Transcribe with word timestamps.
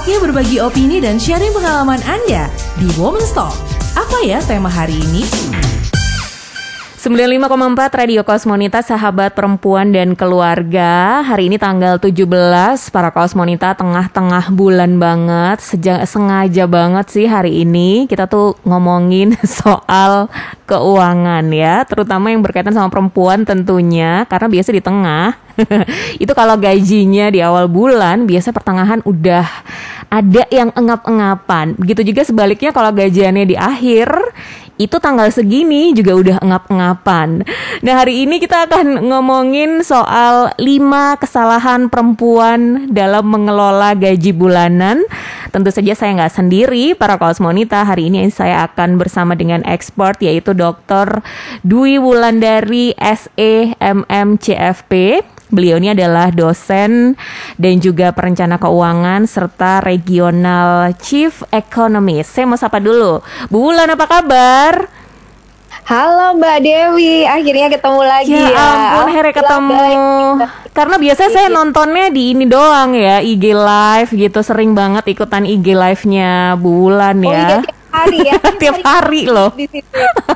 Saatnya 0.00 0.32
berbagi 0.32 0.56
opini 0.64 0.96
dan 0.96 1.20
sharing 1.20 1.52
pengalaman 1.52 2.00
Anda 2.08 2.48
di 2.80 2.88
Women's 2.96 3.36
Talk. 3.36 3.52
Apa 3.92 4.24
ya 4.24 4.40
tema 4.48 4.72
hari 4.72 4.96
ini? 4.96 5.28
95,4 7.00 7.96
Radio 7.96 8.20
Kosmonita 8.28 8.84
Sahabat 8.84 9.32
Perempuan 9.32 9.88
dan 9.88 10.12
Keluarga. 10.12 11.24
Hari 11.24 11.48
ini 11.48 11.56
tanggal 11.56 11.96
17 11.96 12.28
Para 12.92 13.08
Kosmonita 13.08 13.72
tengah-tengah 13.72 14.52
bulan 14.52 15.00
banget 15.00 15.64
Sejak, 15.64 16.04
Sengaja 16.04 16.68
banget 16.68 17.08
sih 17.08 17.24
hari 17.24 17.64
ini. 17.64 18.04
Kita 18.04 18.28
tuh 18.28 18.52
ngomongin 18.68 19.32
soal 19.64 20.28
keuangan 20.68 21.48
ya 21.48 21.88
Terutama 21.88 22.36
yang 22.36 22.44
berkaitan 22.44 22.76
sama 22.76 22.92
perempuan 22.92 23.48
tentunya 23.48 24.28
Karena 24.28 24.52
biasa 24.52 24.68
di 24.68 24.84
tengah. 24.84 25.40
Itu 26.22 26.36
kalau 26.36 26.60
gajinya 26.60 27.32
di 27.32 27.40
awal 27.40 27.72
bulan 27.72 28.28
Biasa 28.28 28.52
pertengahan 28.52 29.00
udah 29.08 29.48
ada 30.10 30.42
yang 30.50 30.74
engap-engapan. 30.74 31.78
Begitu 31.78 32.12
juga 32.12 32.26
sebaliknya 32.26 32.74
kalau 32.74 32.90
gajiannya 32.90 33.46
di 33.46 33.54
akhir 33.56 34.10
itu 34.80 34.96
tanggal 34.96 35.28
segini 35.28 35.92
juga 35.92 36.16
udah 36.16 36.36
engap-engapan. 36.40 37.44
Nah 37.84 37.94
hari 38.00 38.24
ini 38.24 38.40
kita 38.40 38.64
akan 38.64 39.12
ngomongin 39.12 39.84
soal 39.84 40.56
5 40.56 41.20
kesalahan 41.20 41.92
perempuan 41.92 42.88
dalam 42.88 43.28
mengelola 43.28 43.92
gaji 43.92 44.32
bulanan. 44.32 45.04
Tentu 45.52 45.68
saja 45.68 45.92
saya 45.92 46.16
nggak 46.16 46.32
sendiri, 46.32 46.96
para 46.96 47.20
kosmonita. 47.20 47.84
Hari 47.84 48.08
ini 48.08 48.32
saya 48.32 48.64
akan 48.72 48.96
bersama 48.96 49.36
dengan 49.36 49.60
expert 49.68 50.16
yaitu 50.24 50.56
Dr. 50.56 51.20
Dwi 51.60 52.00
Wulandari 52.00 52.96
SE 52.96 53.76
MMCFP 53.76 55.20
Beliau 55.50 55.82
ini 55.82 55.90
adalah 55.90 56.30
dosen 56.30 57.18
dan 57.58 57.74
juga 57.82 58.14
perencana 58.14 58.56
keuangan 58.56 59.26
serta 59.26 59.82
regional 59.82 60.94
chief 61.02 61.42
economist. 61.50 62.38
Saya 62.38 62.46
mau 62.46 62.54
sapa 62.54 62.78
dulu. 62.78 63.18
Bu 63.50 63.58
Wulan 63.70 63.90
apa 63.90 64.06
kabar? 64.06 64.86
Halo 65.90 66.38
Mbak 66.38 66.58
Dewi, 66.62 67.26
akhirnya 67.26 67.66
ketemu 67.66 68.02
lagi 68.06 68.30
ya. 68.30 68.46
Ya 68.46 68.62
ampun, 68.62 69.04
akhirnya 69.10 69.34
ketemu. 69.34 69.90
Karena 70.70 70.96
biasanya 71.02 71.30
saya 71.34 71.48
nontonnya 71.50 72.06
di 72.14 72.30
ini 72.30 72.46
doang 72.46 72.94
ya, 72.94 73.18
IG 73.18 73.50
live 73.50 74.10
gitu. 74.14 74.38
Sering 74.38 74.70
banget 74.70 75.02
ikutan 75.10 75.42
IG 75.42 75.74
live-nya 75.74 76.54
Bu 76.62 76.86
Wulan 76.86 77.18
oh, 77.26 77.34
ya. 77.34 77.58
Oh, 77.58 77.66
iya, 77.66 77.79
hari 77.90 78.18
ya. 78.24 78.38
Tiap 78.62 78.78
hari 78.82 79.22
loh. 79.26 79.50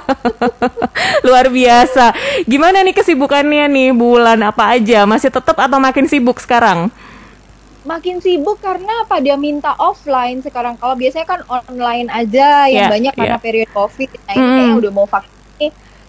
Luar 1.26 1.46
biasa. 1.48 2.12
Gimana 2.44 2.82
nih 2.82 2.94
kesibukannya 2.94 3.70
nih 3.70 3.88
bulan 3.94 4.38
apa 4.44 4.74
aja? 4.76 5.06
Masih 5.08 5.30
tetap 5.32 5.56
atau 5.56 5.78
makin 5.80 6.10
sibuk 6.10 6.42
sekarang? 6.42 6.90
Makin 7.84 8.20
sibuk 8.20 8.58
karena 8.64 9.04
apa 9.04 9.20
dia 9.20 9.36
minta 9.38 9.76
offline 9.76 10.40
sekarang. 10.40 10.76
Kalau 10.76 10.96
biasanya 10.96 11.26
kan 11.28 11.40
online 11.48 12.08
aja 12.08 12.68
yang 12.68 12.88
yeah, 12.88 12.92
banyak 12.92 13.12
karena 13.12 13.36
yeah. 13.36 13.44
periode 13.44 13.72
Covid. 13.72 14.08
Nah, 14.24 14.32
ini 14.34 14.46
kayaknya 14.46 14.76
udah 14.80 14.92
mau 14.92 15.06
vaksin 15.06 15.33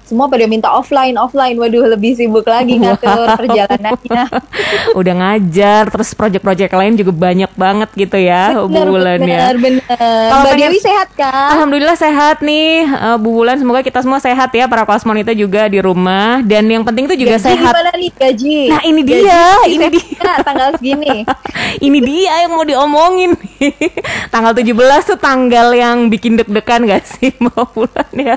semua 0.05 0.29
pada 0.29 0.45
minta 0.45 0.69
offline 0.71 1.17
offline. 1.17 1.57
Waduh 1.57 1.91
lebih 1.97 2.15
sibuk 2.15 2.45
lagi 2.45 2.77
ngatur 2.81 3.35
perjalanannya. 3.35 4.25
Udah 4.99 5.13
ngajar 5.13 5.89
terus 5.91 6.13
project-project 6.13 6.71
lain 6.71 6.93
juga 6.95 7.11
banyak 7.11 7.51
banget 7.57 7.89
gitu 7.95 8.17
ya 8.17 8.55
bener, 8.55 8.87
Bu 8.87 8.95
Bulan 8.95 9.19
bener, 9.19 9.31
ya 9.31 9.45
bener 9.55 9.83
kalau 10.29 10.43
Mbak 10.43 10.55
Dewi 10.55 10.79
sehat 10.79 11.09
kan 11.15 11.49
Alhamdulillah 11.55 11.97
sehat 11.97 12.37
nih 12.39 12.87
uh, 12.87 13.17
Bu 13.19 13.35
Bulan 13.35 13.59
semoga 13.59 13.81
kita 13.83 13.99
semua 14.03 14.19
sehat 14.23 14.51
ya 14.55 14.65
para 14.69 14.85
kosmonita 14.85 15.31
juga 15.35 15.67
di 15.67 15.79
rumah. 15.81 16.39
Dan 16.45 16.67
yang 16.69 16.83
penting 16.85 17.09
itu 17.09 17.25
juga 17.25 17.37
gaji 17.37 17.45
sehat. 17.51 17.73
gimana 17.73 17.91
nih 17.95 18.11
gaji? 18.13 18.57
Nah 18.71 18.81
ini 18.83 19.01
gaji 19.01 19.23
dia 19.23 19.47
ini 19.67 19.87
dia. 19.91 20.31
Tanggal 20.43 20.69
segini? 20.77 21.17
Ini 21.75 21.99
dia 21.99 22.33
yang 22.47 22.55
mau 22.55 22.63
diomongin 22.63 23.35
tanggal 24.33 24.55
17 24.55 24.71
tuh 25.11 25.19
tanggal 25.19 25.75
yang 25.75 26.07
bikin 26.07 26.39
deg-degan 26.39 26.87
gak 26.87 27.03
sih 27.03 27.35
mau 27.39 27.67
bulan 27.67 28.09
ya? 28.15 28.35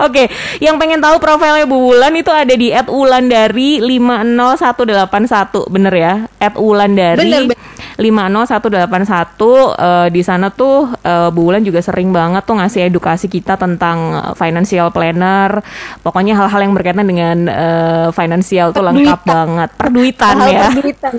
Oke 0.00 0.28
yang 0.60 0.76
pengen 0.76 1.00
tahu 1.04 1.16
profilnya 1.20 1.68
Bu 1.68 1.76
Wulan 1.76 2.16
itu 2.16 2.32
ada 2.32 2.54
di 2.56 2.72
@wulandari 2.72 3.84
50181 3.84 5.68
bener 5.68 5.92
ya? 5.92 6.14
@wulandari 6.56 7.52
50181 7.94 8.90
uh, 9.38 10.08
di 10.10 10.22
sana 10.24 10.48
tuh 10.48 10.88
uh, 10.90 11.28
Bu 11.28 11.52
Wulan 11.52 11.60
juga 11.60 11.84
sering 11.84 12.08
banget 12.10 12.48
tuh 12.48 12.56
ngasih 12.56 12.88
edukasi 12.88 13.28
kita 13.28 13.60
tentang 13.60 14.32
financial 14.34 14.88
planner. 14.90 15.60
Pokoknya 16.00 16.34
hal-hal 16.40 16.64
yang 16.64 16.74
berkaitan 16.74 17.06
dengan 17.06 17.36
uh, 17.52 18.08
financial 18.10 18.72
tuh 18.72 18.82
lengkap 18.82 19.20
banget. 19.28 19.70
Perduitan 19.76 20.34
ya, 20.48 20.48
ya. 20.48 20.68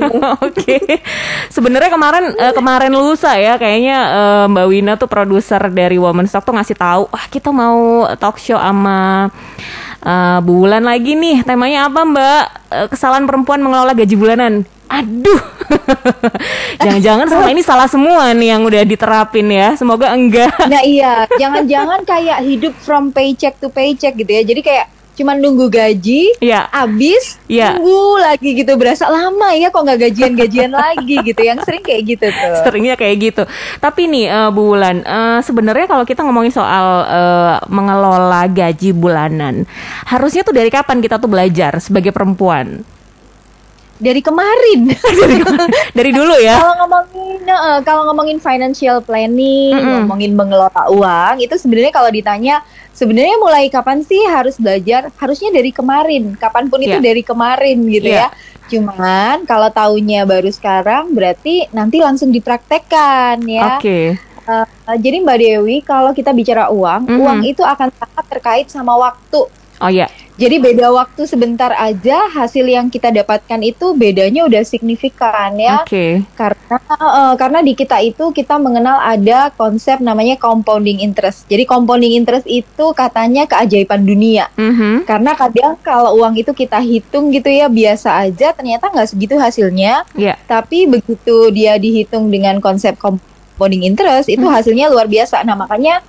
oke. 0.45 0.77
Sebenarnya 1.53 1.93
kemarin 1.93 2.33
uh, 2.35 2.53
kemarin 2.57 2.91
lusa 2.91 3.37
ya 3.37 3.55
kayaknya 3.55 3.97
uh, 4.11 4.45
Mbak 4.49 4.67
Wina 4.67 4.93
tuh 4.97 5.07
produser 5.07 5.61
dari 5.69 5.95
Women's 5.95 6.33
Talk 6.33 6.43
tuh 6.43 6.55
ngasih 6.57 6.75
tahu 6.75 7.03
ah 7.13 7.25
kita 7.29 7.53
mau 7.53 8.09
talk 8.17 8.41
show 8.41 8.57
sama 8.59 9.29
uh, 10.05 10.39
bulan 10.45 10.85
lagi 10.85 11.17
nih 11.17 11.41
temanya 11.41 11.89
apa 11.89 11.99
mbak 12.05 12.43
uh, 12.71 12.87
kesalahan 12.87 13.25
perempuan 13.25 13.59
mengelola 13.59 13.91
gaji 13.97 14.15
bulanan 14.15 14.63
aduh 14.85 15.41
jangan-jangan 16.85 17.25
sama 17.25 17.49
ini 17.49 17.65
salah 17.65 17.89
semua 17.89 18.29
nih 18.37 18.53
yang 18.53 18.61
udah 18.61 18.85
diterapin 18.85 19.49
ya 19.49 19.73
semoga 19.73 20.13
enggak 20.13 20.53
nah 20.71 20.85
iya 20.85 21.25
jangan-jangan 21.41 22.05
kayak 22.05 22.39
hidup 22.45 22.73
from 22.77 23.09
paycheck 23.09 23.57
to 23.57 23.67
paycheck 23.73 24.13
gitu 24.13 24.29
ya 24.29 24.45
jadi 24.45 24.61
kayak 24.61 24.85
cuman 25.15 25.39
nunggu 25.39 25.71
gaji, 25.71 26.35
ya. 26.43 26.67
abis, 26.75 27.39
ya. 27.47 27.79
nunggu 27.79 28.19
lagi 28.19 28.51
gitu 28.51 28.75
berasa 28.75 29.07
lama 29.07 29.55
ya 29.55 29.71
kok 29.71 29.79
nggak 29.79 29.99
gajian-gajian 30.11 30.71
lagi 30.83 31.23
gitu. 31.23 31.39
Yang 31.39 31.63
sering 31.63 31.83
kayak 31.87 32.01
gitu 32.03 32.27
tuh. 32.27 32.55
Seringnya 32.67 32.95
kayak 32.99 33.15
gitu. 33.23 33.43
Tapi 33.79 34.11
nih 34.11 34.25
uh, 34.27 34.49
Bu 34.51 34.75
Wulan, 34.75 35.01
uh, 35.07 35.39
sebenarnya 35.39 35.87
kalau 35.87 36.03
kita 36.03 36.21
ngomongin 36.27 36.51
soal 36.51 37.07
uh, 37.07 37.57
mengelola 37.71 38.24
gaji 38.49 38.95
bulanan, 38.95 39.67
harusnya 40.07 40.45
tuh 40.45 40.55
dari 40.55 40.69
kapan 40.69 41.01
kita 41.01 41.17
tuh 41.17 41.29
belajar 41.29 41.77
sebagai 41.81 42.13
perempuan? 42.13 42.85
dari 43.95 44.19
kemarin 44.19 44.91
dari, 45.23 45.35
dari 45.95 46.11
dulu 46.11 46.35
ya 46.43 46.59
kalau 46.59 46.75
ngomongin 46.83 47.39
uh, 47.47 47.79
kalau 47.79 48.01
ngomongin 48.11 48.43
financial 48.43 48.99
planning 48.99 49.71
mm 49.71 49.79
-hmm. 49.79 49.93
ngomongin 50.03 50.31
mengelola 50.35 50.83
uang 50.91 51.39
itu 51.39 51.55
sebenarnya 51.55 51.95
kalau 51.95 52.11
ditanya 52.11 52.59
sebenarnya 52.91 53.39
mulai 53.39 53.71
kapan 53.71 54.03
sih 54.03 54.19
harus 54.27 54.59
belajar 54.59 55.07
harusnya 55.15 55.47
dari 55.55 55.71
kemarin 55.71 56.35
kapan 56.35 56.67
pun 56.67 56.83
itu 56.83 56.99
yeah. 56.99 57.03
dari 57.03 57.23
kemarin 57.23 57.77
gitu 57.87 58.11
yeah. 58.11 58.27
ya 58.27 58.35
cuman 58.65 59.47
kalau 59.47 59.71
tahunya 59.71 60.27
baru 60.27 60.51
sekarang 60.51 61.15
berarti 61.15 61.71
nanti 61.71 62.03
langsung 62.03 62.35
dipraktekkan 62.35 63.39
ya 63.47 63.79
oke 63.79 63.83
okay. 63.83 64.05
Uh, 64.47 64.97
jadi 64.97 65.21
Mbak 65.21 65.37
Dewi 65.37 65.77
kalau 65.81 66.11
kita 66.15 66.31
bicara 66.31 66.69
uang 66.71 67.05
mm 67.05 67.11
-hmm. 67.11 67.21
uang 67.21 67.39
itu 67.45 67.63
akan 67.65 67.89
sangat 67.93 68.25
terkait 68.29 68.67
sama 68.71 68.95
waktu 68.95 69.45
Oh 69.83 69.91
ya. 69.91 70.07
Jadi 70.35 70.59
beda 70.59 70.91
waktu 70.91 71.23
sebentar 71.31 71.71
aja 71.71 72.27
hasil 72.27 72.67
yang 72.67 72.91
kita 72.91 73.07
dapatkan 73.07 73.55
itu 73.63 73.95
bedanya 73.95 74.43
udah 74.43 74.67
signifikan 74.67 75.55
ya. 75.55 75.79
Oke. 75.79 75.87
Okay. 75.87 76.11
Karena 76.35 76.77
uh, 76.91 77.33
karena 77.39 77.63
di 77.63 77.71
kita 77.71 78.03
itu 78.03 78.35
kita 78.35 78.59
mengenal 78.59 78.99
ada 78.99 79.47
konsep 79.55 80.03
namanya 80.03 80.35
compounding 80.35 80.99
interest. 80.99 81.47
Jadi 81.47 81.63
compounding 81.63 82.19
interest 82.19 82.51
itu 82.51 82.91
katanya 82.91 83.47
keajaiban 83.47 84.03
dunia. 84.03 84.51
Mm 84.59 84.73
-hmm. 84.75 84.95
Karena 85.07 85.39
kadang 85.39 85.79
kalau 85.79 86.19
uang 86.19 86.35
itu 86.35 86.51
kita 86.51 86.83
hitung 86.83 87.31
gitu 87.31 87.47
ya 87.47 87.71
biasa 87.71 88.27
aja 88.27 88.51
ternyata 88.51 88.91
nggak 88.91 89.07
segitu 89.07 89.39
hasilnya. 89.39 90.03
Yeah. 90.19 90.35
Tapi 90.51 90.83
begitu 90.83 91.47
dia 91.55 91.79
dihitung 91.79 92.27
dengan 92.27 92.59
konsep 92.59 92.99
compounding 92.99 93.34
interest 93.59 94.27
itu 94.27 94.43
mm. 94.43 94.53
hasilnya 94.53 94.91
luar 94.91 95.07
biasa. 95.07 95.43
Nah 95.47 95.55
makanya 95.55 96.03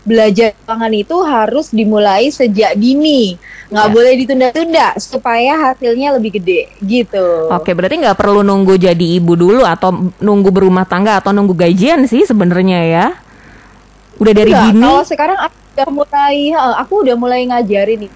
belajar 0.00 0.56
keuangan 0.64 0.92
itu 0.96 1.16
harus 1.20 1.66
dimulai 1.76 2.32
sejak 2.32 2.72
dini 2.72 3.36
nggak 3.68 3.88
ya. 3.88 3.92
boleh 3.92 4.12
ditunda-tunda 4.24 4.86
supaya 4.96 5.52
hasilnya 5.70 6.16
lebih 6.16 6.40
gede 6.40 6.72
gitu 6.80 7.52
oke 7.52 7.70
berarti 7.76 8.00
nggak 8.00 8.16
perlu 8.16 8.40
nunggu 8.40 8.80
jadi 8.80 9.06
ibu 9.20 9.36
dulu 9.36 9.62
atau 9.62 10.10
nunggu 10.18 10.48
berumah 10.48 10.88
tangga 10.88 11.20
atau 11.20 11.36
nunggu 11.36 11.52
gajian 11.52 12.08
sih 12.08 12.24
sebenarnya 12.24 12.80
ya 12.88 13.06
udah 14.16 14.32
dari 14.32 14.52
Enggak, 14.56 14.64
dini 14.72 14.84
kalau 14.88 15.04
sekarang 15.04 15.38
aku 15.38 15.58
udah 15.76 15.88
mulai 15.92 16.38
aku 16.80 16.92
udah 17.04 17.16
mulai 17.20 17.40
ngajarin 17.44 18.08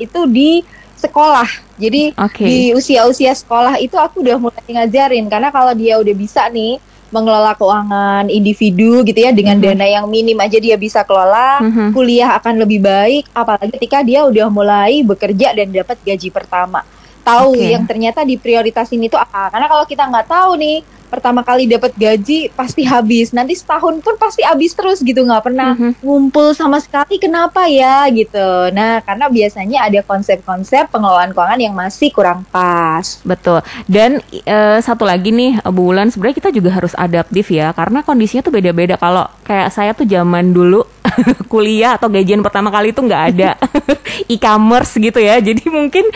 itu 0.00 0.20
di 0.32 0.64
sekolah 0.96 1.48
jadi 1.76 2.16
okay. 2.16 2.46
di 2.48 2.58
usia-usia 2.72 3.36
sekolah 3.36 3.76
itu 3.84 4.00
aku 4.00 4.24
udah 4.24 4.40
mulai 4.40 4.64
ngajarin 4.64 5.28
karena 5.28 5.52
kalau 5.52 5.76
dia 5.76 6.00
udah 6.00 6.14
bisa 6.16 6.48
nih 6.48 6.80
mengelola 7.12 7.52
keuangan 7.54 8.32
individu 8.32 9.04
gitu 9.04 9.20
ya 9.20 9.30
dengan 9.30 9.60
mm 9.60 9.64
-hmm. 9.68 9.76
dana 9.78 9.86
yang 9.86 10.06
minim 10.08 10.38
aja 10.40 10.56
dia 10.56 10.80
bisa 10.80 11.04
kelola, 11.04 11.60
mm 11.60 11.70
-hmm. 11.70 11.88
kuliah 11.92 12.34
akan 12.40 12.64
lebih 12.64 12.80
baik 12.80 13.28
apalagi 13.36 13.70
ketika 13.76 14.00
dia 14.00 14.24
udah 14.24 14.48
mulai 14.48 15.04
bekerja 15.04 15.52
dan 15.52 15.68
dapat 15.70 16.00
gaji 16.00 16.32
pertama. 16.32 16.82
Tahu 17.22 17.56
okay. 17.56 17.72
yang 17.72 17.86
ternyata 17.86 18.26
di 18.26 18.36
prioritas 18.36 18.90
ini 18.92 19.06
tuh 19.08 19.18
apa. 19.18 19.48
Karena 19.48 19.66
kalau 19.70 19.84
kita 19.86 20.04
nggak 20.10 20.28
tahu 20.28 20.52
nih 20.58 20.78
pertama 21.12 21.44
kali 21.44 21.68
dapat 21.68 21.92
gaji 21.92 22.48
pasti 22.56 22.88
habis 22.88 23.36
nanti 23.36 23.52
setahun 23.52 24.00
pun 24.00 24.16
pasti 24.16 24.40
habis 24.40 24.72
terus 24.72 25.04
gitu 25.04 25.20
nggak 25.20 25.44
pernah 25.44 25.76
mm-hmm. 25.76 26.00
ngumpul 26.00 26.56
sama 26.56 26.80
sekali 26.80 27.20
kenapa 27.20 27.68
ya 27.68 28.08
gitu 28.08 28.72
nah 28.72 29.04
karena 29.04 29.28
biasanya 29.28 29.84
ada 29.84 30.00
konsep-konsep 30.00 30.88
pengelolaan 30.88 31.36
keuangan 31.36 31.60
yang 31.60 31.76
masih 31.76 32.08
kurang 32.08 32.48
pas 32.48 33.20
betul 33.28 33.60
dan 33.84 34.24
e, 34.32 34.80
satu 34.80 35.04
lagi 35.04 35.28
nih 35.28 35.60
Bu 35.68 35.92
Wulan 35.92 36.08
sebenarnya 36.08 36.40
kita 36.40 36.48
juga 36.48 36.72
harus 36.72 36.96
adaptif 36.96 37.52
ya 37.52 37.76
karena 37.76 38.00
kondisinya 38.00 38.40
tuh 38.40 38.54
beda-beda 38.56 38.96
kalau 38.96 39.28
kayak 39.44 39.68
saya 39.68 39.92
tuh 39.92 40.08
zaman 40.08 40.56
dulu 40.56 40.80
kuliah 41.52 42.00
atau 42.00 42.08
gajian 42.08 42.40
pertama 42.40 42.72
kali 42.72 42.96
itu 42.96 43.04
nggak 43.04 43.22
ada 43.34 43.50
e-commerce 44.32 44.96
gitu 44.96 45.20
ya 45.20 45.38
jadi 45.44 45.60
mungkin 45.68 46.08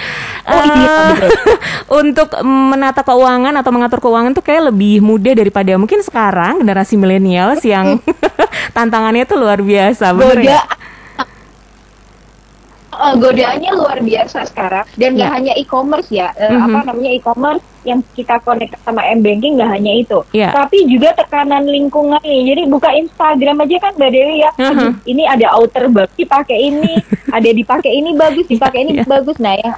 oh, 0.48 0.64
iya, 0.64 0.96
uh, 1.12 1.14
untuk 2.00 2.32
menata 2.46 3.04
keuangan 3.04 3.54
atau 3.60 3.70
mengatur 3.74 4.00
keuangan 4.00 4.32
tuh 4.32 4.44
kayak 4.46 4.72
lebih 4.72 4.86
lebih 4.86 5.02
muda 5.02 5.34
daripada 5.34 5.72
mungkin 5.74 5.98
sekarang 5.98 6.62
generasi 6.62 6.94
milenial 6.94 7.58
yang 7.66 7.98
tantangannya 8.76 9.26
tuh 9.26 9.40
luar 9.40 9.58
biasa. 9.58 10.14
Bener 10.14 10.38
Goda 10.38 10.52
ya? 10.52 10.60
Uh, 12.96 13.14
godaannya 13.14 13.70
luar 13.76 13.98
biasa 14.00 14.48
sekarang 14.48 14.84
dan 14.96 15.14
nggak 15.14 15.28
yeah. 15.28 15.36
hanya 15.36 15.52
e-commerce 15.60 16.08
ya 16.08 16.28
uh, 16.32 16.48
mm-hmm. 16.48 16.66
apa 16.66 16.78
namanya 16.88 17.10
e-commerce 17.12 17.64
yang 17.86 18.00
kita 18.18 18.42
connect 18.42 18.74
sama 18.82 19.06
m 19.06 19.22
banking 19.22 19.54
nggak 19.60 19.70
hanya 19.70 19.92
itu 19.94 20.18
yeah. 20.34 20.50
tapi 20.50 20.88
juga 20.90 21.14
tekanan 21.14 21.62
lingkungan 21.68 22.18
nih 22.24 22.42
jadi 22.52 22.62
buka 22.66 22.90
Instagram 22.90 23.62
aja 23.62 23.76
kan 23.78 23.92
mbak 23.94 24.10
Dewi 24.10 24.36
ya 24.42 24.50
uh-huh. 24.56 24.90
ini 25.06 25.22
ada 25.22 25.46
outer 25.54 25.86
bagus 25.86 26.16
dipakai 26.18 26.58
ini 26.58 26.98
ada 27.36 27.50
dipakai 27.52 27.92
ini 27.94 28.10
bagus 28.18 28.46
dipakai 28.50 28.82
ini 28.82 28.92
yeah. 28.98 29.06
bagus 29.06 29.36
nah 29.38 29.54
yang 29.54 29.76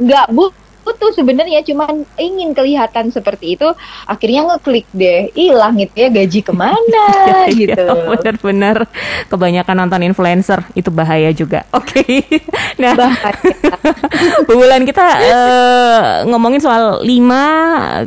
nggak 0.00 0.26
bu 0.32 0.50
tuh 0.92 1.10
sebenarnya 1.16 1.64
cuman 1.64 2.04
ingin 2.20 2.52
kelihatan 2.52 3.08
seperti 3.08 3.56
itu 3.56 3.68
akhirnya 4.04 4.44
ngeklik 4.52 4.84
deh 4.92 5.32
hilang 5.32 5.80
itu 5.80 5.94
ya 5.96 6.08
gaji 6.12 6.40
ke 6.44 6.52
mana? 6.52 7.06
Iya, 7.54 7.76
gitu. 7.76 7.84
bener-bener. 8.08 8.88
Kebanyakan 9.28 9.84
nonton 9.84 10.00
influencer 10.06 10.64
itu 10.72 10.88
bahaya 10.88 11.30
juga. 11.30 11.68
Oke. 11.78 12.02
Okay. 12.02 12.40
nah 12.80 12.96
bulan 14.48 14.82
kita 14.88 15.04
uh, 15.04 16.04
ngomongin 16.26 16.58
soal 16.58 17.04
lima 17.04 17.44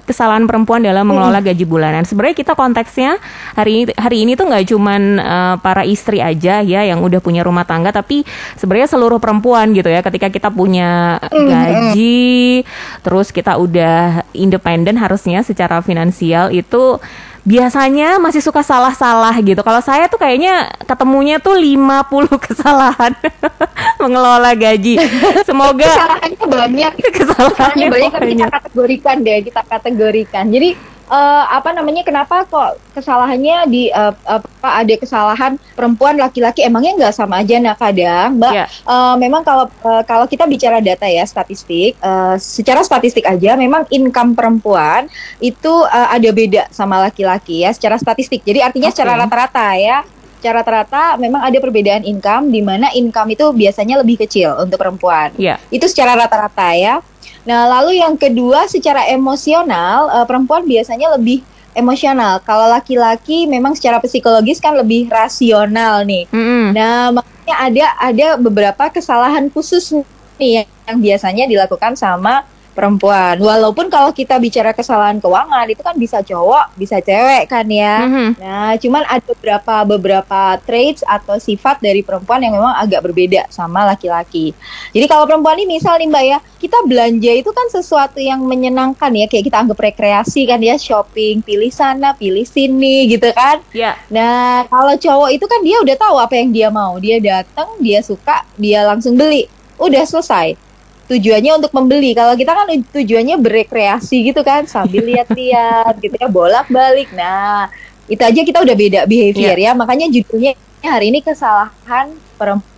kesalahan 0.04 0.44
perempuan 0.50 0.84
dalam 0.84 1.06
mengelola 1.06 1.40
gaji 1.40 1.64
bulanan. 1.64 2.04
Sebenarnya 2.04 2.36
kita 2.36 2.54
konteksnya 2.58 3.22
hari 3.54 3.86
ini 3.86 3.92
hari 3.96 4.18
ini 4.26 4.32
tuh 4.34 4.50
nggak 4.50 4.66
cuman 4.74 5.02
uh, 5.22 5.56
para 5.62 5.86
istri 5.86 6.20
aja 6.20 6.60
ya 6.66 6.82
yang 6.84 7.00
udah 7.00 7.22
punya 7.22 7.46
rumah 7.46 7.64
tangga 7.64 7.94
tapi 7.94 8.26
sebenarnya 8.58 8.90
seluruh 8.90 9.22
perempuan 9.22 9.72
gitu 9.72 9.88
ya 9.88 10.02
ketika 10.02 10.28
kita 10.34 10.50
punya 10.50 11.22
gaji 11.32 12.67
terus 13.02 13.32
kita 13.32 13.56
udah 13.58 14.28
independen 14.36 14.98
harusnya 15.00 15.42
secara 15.42 15.80
finansial 15.82 16.52
itu 16.52 17.00
biasanya 17.48 18.20
masih 18.20 18.44
suka 18.44 18.60
salah-salah 18.60 19.32
gitu. 19.40 19.64
Kalau 19.64 19.80
saya 19.80 20.12
tuh 20.12 20.20
kayaknya 20.20 20.68
ketemunya 20.84 21.40
tuh 21.40 21.56
50 21.56 22.28
kesalahan 22.52 23.16
mengelola 24.04 24.52
gaji. 24.52 25.00
Semoga 25.48 25.88
kesalahannya 25.88 26.46
banyak. 26.46 26.92
Kesalahannya 27.18 27.88
banyak 27.88 28.12
kita 28.36 28.48
kategorikan 28.52 29.16
deh, 29.24 29.40
kita 29.48 29.62
kategorikan. 29.64 30.46
Jadi 30.52 30.98
uh, 31.12 31.44
apa 31.50 31.72
namanya 31.74 32.04
kenapa 32.04 32.44
kok 32.48 32.80
kesalahannya 32.94 33.68
di 33.72 33.90
uh, 33.92 34.14
apa 34.28 34.70
ada 34.84 34.96
kesalahan 35.00 35.56
perempuan 35.74 36.20
laki-laki 36.20 36.64
emangnya 36.64 37.08
nggak 37.08 37.16
sama 37.16 37.42
aja 37.42 37.56
nah 37.62 37.76
kadang 37.76 38.38
mbak 38.38 38.54
yeah. 38.54 38.68
Ya. 38.68 38.88
uh, 38.88 39.16
memang 39.16 39.42
kalau 39.46 39.66
uh, 39.86 40.04
kalau 40.04 40.26
kita 40.28 40.44
bicara 40.46 40.84
data 40.84 41.08
ya 41.08 41.24
statistik 41.24 41.96
uh, 42.04 42.36
secara 42.38 42.84
statistik 42.84 43.24
aja 43.24 43.56
memang 43.56 43.88
income 43.94 44.36
perempuan 44.36 45.08
itu 45.40 45.72
uh, 45.88 46.10
ada 46.12 46.30
beda 46.32 46.68
sama 46.74 47.00
laki-laki 47.08 47.37
ya 47.46 47.70
secara 47.76 48.02
statistik 48.02 48.42
jadi 48.42 48.66
artinya 48.66 48.90
okay. 48.90 48.96
secara 48.98 49.14
rata-rata 49.20 49.68
ya 49.78 50.02
secara 50.38 50.62
rata-rata 50.62 51.18
memang 51.18 51.42
ada 51.42 51.58
perbedaan 51.58 52.06
income 52.06 52.54
di 52.54 52.62
mana 52.62 52.94
income 52.94 53.34
itu 53.34 53.50
biasanya 53.58 54.00
lebih 54.06 54.22
kecil 54.22 54.54
untuk 54.62 54.78
perempuan. 54.78 55.34
Yeah. 55.34 55.58
Itu 55.74 55.90
secara 55.90 56.14
rata-rata 56.14 56.78
ya. 56.78 57.02
Nah, 57.50 57.66
lalu 57.66 57.98
yang 58.06 58.14
kedua 58.16 58.70
secara 58.70 59.10
emosional 59.10 60.14
uh, 60.14 60.26
perempuan 60.30 60.70
biasanya 60.70 61.18
lebih 61.18 61.42
emosional. 61.74 62.38
Kalau 62.46 62.70
laki-laki 62.70 63.50
memang 63.50 63.74
secara 63.74 63.98
psikologis 63.98 64.62
kan 64.62 64.78
lebih 64.78 65.10
rasional 65.10 66.06
nih. 66.06 66.30
Mm 66.30 66.44
-hmm. 66.46 66.64
Nah, 66.78 67.18
makanya 67.18 67.56
ada 67.58 67.86
ada 67.98 68.28
beberapa 68.38 68.84
kesalahan 68.94 69.50
khusus 69.50 69.90
nih 70.38 70.62
yang, 70.62 70.68
yang 70.86 70.98
biasanya 71.02 71.44
dilakukan 71.50 71.98
sama 71.98 72.46
perempuan. 72.78 73.42
Walaupun 73.42 73.90
kalau 73.90 74.14
kita 74.14 74.38
bicara 74.38 74.70
kesalahan 74.70 75.18
keuangan 75.18 75.66
itu 75.66 75.82
kan 75.82 75.98
bisa 75.98 76.22
cowok, 76.22 76.78
bisa 76.78 77.02
cewek 77.02 77.50
kan 77.50 77.66
ya. 77.66 78.06
Mm-hmm. 78.06 78.30
Nah, 78.38 78.78
cuman 78.78 79.02
ada 79.10 79.26
beberapa 79.26 79.76
beberapa 79.98 80.42
traits 80.62 81.02
atau 81.02 81.42
sifat 81.42 81.82
dari 81.82 82.06
perempuan 82.06 82.46
yang 82.46 82.54
memang 82.54 82.78
agak 82.78 83.02
berbeda 83.02 83.50
sama 83.50 83.82
laki-laki. 83.90 84.54
Jadi 84.94 85.06
kalau 85.10 85.26
perempuan 85.26 85.58
ini 85.58 85.82
misal 85.82 85.98
nih 85.98 86.06
Mbak 86.06 86.26
ya, 86.30 86.38
kita 86.62 86.78
belanja 86.86 87.32
itu 87.34 87.50
kan 87.50 87.66
sesuatu 87.74 88.22
yang 88.22 88.46
menyenangkan 88.46 89.10
ya, 89.18 89.26
kayak 89.26 89.50
kita 89.50 89.58
anggap 89.58 89.82
rekreasi 89.82 90.46
kan 90.46 90.62
ya, 90.62 90.78
shopping, 90.78 91.42
pilih 91.42 91.74
sana, 91.74 92.14
pilih 92.14 92.46
sini 92.46 93.10
gitu 93.10 93.34
kan. 93.34 93.58
Yeah. 93.74 93.98
Nah, 94.14 94.70
kalau 94.70 94.94
cowok 94.94 95.34
itu 95.34 95.50
kan 95.50 95.66
dia 95.66 95.82
udah 95.82 95.96
tahu 95.98 96.16
apa 96.22 96.38
yang 96.38 96.54
dia 96.54 96.70
mau. 96.70 97.02
Dia 97.02 97.18
datang, 97.18 97.82
dia 97.82 98.06
suka, 98.06 98.46
dia 98.54 98.86
langsung 98.86 99.18
beli. 99.18 99.50
Udah 99.82 100.06
selesai 100.06 100.67
tujuannya 101.08 101.52
untuk 101.58 101.72
membeli. 101.74 102.12
Kalau 102.14 102.36
kita 102.36 102.52
kan 102.54 102.68
tujuannya 102.70 103.36
berekreasi 103.40 104.28
gitu 104.32 104.44
kan, 104.44 104.68
sambil 104.68 105.04
lihat-lihat 105.08 105.98
gitu 106.04 106.16
ya, 106.20 106.28
bolak-balik. 106.28 107.10
Nah, 107.16 107.72
itu 108.08 108.22
aja 108.24 108.42
kita 108.44 108.60
udah 108.64 108.76
beda 108.76 109.02
behavior 109.08 109.56
yeah. 109.56 109.72
ya. 109.72 109.80
Makanya 109.80 110.08
judulnya 110.12 110.54
hari 110.84 111.12
ini 111.12 111.20
kesalahan 111.24 112.14
perempuan 112.36 112.77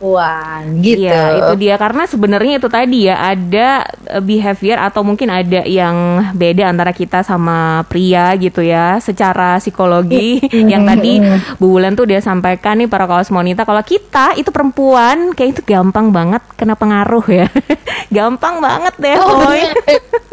perempuan 0.00 0.80
gitu. 0.80 1.04
Iya, 1.04 1.24
itu 1.36 1.52
dia 1.60 1.74
karena 1.76 2.08
sebenarnya 2.08 2.54
itu 2.56 2.68
tadi 2.72 2.98
ya 3.12 3.20
ada 3.20 3.84
eh, 4.08 4.22
behavior 4.24 4.80
atau 4.80 5.04
mungkin 5.04 5.28
ada 5.28 5.60
yang 5.68 6.24
beda 6.32 6.72
antara 6.72 6.96
kita 6.96 7.20
sama 7.20 7.84
pria 7.84 8.32
gitu 8.40 8.64
ya 8.64 8.96
secara 8.96 9.60
psikologi 9.60 10.40
yang 10.72 10.88
tadi 10.88 11.20
Bu 11.60 11.76
Wulan 11.76 11.92
tuh 11.92 12.08
dia 12.08 12.24
sampaikan 12.24 12.80
nih 12.80 12.88
para 12.88 13.04
kaos 13.04 13.28
monita 13.28 13.68
kalau 13.68 13.84
kita 13.84 14.32
itu 14.40 14.48
perempuan 14.48 15.36
kayak 15.36 15.60
itu 15.60 15.62
gampang 15.68 16.08
banget 16.08 16.40
kena 16.56 16.72
pengaruh 16.72 17.26
ya. 17.28 17.46
gampang 18.16 18.64
banget 18.64 18.94
deh. 18.96 19.16
Oh, 19.20 19.52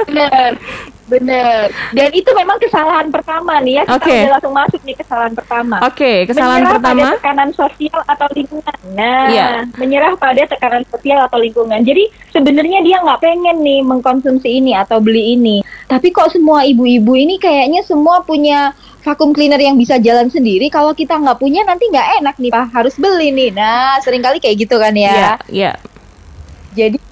bener. 0.08 0.56
Bener. 1.08 1.72
Dan 1.96 2.10
itu 2.12 2.30
memang 2.36 2.60
kesalahan 2.60 3.08
pertama 3.08 3.64
nih 3.64 3.82
ya. 3.82 3.84
Kita 3.88 3.96
okay. 3.96 4.20
udah 4.28 4.32
langsung 4.38 4.54
masuk 4.54 4.82
nih 4.84 4.96
kesalahan 5.00 5.34
pertama. 5.34 5.78
Oke, 5.88 5.96
okay, 5.96 6.18
kesalahan 6.28 6.62
menyerah 6.62 6.76
pertama. 6.76 7.00
pada 7.00 7.16
tekanan 7.16 7.50
sosial 7.56 8.00
atau 8.04 8.28
lingkungan. 8.36 8.78
Nah, 8.92 9.28
yeah. 9.32 9.64
menyerah 9.80 10.14
pada 10.20 10.44
tekanan 10.44 10.84
sosial 10.92 11.20
atau 11.24 11.40
lingkungan. 11.40 11.80
Jadi 11.82 12.04
sebenarnya 12.36 12.80
dia 12.84 12.98
nggak 13.00 13.20
pengen 13.24 13.58
nih 13.64 13.80
mengkonsumsi 13.88 14.50
ini 14.60 14.76
atau 14.76 15.00
beli 15.00 15.40
ini. 15.40 15.64
Tapi 15.88 16.12
kok 16.12 16.36
semua 16.36 16.68
ibu-ibu 16.68 17.16
ini 17.16 17.40
kayaknya 17.40 17.80
semua 17.88 18.20
punya 18.28 18.76
vakum 19.08 19.32
cleaner 19.32 19.64
yang 19.64 19.80
bisa 19.80 19.96
jalan 20.04 20.28
sendiri. 20.28 20.68
Kalau 20.68 20.92
kita 20.92 21.16
nggak 21.16 21.40
punya 21.40 21.64
nanti 21.64 21.88
nggak 21.88 22.20
enak 22.20 22.36
nih, 22.36 22.52
Pak. 22.52 22.66
Harus 22.76 23.00
beli 23.00 23.32
nih. 23.32 23.56
Nah, 23.56 23.96
sering 24.04 24.20
kali 24.20 24.44
kayak 24.44 24.68
gitu 24.68 24.76
kan 24.76 24.92
ya. 24.92 25.08
Iya. 25.08 25.16
Yeah, 25.16 25.36
yeah. 25.48 25.76
Jadi 26.76 27.07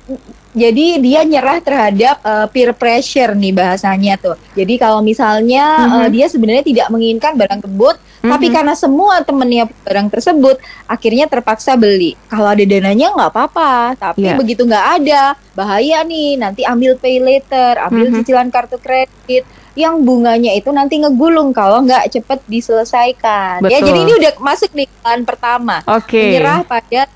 jadi 0.56 1.04
dia 1.04 1.22
nyerah 1.28 1.60
terhadap 1.60 2.24
uh, 2.24 2.48
peer 2.48 2.72
pressure 2.72 3.36
nih 3.36 3.52
bahasanya 3.52 4.16
tuh. 4.16 4.40
Jadi 4.56 4.80
kalau 4.80 5.04
misalnya 5.04 5.84
mm 5.84 5.88
-hmm. 5.92 6.00
uh, 6.00 6.08
dia 6.08 6.26
sebenarnya 6.32 6.64
tidak 6.64 6.88
menginginkan 6.88 7.36
barang 7.36 7.60
tersebut, 7.68 7.96
mm 8.00 8.08
-hmm. 8.24 8.32
tapi 8.32 8.48
karena 8.56 8.74
semua 8.74 9.20
temennya 9.22 9.68
barang 9.84 10.08
tersebut, 10.08 10.56
akhirnya 10.88 11.28
terpaksa 11.28 11.76
beli. 11.76 12.16
Kalau 12.32 12.48
ada 12.48 12.64
dananya 12.64 13.12
nggak 13.12 13.30
apa-apa, 13.36 14.00
tapi 14.00 14.32
yeah. 14.32 14.40
begitu 14.40 14.64
nggak 14.64 14.88
ada, 15.04 15.36
bahaya 15.52 16.08
nih. 16.08 16.40
Nanti 16.40 16.64
ambil 16.64 16.96
pay 16.96 17.20
later, 17.20 17.76
ambil 17.84 18.08
mm 18.08 18.12
-hmm. 18.16 18.18
cicilan 18.24 18.48
kartu 18.48 18.80
kredit 18.80 19.44
yang 19.76 20.08
bunganya 20.08 20.56
itu 20.56 20.72
nanti 20.72 21.04
ngegulung 21.04 21.52
kalau 21.52 21.84
nggak 21.84 22.08
cepet 22.08 22.40
diselesaikan. 22.48 23.60
Betul. 23.60 23.76
Ya 23.76 23.80
jadi 23.84 24.00
ini 24.08 24.14
udah 24.24 24.32
masuk 24.40 24.72
di 24.72 24.88
bulan 24.88 25.28
pertama. 25.28 25.84
Oke. 25.84 26.16
Okay. 26.16 26.26
Menyerah 26.32 26.64
pada 26.64 27.12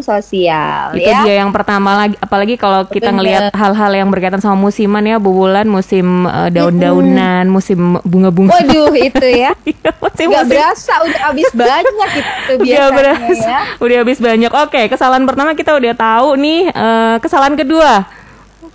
sosial 0.00 0.96
itu 0.96 1.12
ya. 1.12 1.20
dia 1.28 1.44
yang 1.44 1.52
pertama 1.52 1.92
lagi 1.92 2.16
apalagi 2.16 2.56
kalau 2.56 2.88
kita 2.88 3.12
ngelihat 3.12 3.52
hal-hal 3.52 3.92
yang 3.92 4.08
berkaitan 4.08 4.40
sama 4.40 4.56
musiman 4.56 5.04
ya 5.04 5.20
bulan 5.20 5.68
musim 5.68 6.24
uh, 6.24 6.48
daun-daunan 6.48 7.44
hmm. 7.44 7.52
musim 7.52 8.00
bunga-bunga. 8.06 8.56
Waduh 8.56 8.92
itu 8.96 9.28
ya. 9.28 9.52
Iya, 9.72 9.90
musim, 9.98 10.28
Gak 10.30 10.46
berasa 10.52 10.92
udah 11.02 11.20
habis 11.32 11.50
banyak 11.54 12.10
itu 12.14 12.52
biasanya 12.62 12.76
udah 12.76 12.88
berasa, 12.92 13.50
ya 13.50 13.60
udah 13.82 13.96
habis 14.04 14.18
banyak. 14.22 14.52
Oke 14.52 14.82
kesalahan 14.86 15.24
pertama 15.26 15.50
kita 15.58 15.74
udah 15.74 15.92
tahu 15.96 16.28
nih 16.38 16.60
uh, 16.70 17.16
kesalahan 17.18 17.58
kedua 17.58 18.06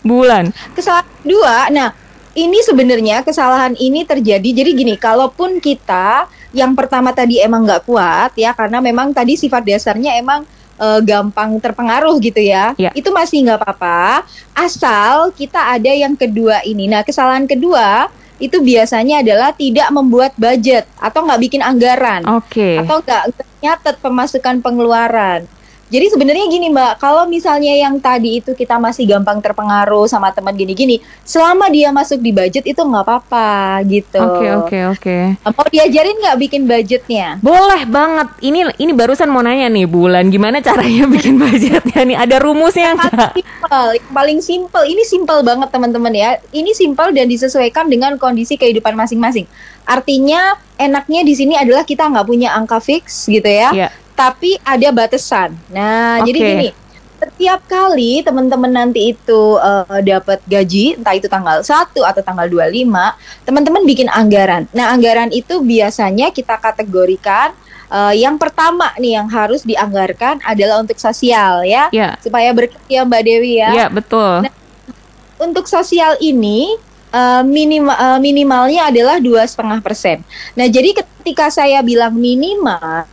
bulan. 0.03 0.51
Kesalahan 0.75 1.07
kedua 1.23 1.71
nah 1.71 1.89
ini 2.37 2.59
sebenarnya 2.61 3.25
kesalahan 3.25 3.73
ini 3.77 4.03
terjadi. 4.03 4.49
Jadi 4.63 4.69
gini 4.75 4.93
kalaupun 4.99 5.57
kita 5.57 6.29
yang 6.55 6.73
pertama 6.73 7.11
tadi 7.11 7.41
emang 7.43 7.65
nggak 7.67 7.83
kuat 7.85 8.31
ya 8.37 8.55
karena 8.55 8.79
memang 8.79 9.11
tadi 9.11 9.35
sifat 9.35 9.65
dasarnya 9.65 10.15
emang 10.17 10.47
uh, 10.77 11.01
gampang 11.03 11.57
terpengaruh 11.59 12.15
gitu 12.23 12.41
ya, 12.41 12.73
ya. 12.79 12.93
itu 12.93 13.09
masih 13.11 13.45
nggak 13.45 13.59
apa-apa. 13.61 14.25
Asal 14.53 15.33
kita 15.33 15.77
ada 15.77 15.91
yang 15.91 16.13
kedua 16.17 16.63
ini. 16.63 16.89
Nah, 16.89 17.03
kesalahan 17.03 17.45
kedua 17.45 18.09
itu 18.37 18.61
biasanya 18.61 19.25
adalah 19.25 19.49
tidak 19.53 19.89
membuat 19.89 20.31
budget 20.37 20.85
atau 21.01 21.25
nggak 21.25 21.41
bikin 21.41 21.61
anggaran, 21.65 22.21
okay. 22.25 22.77
atau 22.77 23.01
nggak 23.01 23.33
nyatet 23.61 23.95
pemasukan 23.97 24.61
pengeluaran. 24.61 25.49
Jadi 25.87 26.11
sebenarnya 26.11 26.45
gini 26.51 26.67
Mbak, 26.67 26.99
kalau 26.99 27.23
misalnya 27.31 27.71
yang 27.71 27.95
tadi 28.03 28.43
itu 28.43 28.51
kita 28.51 28.75
masih 28.75 29.07
gampang 29.07 29.39
terpengaruh 29.39 30.03
sama 30.11 30.35
teman 30.35 30.51
gini-gini, 30.51 30.99
selama 31.23 31.71
dia 31.71 31.95
masuk 31.95 32.19
di 32.19 32.35
budget 32.35 32.67
itu 32.67 32.75
nggak 32.75 33.07
apa-apa 33.07 33.79
gitu. 33.87 34.19
Oke 34.19 34.35
okay, 34.35 34.51
oke 34.51 34.67
okay, 34.67 34.81
oke. 34.83 35.15
Okay. 35.39 35.53
Mau 35.55 35.67
diajarin 35.71 36.15
nggak 36.19 36.37
bikin 36.43 36.61
budgetnya? 36.67 37.27
Boleh 37.39 37.87
banget. 37.87 38.27
Ini 38.43 38.75
ini 38.83 38.91
barusan 38.91 39.31
mau 39.31 39.39
nanya 39.39 39.71
nih 39.71 39.87
Bulan, 39.87 40.27
gimana 40.27 40.59
caranya 40.59 41.07
bikin 41.15 41.39
budgetnya 41.39 42.01
nih? 42.03 42.17
Ada 42.19 42.35
rumusnya 42.43 42.91
nggak? 42.99 43.39
Simple, 43.39 43.91
paling 44.11 44.39
simple. 44.43 44.83
Ini 44.83 45.03
simple 45.07 45.39
banget 45.47 45.71
teman-teman 45.71 46.11
ya. 46.11 46.35
Ini 46.51 46.75
simple 46.75 47.15
dan 47.15 47.31
disesuaikan 47.31 47.87
dengan 47.87 48.19
kondisi 48.19 48.59
kehidupan 48.59 48.91
masing-masing. 48.91 49.47
Artinya 49.87 50.59
enaknya 50.75 51.23
di 51.23 51.31
sini 51.31 51.55
adalah 51.55 51.87
kita 51.87 52.11
nggak 52.11 52.27
punya 52.27 52.51
angka 52.51 52.83
fix 52.83 53.31
gitu 53.31 53.47
ya. 53.47 53.71
Yeah 53.71 53.91
tapi 54.17 54.57
ada 54.65 54.89
batasan. 54.89 55.53
Nah, 55.69 56.19
okay. 56.19 56.33
jadi 56.33 56.39
gini, 56.41 56.69
setiap 57.17 57.61
kali 57.69 58.25
teman-teman 58.25 58.73
nanti 58.73 59.13
itu 59.13 59.61
uh, 59.61 60.01
dapat 60.01 60.41
gaji, 60.49 60.97
entah 60.97 61.13
itu 61.13 61.29
tanggal 61.29 61.61
1 61.61 61.93
atau 61.93 62.21
tanggal 62.25 62.49
25, 62.49 62.89
teman-teman 63.45 63.83
bikin 63.85 64.09
anggaran. 64.09 64.65
Nah, 64.73 64.89
anggaran 64.89 65.29
itu 65.29 65.61
biasanya 65.61 66.33
kita 66.33 66.57
kategorikan 66.57 67.53
uh, 67.93 68.13
yang 68.13 68.41
pertama 68.41 68.89
nih 68.97 69.21
yang 69.21 69.29
harus 69.29 69.61
dianggarkan 69.61 70.41
adalah 70.41 70.81
untuk 70.81 70.97
sosial 70.97 71.61
ya, 71.61 71.93
yeah. 71.93 72.17
supaya 72.17 72.49
berkaya 72.57 73.05
Mbak 73.05 73.21
Dewi 73.21 73.61
ya. 73.61 73.69
Iya 73.69 73.79
yeah, 73.85 73.89
betul. 73.89 74.33
Nah, 74.45 74.53
untuk 75.37 75.69
sosial 75.69 76.17
ini 76.17 76.73
uh, 77.13 77.43
minimal 77.45 77.93
uh, 77.93 78.19
minimalnya 78.21 78.89
adalah 78.89 79.21
dua 79.21 79.45
setengah 79.45 79.79
persen. 79.81 80.21
Nah 80.57 80.67
jadi 80.67 80.97
ketika 80.97 81.49
saya 81.53 81.79
bilang 81.85 82.17
minimal 82.17 83.05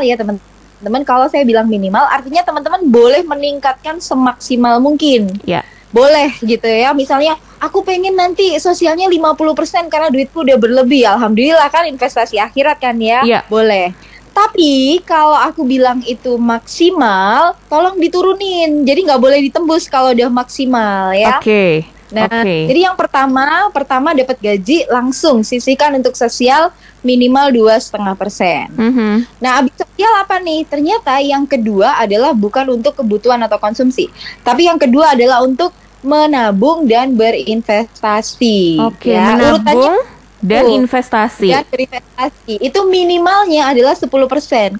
ya 0.00 0.16
teman-teman 0.16 1.02
kalau 1.04 1.28
saya 1.28 1.44
bilang 1.44 1.68
minimal 1.68 2.08
artinya 2.08 2.40
teman-teman 2.40 2.88
boleh 2.88 3.20
meningkatkan 3.26 4.00
semaksimal 4.00 4.80
mungkin. 4.80 5.36
Ya. 5.44 5.60
Boleh 5.92 6.32
gitu 6.40 6.64
ya. 6.64 6.96
Misalnya 6.96 7.36
aku 7.60 7.84
pengen 7.84 8.16
nanti 8.16 8.56
sosialnya 8.56 9.04
50% 9.04 9.92
karena 9.92 10.08
duitku 10.08 10.40
udah 10.40 10.56
berlebih. 10.56 11.04
Alhamdulillah 11.04 11.68
kan 11.68 11.84
investasi 11.84 12.40
akhirat 12.40 12.80
kan 12.80 12.96
ya. 12.96 13.20
ya. 13.28 13.44
Boleh. 13.52 13.92
Tapi 14.32 15.04
kalau 15.04 15.36
aku 15.36 15.68
bilang 15.68 16.00
itu 16.08 16.40
maksimal, 16.40 17.52
tolong 17.68 18.00
diturunin. 18.00 18.80
Jadi 18.88 19.04
nggak 19.04 19.20
boleh 19.20 19.44
ditembus 19.44 19.92
kalau 19.92 20.16
udah 20.16 20.32
maksimal 20.32 21.12
ya. 21.12 21.36
Oke. 21.36 21.44
Okay. 21.44 21.72
Nah, 22.12 22.28
okay. 22.28 22.68
jadi 22.68 22.92
yang 22.92 22.96
pertama, 22.96 23.72
pertama 23.72 24.12
dapat 24.12 24.36
gaji 24.36 24.84
langsung 24.84 25.40
sisihkan 25.40 25.96
untuk 25.96 26.12
sosial 26.12 26.68
minimal 27.02 27.50
dua 27.52 27.76
setengah 27.78 28.14
persen. 28.14 28.70
Mm-hmm. 28.72 29.14
Nah, 29.42 29.60
abis 29.60 29.74
sosial 29.76 30.12
apa 30.22 30.38
nih? 30.38 30.64
Ternyata 30.66 31.18
yang 31.18 31.44
kedua 31.44 31.98
adalah 31.98 32.32
bukan 32.32 32.78
untuk 32.78 32.96
kebutuhan 32.98 33.42
atau 33.42 33.58
konsumsi, 33.58 34.08
tapi 34.46 34.70
yang 34.70 34.78
kedua 34.78 35.18
adalah 35.18 35.42
untuk 35.42 35.74
menabung 36.02 36.86
dan 36.86 37.14
berinvestasi. 37.14 38.82
Oke, 38.82 39.14
okay, 39.14 39.14
ya. 39.14 39.38
menabung 39.38 39.94
Urutannya, 39.94 39.94
dan 40.42 40.64
investasi. 40.66 41.48
Dan 41.54 41.64
berinvestasi. 41.70 42.58
Itu 42.58 42.82
minimalnya 42.90 43.70
adalah 43.70 43.94
10%. 43.94 44.10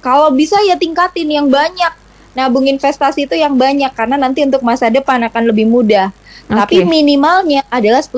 Kalau 0.02 0.34
bisa 0.34 0.58
ya 0.66 0.74
tingkatin 0.74 1.30
yang 1.30 1.46
banyak. 1.46 2.02
Nabung 2.32 2.64
investasi 2.64 3.28
itu 3.28 3.36
yang 3.36 3.60
banyak 3.60 3.92
karena 3.92 4.16
nanti 4.16 4.40
untuk 4.40 4.64
masa 4.64 4.88
depan 4.88 5.20
akan 5.28 5.52
lebih 5.52 5.68
mudah. 5.68 6.08
Okay. 6.52 6.60
Tapi 6.60 6.76
minimalnya 6.84 7.64
adalah 7.72 8.04
10%. 8.04 8.12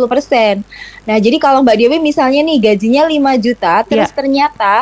Nah, 1.07 1.17
jadi 1.23 1.37
kalau 1.39 1.63
Mbak 1.63 1.77
Dewi 1.79 1.99
misalnya 2.03 2.43
nih 2.43 2.59
gajinya 2.59 3.07
5 3.07 3.45
juta, 3.45 3.75
terus 3.87 4.11
yeah. 4.11 4.17
ternyata 4.19 4.75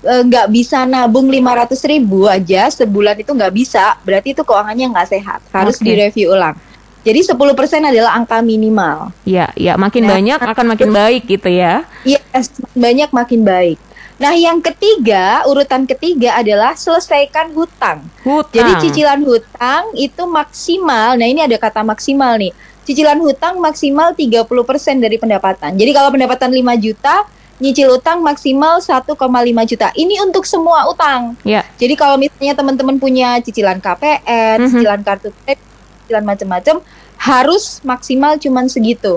e, 0.00 0.14
nggak 0.24 0.46
e, 0.48 0.52
bisa 0.56 0.88
nabung 0.88 1.28
500 1.28 1.76
ribu 1.92 2.24
aja 2.24 2.72
sebulan 2.72 3.20
itu 3.20 3.36
nggak 3.36 3.52
bisa, 3.52 4.00
berarti 4.00 4.32
itu 4.32 4.40
keuangannya 4.40 4.96
nggak 4.96 5.08
sehat. 5.12 5.40
Harus 5.52 5.76
okay. 5.76 5.92
direview 5.92 6.32
ulang. 6.32 6.56
Jadi 7.00 7.20
10% 7.32 7.36
adalah 7.80 8.12
angka 8.16 8.44
minimal. 8.44 9.12
Iya, 9.24 9.48
ya, 9.56 9.76
makin 9.80 10.04
nah, 10.04 10.16
banyak 10.16 10.40
akan 10.40 10.66
makin 10.76 10.90
baik 10.92 11.22
gitu 11.28 11.48
ya. 11.48 11.84
Iya, 12.04 12.20
yes, 12.32 12.52
banyak 12.76 13.08
makin 13.08 13.40
baik. 13.40 13.80
Nah, 14.20 14.36
yang 14.36 14.60
ketiga, 14.60 15.48
urutan 15.48 15.88
ketiga 15.88 16.36
adalah 16.36 16.76
selesaikan 16.76 17.56
hutang. 17.56 18.04
Hutang. 18.20 18.52
Jadi 18.52 18.72
cicilan 18.84 19.24
hutang 19.24 19.96
itu 19.96 20.28
maksimal. 20.28 21.16
Nah, 21.16 21.24
ini 21.24 21.40
ada 21.40 21.56
kata 21.56 21.80
maksimal 21.80 22.36
nih. 22.36 22.52
Cicilan 22.84 23.16
hutang 23.24 23.64
maksimal 23.64 24.12
30% 24.12 24.44
dari 25.00 25.16
pendapatan. 25.16 25.72
Jadi 25.72 25.90
kalau 25.96 26.12
pendapatan 26.12 26.52
5 26.52 26.76
juta, 26.76 27.24
nyicil 27.64 27.96
utang 27.96 28.20
maksimal 28.20 28.84
1,5 28.84 29.16
juta. 29.64 29.88
Ini 29.96 30.20
untuk 30.20 30.44
semua 30.44 30.84
utang. 30.92 31.32
Ya. 31.40 31.64
Jadi 31.80 31.96
kalau 31.96 32.20
misalnya 32.20 32.52
teman-teman 32.52 33.00
punya 33.00 33.40
cicilan 33.40 33.80
KPR, 33.80 34.60
mm 34.60 34.68
-hmm. 34.68 34.68
cicilan 34.68 35.00
kartu 35.00 35.32
kredit, 35.44 35.64
cicilan 36.04 36.24
macam-macam, 36.28 36.84
harus 37.16 37.80
maksimal 37.84 38.36
cuman 38.36 38.68
segitu. 38.68 39.16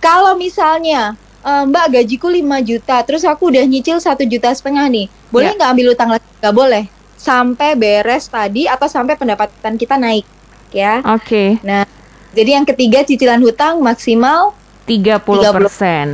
Kalau 0.00 0.32
misalnya 0.36 1.16
uh, 1.44 1.64
Mbak 1.68 1.86
gajiku 2.00 2.28
5 2.28 2.40
juta, 2.68 2.96
terus 3.04 3.22
aku 3.24 3.52
udah 3.52 3.64
nyicil 3.64 4.00
satu 4.00 4.24
juta 4.24 4.52
setengah 4.52 4.86
nih, 4.88 5.06
boleh 5.32 5.52
ya. 5.52 5.56
nggak 5.56 5.68
yeah. 5.68 5.74
ambil 5.76 5.86
utang 5.92 6.10
lagi? 6.12 6.26
Nggak 6.40 6.54
boleh, 6.56 6.84
sampai 7.16 7.70
beres 7.76 8.24
tadi 8.28 8.64
atau 8.64 8.88
sampai 8.88 9.14
pendapatan 9.16 9.74
kita 9.76 9.96
naik, 10.00 10.24
ya. 10.72 11.04
Oke. 11.04 11.24
Okay. 11.24 11.48
Nah, 11.66 11.84
jadi 12.32 12.60
yang 12.60 12.66
ketiga 12.68 13.02
cicilan 13.02 13.40
hutang 13.42 13.82
maksimal 13.82 14.54
30 14.86 15.20
persen. 15.56 16.06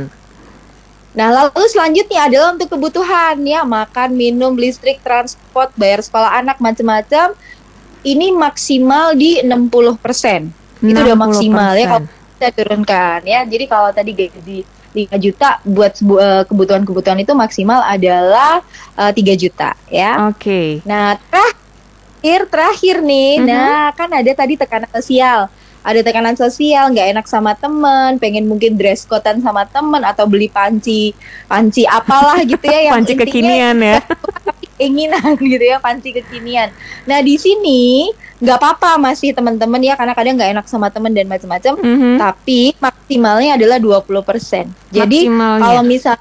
Nah, 1.17 1.33
lalu 1.33 1.65
selanjutnya 1.65 2.29
adalah 2.29 2.53
untuk 2.53 2.69
kebutuhan 2.77 3.41
ya, 3.41 3.65
makan, 3.65 4.13
minum, 4.13 4.53
listrik, 4.53 5.01
transport, 5.01 5.73
bayar 5.73 6.05
sekolah 6.05 6.37
anak, 6.45 6.61
macam-macam. 6.61 7.33
Ini 8.05 8.37
maksimal 8.37 9.17
di 9.17 9.41
60 9.41 9.97
persen. 9.97 10.53
Itu 10.77 10.93
udah 10.93 11.17
maksimal 11.17 11.73
ya 11.73 11.85
kalau 11.89 12.05
kita 12.37 12.49
turunkan 12.53 13.19
ya. 13.25 13.41
Jadi 13.49 13.65
kalau 13.65 13.89
tadi 13.89 14.13
gaji 14.13 14.76
5 14.97 15.13
juta 15.21 15.61
buat 15.61 15.93
uh, 16.01 16.43
kebutuhan-kebutuhan 16.49 17.21
itu 17.21 17.37
maksimal 17.37 17.85
adalah 17.85 18.65
uh, 18.97 19.13
eh, 19.13 19.37
3 19.37 19.43
juta 19.43 19.77
ya. 19.93 20.25
Oke. 20.33 20.41
Okay. 20.41 20.67
Nah, 20.89 21.13
terakhir 21.29 22.41
terakhir 22.49 22.95
nih. 23.05 23.31
Mm 23.37 23.43
-hmm. 23.45 23.53
Nah, 23.53 23.85
kan 23.93 24.09
ada 24.09 24.31
tadi 24.33 24.57
tekanan 24.57 24.89
sosial. 24.89 25.53
Ada 25.87 26.03
tekanan 26.03 26.35
sosial, 26.35 26.91
nggak 26.91 27.07
enak 27.15 27.25
sama 27.31 27.55
temen, 27.55 28.19
pengen 28.19 28.43
mungkin 28.43 28.75
dress 28.75 29.07
codean 29.07 29.39
sama 29.39 29.63
temen 29.63 30.03
atau 30.03 30.27
beli 30.27 30.51
panci, 30.51 31.15
panci 31.47 31.87
apalah 31.87 32.43
gitu 32.43 32.65
ya 32.67 32.91
yang 32.91 32.99
panci 32.99 33.15
kekinian 33.15 33.77
ya. 33.79 34.03
keinginan 34.77 35.39
gitu 35.39 35.63
ya 35.63 35.79
panci 35.79 36.11
kekinian. 36.11 36.75
Nah 37.07 37.23
di 37.23 37.39
sini 37.39 38.11
nggak 38.37 38.57
apa-apa 38.61 39.01
masih 39.01 39.33
teman-teman 39.33 39.81
ya 39.81 39.97
karena 39.97 40.13
kadang 40.13 40.37
nggak 40.37 40.51
enak 40.53 40.65
sama 40.69 40.93
teman 40.93 41.13
dan 41.13 41.25
macam-macam. 41.25 41.73
Mm 41.81 41.97
-hmm. 41.97 42.15
Tapi 42.21 42.61
maksimalnya 42.77 43.57
adalah 43.57 43.77
20%. 43.81 44.93
Jadi 44.93 45.19
kalau 45.33 45.81
misal 45.81 46.15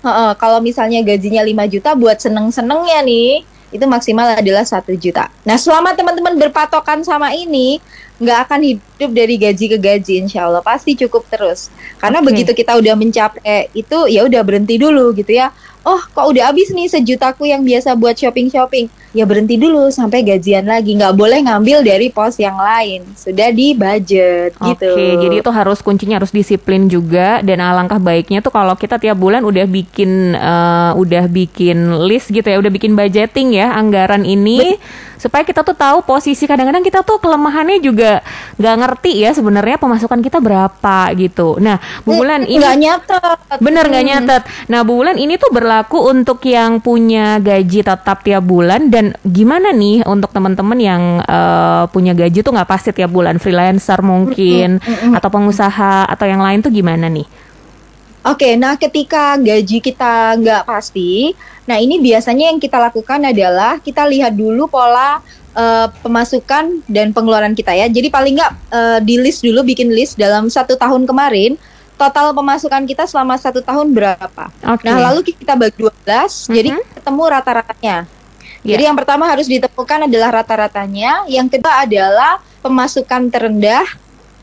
uh, 0.00 0.32
kalau 0.36 0.58
misalnya 0.64 1.04
gajinya 1.04 1.44
5 1.44 1.72
juta 1.72 1.90
buat 1.92 2.16
seneng-senengnya 2.16 3.04
nih 3.04 3.44
itu 3.68 3.84
maksimal 3.84 4.32
adalah 4.32 4.64
satu 4.64 4.96
juta. 4.96 5.28
Nah 5.44 5.60
selama 5.60 5.92
teman-teman 5.92 6.40
berpatokan 6.40 7.04
sama 7.04 7.36
ini 7.36 7.84
nggak 8.18 8.38
akan 8.50 8.60
hidup 8.66 9.10
dari 9.14 9.38
gaji 9.38 9.66
ke 9.70 9.78
gaji 9.78 10.26
insya 10.26 10.50
Allah 10.50 10.58
pasti 10.58 10.98
cukup 10.98 11.22
terus 11.30 11.70
karena 12.02 12.18
okay. 12.18 12.26
begitu 12.26 12.50
kita 12.50 12.74
udah 12.74 12.98
mencapai 12.98 13.70
itu 13.78 14.10
ya 14.10 14.26
udah 14.26 14.42
berhenti 14.42 14.74
dulu 14.74 15.14
gitu 15.14 15.38
ya 15.38 15.54
oh 15.86 16.02
kok 16.02 16.26
udah 16.26 16.50
habis 16.50 16.74
nih 16.74 16.90
sejutaku 16.90 17.46
yang 17.46 17.62
biasa 17.62 17.94
buat 17.94 18.18
shopping 18.18 18.50
shopping 18.50 18.90
ya 19.18 19.26
berhenti 19.26 19.58
dulu 19.58 19.90
sampai 19.90 20.22
gajian 20.22 20.62
lagi. 20.62 20.94
Nggak 20.94 21.14
boleh 21.18 21.42
ngambil 21.42 21.82
dari 21.82 22.06
pos 22.14 22.38
yang 22.38 22.54
lain. 22.54 23.02
Sudah 23.18 23.50
di 23.50 23.74
budget 23.74 24.54
okay, 24.54 24.78
gitu. 24.78 24.94
oke 24.94 25.06
jadi 25.26 25.36
itu 25.42 25.50
harus 25.50 25.78
kuncinya 25.82 26.22
harus 26.22 26.30
disiplin 26.30 26.86
juga. 26.86 27.42
Dan 27.42 27.58
alangkah 27.58 27.98
baiknya 27.98 28.38
tuh 28.38 28.54
kalau 28.54 28.78
kita 28.78 29.02
tiap 29.02 29.18
bulan 29.18 29.42
udah 29.42 29.66
bikin 29.66 30.38
uh, 30.38 30.94
udah 30.94 31.26
bikin 31.26 32.06
list 32.06 32.30
gitu 32.30 32.46
ya 32.46 32.62
udah 32.62 32.70
bikin 32.70 32.94
budgeting 32.94 33.58
ya 33.58 33.74
anggaran 33.74 34.22
ini 34.22 34.78
supaya 35.18 35.42
kita 35.42 35.66
tuh 35.66 35.74
tahu 35.74 36.06
posisi. 36.06 36.46
Kadang-kadang 36.46 36.86
kita 36.86 37.02
tuh 37.02 37.18
kelemahannya 37.18 37.82
juga 37.82 38.22
nggak 38.56 38.76
ngerti 38.78 39.12
ya 39.18 39.34
sebenarnya 39.34 39.76
pemasukan 39.76 40.22
kita 40.22 40.38
berapa 40.38 40.98
gitu. 41.18 41.58
Nah 41.58 41.82
bulan 42.06 42.46
ini 42.46 42.62
nggak 42.62 42.78
nyatet. 42.78 43.38
Bener 43.58 43.84
nggak 43.90 44.04
hmm. 44.06 44.12
nyatet. 44.14 44.42
Nah 44.70 44.80
bulan 44.86 45.18
ini 45.18 45.34
tuh 45.36 45.50
berlaku 45.50 45.98
untuk 46.06 46.38
yang 46.46 46.78
punya 46.78 47.42
gaji 47.42 47.82
tetap 47.82 48.22
tiap 48.22 48.46
bulan 48.46 48.88
dan 48.88 49.07
gimana 49.22 49.72
nih 49.72 50.04
untuk 50.08 50.32
teman-teman 50.32 50.78
yang 50.78 51.02
uh, 51.24 51.86
punya 51.92 52.12
gaji 52.12 52.42
tuh 52.42 52.52
nggak 52.52 52.68
pasti 52.68 52.90
tiap 52.92 53.12
bulan 53.12 53.36
freelancer 53.38 54.00
mungkin 54.00 54.82
atau 55.16 55.28
pengusaha 55.28 56.08
atau 56.08 56.26
yang 56.26 56.42
lain 56.42 56.60
tuh 56.64 56.72
gimana 56.72 57.06
nih? 57.06 57.28
Oke, 58.26 58.58
nah 58.58 58.74
ketika 58.74 59.38
gaji 59.40 59.78
kita 59.80 60.36
nggak 60.36 60.68
pasti, 60.68 61.32
nah 61.64 61.78
ini 61.80 61.96
biasanya 62.02 62.50
yang 62.52 62.58
kita 62.60 62.76
lakukan 62.76 63.24
adalah 63.24 63.80
kita 63.80 64.04
lihat 64.04 64.34
dulu 64.36 64.68
pola 64.68 65.22
uh, 65.54 65.86
pemasukan 66.04 66.84
dan 66.90 67.14
pengeluaran 67.14 67.54
kita 67.56 67.72
ya. 67.72 67.86
Jadi 67.86 68.12
paling 68.12 68.36
nggak 68.36 68.52
uh, 68.68 68.98
di 69.00 69.16
list 69.22 69.40
dulu 69.40 69.64
bikin 69.64 69.94
list 69.94 70.18
dalam 70.18 70.50
satu 70.50 70.76
tahun 70.76 71.06
kemarin 71.08 71.56
total 71.98 72.30
pemasukan 72.30 72.86
kita 72.86 73.06
selama 73.10 73.34
satu 73.40 73.64
tahun 73.64 73.90
berapa. 73.90 74.44
Okay. 74.76 74.86
Nah 74.86 75.10
lalu 75.10 75.34
kita 75.34 75.58
bagi 75.58 75.78
12, 75.82 75.88
mm 75.88 75.92
-hmm. 75.98 76.52
jadi 76.54 76.68
ketemu 77.00 77.22
rata-ratanya. 77.26 77.96
Yeah. 78.66 78.76
Jadi 78.76 78.82
yang 78.90 78.96
pertama 78.98 79.24
harus 79.30 79.46
ditemukan 79.46 80.10
adalah 80.10 80.42
rata-ratanya, 80.42 81.30
yang 81.30 81.46
kedua 81.46 81.86
adalah 81.86 82.42
pemasukan 82.58 83.30
terendah 83.30 83.86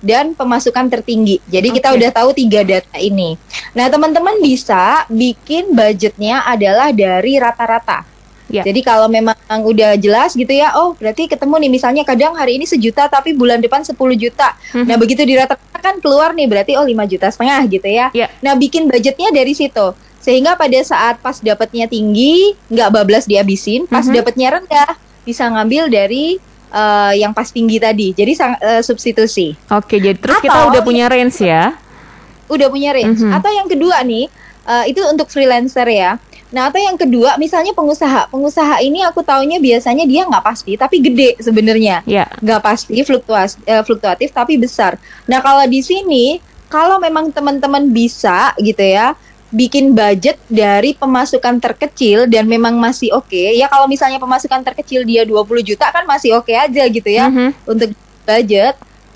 dan 0.06 0.38
pemasukan 0.38 0.86
tertinggi. 0.88 1.42
Jadi 1.50 1.74
okay. 1.74 1.76
kita 1.82 1.90
udah 1.98 2.10
tahu 2.14 2.30
tiga 2.38 2.62
data 2.62 2.96
ini. 3.02 3.36
Nah 3.74 3.90
teman-teman 3.90 4.38
bisa 4.40 5.04
bikin 5.10 5.74
budgetnya 5.74 6.46
adalah 6.46 6.94
dari 6.94 7.42
rata-rata. 7.42 8.06
Yeah. 8.46 8.62
Jadi 8.62 8.86
kalau 8.86 9.10
memang 9.10 9.34
udah 9.50 9.98
jelas 9.98 10.38
gitu 10.38 10.54
ya, 10.54 10.78
oh 10.78 10.94
berarti 10.94 11.26
ketemu 11.26 11.66
nih 11.66 11.72
misalnya 11.74 12.04
kadang 12.06 12.38
hari 12.38 12.62
ini 12.62 12.70
sejuta 12.70 13.10
tapi 13.10 13.34
bulan 13.34 13.58
depan 13.58 13.82
10 13.82 13.98
juta. 14.14 14.54
Mm-hmm. 14.54 14.86
Nah 14.86 14.96
begitu 15.02 15.22
diratakan 15.26 15.82
kan 15.82 15.98
keluar 15.98 16.34
nih 16.38 16.46
berarti 16.46 16.78
oh 16.78 16.86
5 16.86 16.94
juta 17.10 17.28
setengah 17.34 17.62
gitu 17.66 17.90
ya. 17.90 18.14
Yeah. 18.14 18.30
Nah 18.46 18.54
bikin 18.54 18.86
budgetnya 18.86 19.34
dari 19.34 19.58
situ. 19.58 19.98
Sehingga 20.26 20.58
pada 20.58 20.82
saat 20.82 21.22
pas 21.22 21.38
dapatnya 21.38 21.86
tinggi 21.86 22.58
nggak 22.74 22.90
bablas 22.90 23.30
dihabisin, 23.30 23.86
pas 23.86 24.02
mm-hmm. 24.02 24.18
dapatnya 24.18 24.48
rendah 24.58 24.92
bisa 25.22 25.46
ngambil 25.46 25.86
dari 25.94 26.42
uh, 26.74 27.14
yang 27.14 27.30
pas 27.30 27.46
tinggi 27.54 27.78
tadi. 27.78 28.10
Jadi 28.18 28.34
uh, 28.42 28.82
substitusi. 28.82 29.54
Oke, 29.70 30.02
jadi 30.02 30.18
terus 30.18 30.42
Atau, 30.42 30.50
kita 30.50 30.60
udah 30.74 30.82
punya 30.82 31.06
range 31.06 31.46
ya. 31.46 31.78
Udah 32.50 32.74
punya 32.74 32.98
range. 32.98 33.22
Mm-hmm. 33.22 33.38
Atau 33.38 33.54
yang 33.54 33.70
kedua 33.70 34.02
nih, 34.02 34.26
uh, 34.66 34.90
itu 34.90 35.06
untuk 35.06 35.30
freelancer 35.30 35.86
ya. 35.86 36.18
Nah, 36.50 36.74
atau 36.74 36.82
yang 36.82 36.98
kedua, 36.98 37.38
misalnya 37.38 37.76
pengusaha. 37.78 38.32
Pengusaha 38.32 38.82
ini 38.82 39.06
aku 39.06 39.22
taunya 39.22 39.62
biasanya 39.62 40.10
dia 40.10 40.26
nggak 40.26 40.46
pasti, 40.46 40.74
tapi 40.74 41.06
gede 41.06 41.38
sebenarnya. 41.38 42.02
Yeah. 42.10 42.30
Nggak 42.42 42.62
pasti, 42.66 42.98
fluktuas, 43.06 43.62
uh, 43.66 43.86
fluktuatif, 43.86 44.34
tapi 44.34 44.58
besar. 44.58 44.98
Nah, 45.30 45.44
kalau 45.44 45.66
di 45.70 45.86
sini, 45.86 46.40
kalau 46.72 46.98
memang 46.98 47.30
teman-teman 47.30 47.92
bisa 47.92 48.56
gitu 48.62 48.82
ya, 48.82 49.14
bikin 49.54 49.94
budget 49.94 50.42
dari 50.50 50.98
pemasukan 50.98 51.62
terkecil 51.62 52.26
dan 52.26 52.50
memang 52.50 52.76
masih 52.78 53.14
oke. 53.14 53.30
Okay. 53.30 53.58
Ya 53.58 53.70
kalau 53.70 53.86
misalnya 53.86 54.18
pemasukan 54.18 54.66
terkecil 54.66 55.06
dia 55.06 55.22
20 55.24 55.46
juta 55.62 55.90
kan 55.94 56.04
masih 56.10 56.38
oke 56.38 56.50
okay 56.50 56.58
aja 56.58 56.84
gitu 56.90 57.10
ya 57.10 57.30
mm 57.30 57.34
-hmm. 57.34 57.50
untuk 57.70 57.90
budget. 58.26 58.76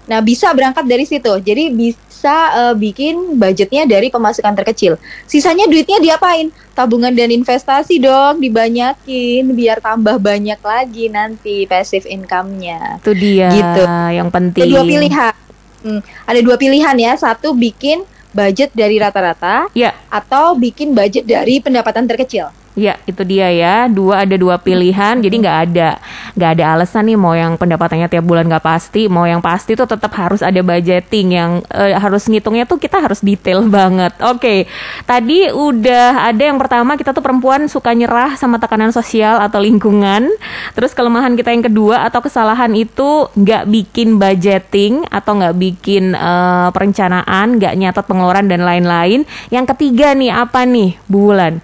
Nah, 0.09 0.25
bisa 0.25 0.49
berangkat 0.57 0.89
dari 0.89 1.05
situ. 1.05 1.29
Jadi 1.37 1.69
bisa 1.69 2.37
uh, 2.57 2.73
bikin 2.73 3.37
budgetnya 3.37 3.85
dari 3.85 4.09
pemasukan 4.09 4.57
terkecil. 4.57 4.97
Sisanya 5.29 5.69
duitnya 5.69 6.01
diapain? 6.01 6.49
Tabungan 6.73 7.13
dan 7.13 7.29
investasi 7.29 8.01
dong, 8.01 8.41
dibanyakin 8.41 9.53
biar 9.53 9.77
tambah 9.77 10.17
banyak 10.17 10.57
lagi 10.65 11.13
nanti 11.13 11.69
passive 11.69 12.09
income-nya. 12.09 12.97
Itu 12.97 13.13
dia 13.13 13.53
gitu. 13.53 13.83
yang 14.17 14.33
penting. 14.33 14.65
Ada 14.65 14.73
dua 14.73 14.83
pilihan. 14.89 15.33
Hmm, 15.79 16.01
ada 16.25 16.39
dua 16.41 16.55
pilihan 16.57 16.95
ya. 16.97 17.13
Satu 17.13 17.53
bikin 17.53 18.01
budget 18.31 18.69
dari 18.73 19.01
rata-rata, 19.01 19.69
ya. 19.73 19.93
atau 20.09 20.55
bikin 20.57 20.93
budget 20.93 21.25
dari 21.25 21.59
pendapatan 21.61 22.05
terkecil. 22.05 22.49
Ya, 22.79 22.95
itu 23.03 23.27
dia 23.27 23.51
ya. 23.51 23.91
Dua 23.91 24.23
ada 24.23 24.39
dua 24.39 24.55
pilihan, 24.55 25.19
jadi 25.19 25.35
nggak 25.35 25.57
ada 25.67 25.99
nggak 26.39 26.51
ada 26.55 26.63
alasan 26.79 27.11
nih 27.11 27.19
mau 27.19 27.35
yang 27.35 27.59
pendapatannya 27.59 28.07
tiap 28.07 28.23
bulan 28.23 28.47
nggak 28.47 28.63
pasti, 28.63 29.11
mau 29.11 29.27
yang 29.27 29.43
pasti 29.43 29.75
tuh 29.75 29.83
tetap 29.83 30.15
harus 30.15 30.39
ada 30.39 30.63
budgeting 30.63 31.35
yang 31.35 31.51
uh, 31.67 31.99
harus 31.99 32.31
ngitungnya 32.31 32.63
tuh 32.63 32.79
kita 32.79 33.03
harus 33.03 33.19
detail 33.19 33.67
banget. 33.67 34.15
Oke, 34.23 34.39
okay. 34.39 34.59
tadi 35.03 35.51
udah 35.51 36.31
ada 36.31 36.39
yang 36.39 36.55
pertama 36.55 36.95
kita 36.95 37.11
tuh 37.11 37.19
perempuan 37.19 37.67
suka 37.67 37.91
nyerah 37.91 38.39
sama 38.39 38.55
tekanan 38.55 38.95
sosial 38.95 39.43
atau 39.43 39.59
lingkungan. 39.59 40.31
Terus 40.71 40.95
kelemahan 40.95 41.35
kita 41.35 41.51
yang 41.51 41.67
kedua 41.67 42.07
atau 42.07 42.23
kesalahan 42.23 42.71
itu 42.71 43.27
nggak 43.35 43.67
bikin 43.67 44.15
budgeting 44.15 45.03
atau 45.11 45.35
nggak 45.35 45.55
bikin 45.59 46.15
uh, 46.15 46.71
perencanaan, 46.71 47.59
nggak 47.59 47.75
nyatat 47.75 48.05
pengeluaran 48.07 48.47
dan 48.47 48.63
lain-lain. 48.63 49.27
Yang 49.51 49.75
ketiga 49.75 50.15
nih 50.15 50.31
apa 50.31 50.63
nih, 50.63 50.95
bulan? 51.11 51.59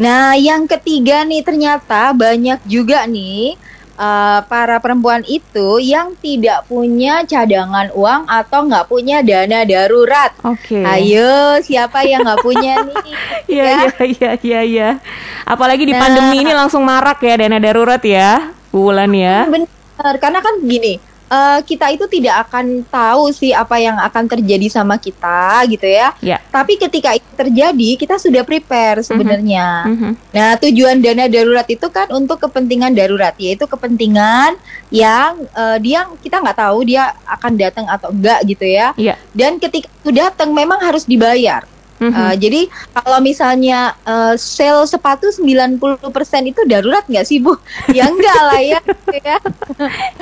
Nah, 0.00 0.32
yang 0.40 0.64
ketiga 0.64 1.20
nih 1.28 1.44
ternyata 1.44 2.16
banyak 2.16 2.64
juga 2.64 3.04
nih 3.04 3.60
uh, 4.00 4.40
para 4.48 4.80
perempuan 4.80 5.20
itu 5.28 5.78
yang 5.82 6.16
tidak 6.18 6.64
punya 6.64 7.24
cadangan 7.28 7.92
uang 7.92 8.24
atau 8.24 8.60
nggak 8.64 8.88
punya 8.88 9.20
dana 9.20 9.68
darurat. 9.68 10.32
Oke. 10.44 10.80
Okay. 10.80 10.84
Ayo, 10.84 11.60
siapa 11.60 12.08
yang 12.08 12.24
nggak 12.24 12.40
punya 12.40 12.80
nih? 12.88 12.96
Iya, 13.52 13.64
ya? 13.64 13.76
iya, 13.76 13.90
iya, 14.00 14.30
iya, 14.40 14.60
iya. 14.64 14.90
Apalagi 15.44 15.84
di 15.84 15.94
nah, 15.94 16.00
pandemi 16.08 16.40
ini 16.40 16.52
langsung 16.56 16.82
marak 16.86 17.20
ya 17.20 17.34
dana 17.36 17.58
darurat 17.60 18.00
ya, 18.00 18.52
bulan 18.72 19.12
ya. 19.12 19.44
Benar, 19.48 20.14
karena 20.16 20.40
kan 20.40 20.54
gini 20.64 21.11
uh, 21.32 21.60
kita 21.64 21.88
itu 21.96 22.04
tidak 22.12 22.48
akan 22.48 22.84
tahu 22.84 23.32
sih 23.32 23.56
apa 23.56 23.80
yang 23.80 23.96
akan 23.96 24.28
terjadi 24.28 24.68
sama 24.68 25.00
kita 25.00 25.64
gitu 25.72 25.88
ya. 25.88 26.12
Yeah. 26.20 26.44
Tapi 26.52 26.76
ketika 26.76 27.16
itu 27.16 27.30
terjadi 27.32 27.90
kita 27.96 28.20
sudah 28.20 28.44
prepare 28.44 29.00
mhm. 29.00 29.06
sebenarnya. 29.08 29.66
Mm 29.88 29.96
-hmm. 29.96 30.12
Nah 30.36 30.50
tujuan 30.60 31.00
dana 31.00 31.24
darurat 31.32 31.66
itu 31.66 31.86
kan 31.88 32.12
untuk 32.12 32.36
kepentingan 32.44 32.92
darurat 32.92 33.32
yaitu 33.40 33.64
kepentingan 33.64 34.60
yang 34.92 35.40
uh, 35.56 35.80
dia 35.80 36.04
kita 36.20 36.44
nggak 36.44 36.58
tahu 36.60 36.84
dia 36.84 37.16
akan 37.24 37.52
datang 37.56 37.86
atau 37.88 38.12
enggak 38.12 38.44
gitu 38.44 38.68
ya. 38.68 38.92
Yeah. 39.00 39.16
Dan 39.32 39.56
ketika 39.56 39.88
itu 40.04 40.12
datang 40.12 40.52
memang 40.52 40.84
harus 40.84 41.08
dibayar. 41.08 41.64
Mm-hmm. 42.02 42.18
Uh, 42.18 42.34
jadi 42.34 42.60
kalau 42.98 43.18
misalnya 43.22 43.94
uh, 44.02 44.34
sale 44.34 44.82
sepatu 44.90 45.30
90% 45.30 45.78
itu 46.50 46.60
darurat 46.66 47.06
nggak 47.06 47.22
sih 47.22 47.38
Bu? 47.38 47.54
ya 47.96 48.10
enggak 48.10 48.40
lah 48.42 48.58
ya. 48.58 48.80
ya. 49.14 49.36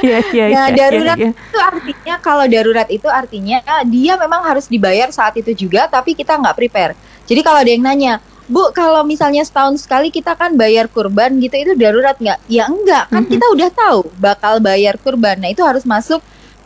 yeah, 0.05 0.21
yeah, 0.37 0.49
nah, 0.53 0.67
yeah, 0.69 0.77
darurat 0.77 1.17
yeah, 1.17 1.33
yeah. 1.33 1.49
itu 1.49 1.59
artinya 1.59 2.15
kalau 2.21 2.45
darurat 2.45 2.89
itu 2.93 3.09
artinya 3.09 3.59
dia 3.89 4.21
memang 4.21 4.45
harus 4.45 4.69
dibayar 4.69 5.09
saat 5.09 5.41
itu 5.41 5.57
juga 5.57 5.89
tapi 5.89 6.13
kita 6.13 6.37
nggak 6.37 6.57
prepare. 6.57 6.93
Jadi 7.25 7.41
kalau 7.41 7.63
ada 7.63 7.71
yang 7.71 7.87
nanya, 7.87 8.21
Bu, 8.51 8.75
kalau 8.75 9.07
misalnya 9.07 9.47
setahun 9.47 9.79
sekali 9.79 10.11
kita 10.11 10.35
kan 10.35 10.59
bayar 10.59 10.91
kurban 10.91 11.39
gitu, 11.39 11.55
itu 11.55 11.73
darurat 11.79 12.19
nggak? 12.19 12.51
Ya 12.51 12.67
enggak, 12.67 13.07
kan 13.09 13.23
mm-hmm. 13.23 13.33
kita 13.39 13.47
udah 13.55 13.69
tahu 13.71 14.01
bakal 14.19 14.59
bayar 14.59 14.99
kurban. 14.99 15.39
Nah 15.39 15.55
itu 15.55 15.63
harus 15.63 15.87
masuk 15.87 16.19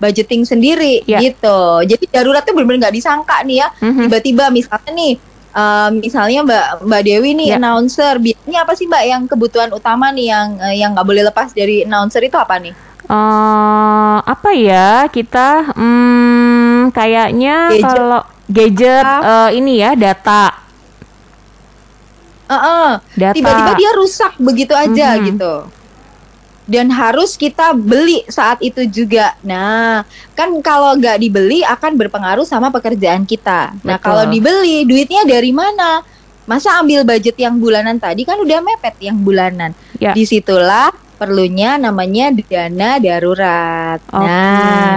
budgeting 0.05 0.45
sendiri 0.45 1.01
yeah. 1.09 1.25
gitu. 1.25 1.81
Jadi 1.89 2.05
darurat 2.13 2.45
tuh 2.45 2.53
benar-benar 2.53 2.89
nggak 2.89 2.97
disangka 3.01 3.41
nih 3.49 3.65
ya. 3.65 3.69
Mm-hmm. 3.81 4.03
Tiba-tiba 4.05 4.45
misalnya 4.53 4.93
nih 4.93 5.13
uh, 5.57 5.89
misalnya 5.97 6.41
Mbak 6.45 6.67
Mbak 6.85 7.03
Dewi 7.09 7.31
nih 7.33 7.49
yeah. 7.55 7.59
announcer, 7.59 8.15
biasanya 8.21 8.59
apa 8.69 8.73
sih 8.77 8.87
Mbak 8.87 9.05
yang 9.09 9.23
kebutuhan 9.25 9.71
utama 9.73 10.13
nih 10.13 10.27
yang 10.29 10.49
uh, 10.61 10.75
yang 10.77 10.91
nggak 10.93 11.07
boleh 11.09 11.23
lepas 11.25 11.57
dari 11.57 11.89
announcer 11.89 12.21
itu 12.21 12.37
apa 12.37 12.61
nih? 12.61 12.75
Uh, 13.05 14.21
apa 14.25 14.51
ya 14.57 15.05
kita 15.13 15.77
hmm, 15.77 16.89
kayaknya 16.97 17.69
kalau 17.85 18.23
gadget 18.49 19.05
uh, 19.05 19.49
ini 19.53 19.81
ya 19.81 19.97
data. 19.97 20.53
Uh 22.45 22.53
-uh. 22.53 22.91
Tiba-tiba 23.17 23.73
dia 23.81 23.91
rusak 23.97 24.37
begitu 24.37 24.77
aja 24.77 25.17
mm 25.17 25.21
-hmm. 25.21 25.29
gitu 25.33 25.55
dan 26.65 26.89
harus 26.89 27.37
kita 27.37 27.77
beli 27.77 28.25
saat 28.29 28.61
itu 28.65 28.89
juga. 28.89 29.37
Nah, 29.45 30.05
kan 30.33 30.49
kalau 30.65 30.97
nggak 30.97 31.21
dibeli 31.21 31.61
akan 31.61 32.01
berpengaruh 32.01 32.49
sama 32.49 32.73
pekerjaan 32.73 33.29
kita. 33.29 33.77
Nah, 33.85 34.01
kalau 34.01 34.25
dibeli, 34.29 34.89
duitnya 34.89 35.29
dari 35.29 35.53
mana? 35.53 36.01
Masa 36.45 36.77
ambil 36.81 37.09
budget 37.09 37.41
yang 37.41 37.57
bulanan 37.57 37.97
tadi 37.97 38.25
kan 38.29 38.37
udah 38.37 38.61
mepet 38.61 38.97
yang 39.01 39.17
bulanan. 39.17 39.73
Ya. 39.97 40.13
Di 40.13 40.29
situlah 40.29 40.93
perlunya 41.17 41.81
namanya 41.81 42.33
dana 42.33 43.01
darurat. 43.01 44.01
Okay. 44.05 44.25
Nah, 44.29 44.97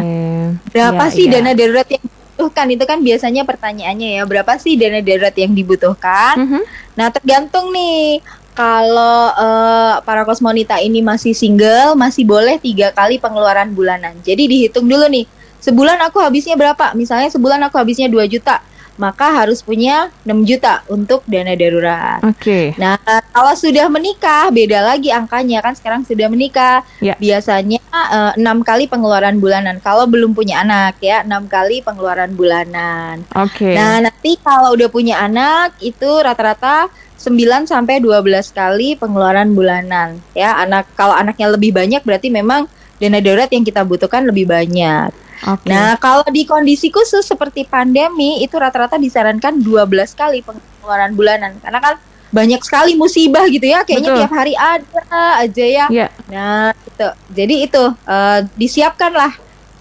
berapa 0.72 1.04
ya, 1.08 1.14
sih 1.14 1.26
ya. 1.28 1.40
dana 1.40 1.52
darurat 1.56 1.88
yang 1.88 2.04
dibutuhkan? 2.04 2.66
Itu 2.68 2.84
kan 2.84 3.00
biasanya 3.00 3.44
pertanyaannya 3.48 4.10
ya, 4.20 4.24
berapa 4.28 4.52
sih 4.60 4.76
dana 4.76 5.00
darurat 5.00 5.36
yang 5.36 5.56
dibutuhkan? 5.56 6.36
Mm 6.36 6.48
-hmm. 6.48 6.64
Nah, 7.00 7.08
tergantung 7.16 7.72
nih 7.72 8.20
kalau 8.58 9.30
uh, 9.38 10.02
para 10.02 10.26
kosmonita 10.26 10.82
ini 10.82 11.06
masih 11.06 11.38
single, 11.38 11.94
masih 11.94 12.26
boleh 12.26 12.58
tiga 12.58 12.90
kali 12.90 13.22
pengeluaran 13.22 13.70
bulanan. 13.78 14.18
Jadi 14.26 14.50
dihitung 14.50 14.90
dulu 14.90 15.06
nih, 15.06 15.30
sebulan 15.62 16.02
aku 16.10 16.18
habisnya 16.18 16.58
berapa? 16.58 16.98
Misalnya 16.98 17.30
sebulan 17.30 17.62
aku 17.70 17.78
habisnya 17.78 18.10
2 18.10 18.26
juta, 18.26 18.66
maka 18.98 19.30
harus 19.30 19.62
punya 19.62 20.10
6 20.26 20.42
juta 20.42 20.82
untuk 20.90 21.22
dana 21.30 21.54
darurat. 21.54 22.18
Oke. 22.26 22.74
Okay. 22.74 22.82
Nah, 22.82 22.98
kalau 23.30 23.54
sudah 23.54 23.86
menikah, 23.94 24.50
beda 24.50 24.82
lagi 24.82 25.14
angkanya 25.14 25.62
kan 25.62 25.78
sekarang 25.78 26.02
sudah 26.02 26.26
menikah. 26.26 26.82
Ya. 26.98 27.14
Biasanya 27.22 27.78
uh, 27.94 28.34
kali 28.66 28.90
pengeluaran 28.90 29.38
bulanan. 29.38 29.78
Kalau 29.86 30.10
belum 30.10 30.34
punya 30.34 30.66
anak 30.66 30.98
ya, 30.98 31.22
enam 31.22 31.46
kali 31.46 31.86
pengeluaran 31.86 32.34
bulanan. 32.34 33.22
Oke. 33.38 33.70
Okay. 33.70 33.76
Nah, 33.78 34.02
nanti 34.02 34.34
kalau 34.42 34.74
udah 34.74 34.90
punya 34.90 35.22
anak 35.22 35.78
itu 35.78 36.10
rata-rata 36.10 36.90
9 37.18 37.66
sampai 37.66 37.98
12 37.98 38.54
kali 38.54 38.94
pengeluaran 38.96 39.58
bulanan 39.58 40.22
ya. 40.38 40.62
Anak 40.62 40.90
kalau 40.94 41.18
anaknya 41.18 41.50
lebih 41.52 41.74
banyak 41.74 42.06
berarti 42.06 42.30
memang 42.30 42.70
dana 43.02 43.20
darurat 43.22 43.50
yang 43.50 43.66
kita 43.66 43.82
butuhkan 43.86 44.26
lebih 44.26 44.46
banyak. 44.50 45.10
Okay. 45.38 45.70
Nah, 45.70 45.94
kalau 46.02 46.26
di 46.34 46.50
kondisi 46.50 46.90
khusus 46.90 47.22
seperti 47.22 47.66
pandemi 47.70 48.42
itu 48.42 48.58
rata-rata 48.58 48.98
disarankan 48.98 49.62
12 49.62 50.18
kali 50.18 50.42
pengeluaran 50.42 51.14
bulanan 51.14 51.62
karena 51.62 51.78
kan 51.78 51.96
banyak 52.28 52.60
sekali 52.60 52.98
musibah 53.00 53.48
gitu 53.48 53.64
ya 53.64 53.88
kayaknya 53.88 54.12
Betul. 54.12 54.20
tiap 54.20 54.34
hari 54.34 54.54
ada 54.58 55.02
aja 55.42 55.66
ya. 55.66 55.86
Yeah. 55.94 56.10
Nah, 56.28 56.74
gitu. 56.74 57.10
Jadi 57.38 57.56
itu 57.70 57.84
uh, 57.86 58.40
disiapkan 58.58 59.14
lah. 59.14 59.32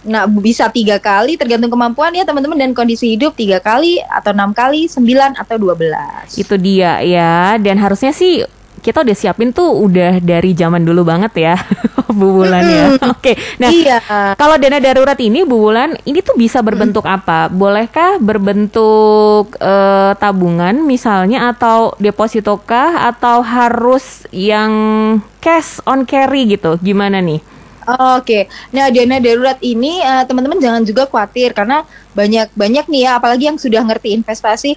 Nah 0.06 0.24
bisa 0.30 0.70
tiga 0.70 0.96
kali 1.02 1.34
tergantung 1.34 1.68
kemampuan 1.74 2.14
ya 2.14 2.22
teman-teman 2.22 2.56
dan 2.56 2.70
kondisi 2.72 3.18
hidup 3.18 3.34
tiga 3.34 3.58
kali 3.58 4.00
atau 4.06 4.30
enam 4.32 4.54
kali, 4.54 4.86
sembilan 4.86 5.36
atau 5.36 5.58
dua 5.58 5.74
belas. 5.74 6.38
Itu 6.38 6.56
dia 6.56 7.02
ya. 7.02 7.58
Dan 7.58 7.76
harusnya 7.82 8.14
sih 8.14 8.46
kita 8.86 9.02
udah 9.02 9.16
siapin 9.18 9.50
tuh 9.50 9.66
udah 9.66 10.22
dari 10.22 10.54
zaman 10.54 10.86
dulu 10.86 11.02
banget 11.02 11.32
ya 11.34 11.56
Bu 12.16 12.38
Bulan 12.38 12.62
ya. 12.62 12.86
Oke. 13.10 13.34
Nah, 13.58 13.70
iya. 13.74 13.98
kalau 14.38 14.54
dana 14.56 14.78
darurat 14.78 15.18
ini 15.18 15.42
Bu 15.42 15.58
Bulan 15.58 15.98
ini 16.06 16.22
tuh 16.22 16.38
bisa 16.38 16.62
berbentuk 16.62 17.02
hmm. 17.02 17.16
apa? 17.18 17.50
Bolehkah 17.50 18.22
berbentuk 18.22 19.58
uh, 19.58 20.14
tabungan 20.16 20.86
misalnya 20.86 21.50
atau 21.50 21.98
deposito 21.98 22.62
kah 22.62 23.10
atau 23.10 23.42
harus 23.42 24.22
yang 24.30 24.72
cash 25.42 25.82
on 25.82 26.06
carry 26.06 26.46
gitu? 26.46 26.78
Gimana 26.78 27.18
nih? 27.18 27.55
Oke, 27.86 28.02
okay. 28.18 28.42
nah 28.74 28.90
dana 28.90 29.22
darurat 29.22 29.62
ini 29.62 30.02
uh, 30.02 30.26
teman-teman 30.26 30.58
jangan 30.58 30.82
juga 30.82 31.06
khawatir 31.06 31.54
karena 31.54 31.86
banyak 32.18 32.50
banyak 32.58 32.84
nih 32.90 33.06
ya, 33.06 33.10
apalagi 33.22 33.46
yang 33.46 33.62
sudah 33.62 33.86
ngerti 33.86 34.10
investasi 34.10 34.74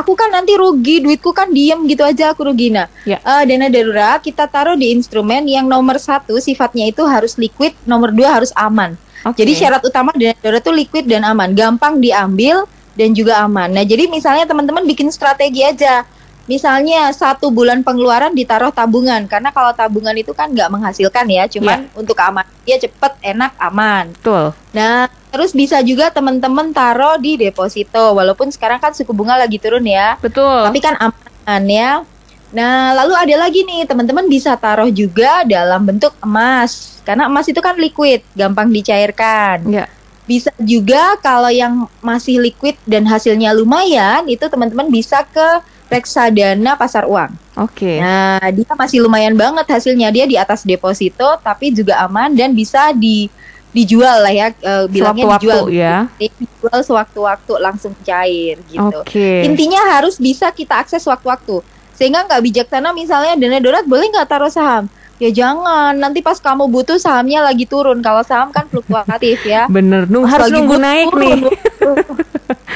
aku 0.00 0.12
kan 0.14 0.30
nanti 0.30 0.54
rugi 0.54 1.02
duitku 1.02 1.34
kan 1.34 1.50
diem 1.50 1.84
gitu 1.84 2.06
aja 2.06 2.30
aku 2.32 2.46
rugi 2.46 2.70
nah 2.70 2.86
ya. 3.04 3.18
uh, 3.20 3.42
dana 3.42 3.66
darurat 3.68 4.18
kita 4.22 4.46
taruh 4.46 4.78
di 4.78 4.94
instrumen 4.94 5.44
yang 5.44 5.66
nomor 5.66 5.98
satu 5.98 6.38
sifatnya 6.38 6.88
itu 6.88 7.02
harus 7.04 7.34
liquid 7.36 7.74
nomor 7.84 8.14
dua 8.14 8.40
harus 8.40 8.54
aman 8.54 8.94
okay. 9.26 9.44
jadi 9.44 9.52
syarat 9.66 9.82
utama 9.82 10.14
dana 10.14 10.34
darurat 10.40 10.62
itu 10.62 10.72
liquid 10.72 11.04
dan 11.10 11.26
aman 11.26 11.52
gampang 11.52 11.98
diambil 11.98 12.64
dan 12.94 13.12
juga 13.12 13.42
aman 13.42 13.68
nah 13.70 13.84
jadi 13.84 14.06
misalnya 14.06 14.46
teman-teman 14.46 14.86
bikin 14.86 15.10
strategi 15.10 15.66
aja 15.66 16.06
misalnya 16.50 17.06
satu 17.14 17.54
bulan 17.54 17.86
pengeluaran 17.86 18.34
ditaruh 18.34 18.74
tabungan 18.74 19.22
karena 19.30 19.54
kalau 19.54 19.70
tabungan 19.70 20.10
itu 20.18 20.34
kan 20.34 20.50
nggak 20.50 20.66
menghasilkan 20.66 21.30
ya 21.30 21.46
cuman 21.46 21.86
yeah. 21.86 21.94
untuk 21.94 22.18
aman 22.18 22.42
dia 22.66 22.82
cepet 22.82 23.12
enak 23.22 23.54
aman. 23.62 24.10
Betul. 24.18 24.50
Nah 24.74 25.06
terus 25.30 25.54
bisa 25.54 25.78
juga 25.86 26.10
teman-teman 26.10 26.74
taruh 26.74 27.22
di 27.22 27.38
deposito 27.38 28.18
walaupun 28.18 28.50
sekarang 28.50 28.82
kan 28.82 28.90
suku 28.90 29.14
bunga 29.14 29.38
lagi 29.38 29.62
turun 29.62 29.86
ya. 29.86 30.18
Betul. 30.18 30.66
Tapi 30.66 30.78
kan 30.82 30.98
aman 30.98 31.62
ya. 31.70 32.02
Nah 32.50 32.98
lalu 32.98 33.14
ada 33.14 33.46
lagi 33.46 33.62
nih 33.62 33.86
teman-teman 33.86 34.26
bisa 34.26 34.58
taruh 34.58 34.90
juga 34.90 35.46
dalam 35.46 35.86
bentuk 35.86 36.10
emas 36.18 36.98
karena 37.06 37.30
emas 37.30 37.46
itu 37.46 37.62
kan 37.62 37.78
liquid 37.78 38.26
gampang 38.34 38.74
dicairkan. 38.74 39.62
Ya 39.70 39.86
bisa 40.30 40.54
juga 40.62 41.18
kalau 41.18 41.50
yang 41.50 41.90
masih 41.98 42.38
liquid 42.38 42.78
dan 42.86 43.02
hasilnya 43.02 43.50
lumayan 43.50 44.30
itu 44.30 44.46
teman-teman 44.46 44.86
bisa 44.86 45.26
ke 45.26 45.58
reksadana 45.90 46.78
pasar 46.78 47.04
uang. 47.04 47.34
Oke. 47.58 47.84
Okay. 47.84 47.96
Nah, 47.98 48.38
dia 48.54 48.70
masih 48.78 49.02
lumayan 49.02 49.34
banget 49.34 49.66
hasilnya. 49.66 50.14
Dia 50.14 50.24
di 50.24 50.38
atas 50.38 50.62
deposito 50.62 51.26
tapi 51.42 51.74
juga 51.74 51.98
aman 52.06 52.30
dan 52.32 52.54
bisa 52.54 52.94
di 52.94 53.26
dijual 53.70 54.26
lah 54.26 54.34
ya 54.34 54.50
uh, 54.66 54.90
bilangnya 54.90 55.24
sewaktu 55.26 55.42
dijual 55.46 55.64
ya. 55.70 55.96
Dijual 56.18 56.78
sewaktu-waktu 56.86 57.52
langsung 57.58 57.92
cair 58.06 58.62
gitu. 58.70 58.98
Oke. 59.02 59.10
Okay. 59.10 59.38
Intinya 59.46 59.98
harus 59.98 60.16
bisa 60.16 60.54
kita 60.54 60.78
akses 60.78 61.02
waktu-waktu. 61.02 61.62
Sehingga 61.98 62.24
nggak 62.24 62.40
bijaksana 62.40 62.94
misalnya 62.94 63.36
dana 63.36 63.58
darurat 63.58 63.84
boleh 63.84 64.08
nggak 64.14 64.30
taruh 64.30 64.48
saham? 64.48 64.86
Ya 65.20 65.28
jangan, 65.28 65.92
nanti 66.00 66.24
pas 66.24 66.40
kamu 66.40 66.72
butuh 66.72 66.96
sahamnya 66.96 67.44
lagi 67.44 67.68
turun. 67.68 68.00
Kalau 68.00 68.24
saham 68.24 68.48
kan 68.56 68.64
fluktuatif 68.72 69.44
ya. 69.44 69.68
Bener, 69.68 70.08
nung 70.08 70.24
harus 70.24 70.48
nunggu 70.48 70.80
naik 70.80 71.12
turun. 71.12 71.20
nih. 71.20 71.40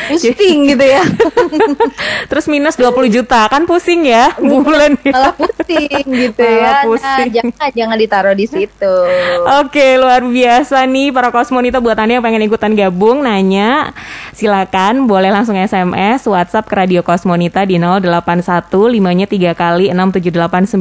pusing 0.09 0.69
gitu 0.75 0.85
ya. 0.85 1.03
Terus 2.31 2.45
minus 2.51 2.77
20 2.77 3.09
juta 3.11 3.49
kan 3.49 3.65
pusing 3.65 4.05
ya 4.05 4.35
bulan 4.41 4.97
Malah 5.01 5.35
pusing 5.37 6.05
gitu 6.05 6.45
Malah 6.45 6.61
ya. 6.61 6.85
Pusing. 6.85 7.05
Nah, 7.05 7.29
jangan 7.31 7.71
jangan 7.73 7.97
ditaruh 7.99 8.35
di 8.37 8.47
situ. 8.47 8.97
Oke, 9.65 9.97
luar 9.97 10.23
biasa 10.25 10.85
nih 10.85 11.15
para 11.15 11.31
kosmonita 11.33 11.81
buat 11.81 11.97
Anda 11.97 12.21
yang 12.21 12.25
pengen 12.25 12.45
ikutan 12.45 12.73
gabung 12.77 13.25
nanya 13.25 13.95
silakan 14.35 15.07
boleh 15.07 15.31
langsung 15.31 15.55
SMS 15.57 16.27
WhatsApp 16.27 16.67
ke 16.67 16.75
Radio 16.75 17.01
Kosmonita 17.07 17.63
di 17.65 17.79
081 17.79 18.67
5-nya 18.69 19.27
3 19.31 19.55
kali 19.55 19.87
678 19.95 20.75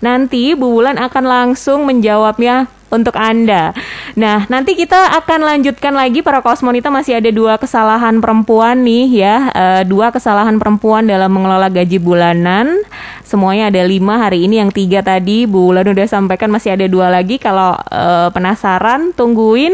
Nanti 0.00 0.29
Bu 0.30 0.78
Bulan 0.78 0.96
akan 0.96 1.24
langsung 1.26 1.82
menjawabnya 1.84 2.70
untuk 2.90 3.14
Anda. 3.14 3.70
Nah, 4.18 4.44
nanti 4.50 4.74
kita 4.74 5.14
akan 5.22 5.46
lanjutkan 5.46 5.94
lagi 5.94 6.20
para 6.26 6.42
kosmonita 6.42 6.90
masih 6.90 7.22
ada 7.22 7.30
dua 7.30 7.56
kesalahan 7.56 8.18
perempuan 8.18 8.82
nih 8.82 9.06
ya, 9.22 9.36
e, 9.54 9.64
dua 9.86 10.10
kesalahan 10.10 10.58
perempuan 10.58 11.06
dalam 11.06 11.30
mengelola 11.30 11.70
gaji 11.70 12.02
bulanan. 12.02 12.82
Semuanya 13.22 13.70
ada 13.70 13.82
lima 13.86 14.18
hari 14.18 14.50
ini 14.50 14.58
yang 14.58 14.74
tiga 14.74 15.06
tadi 15.06 15.46
Bu 15.46 15.70
Wulan 15.70 15.86
udah 15.86 16.06
sampaikan 16.10 16.50
masih 16.50 16.74
ada 16.74 16.86
dua 16.90 17.08
lagi. 17.08 17.38
Kalau 17.38 17.78
e, 17.78 18.34
penasaran 18.34 19.14
tungguin 19.14 19.72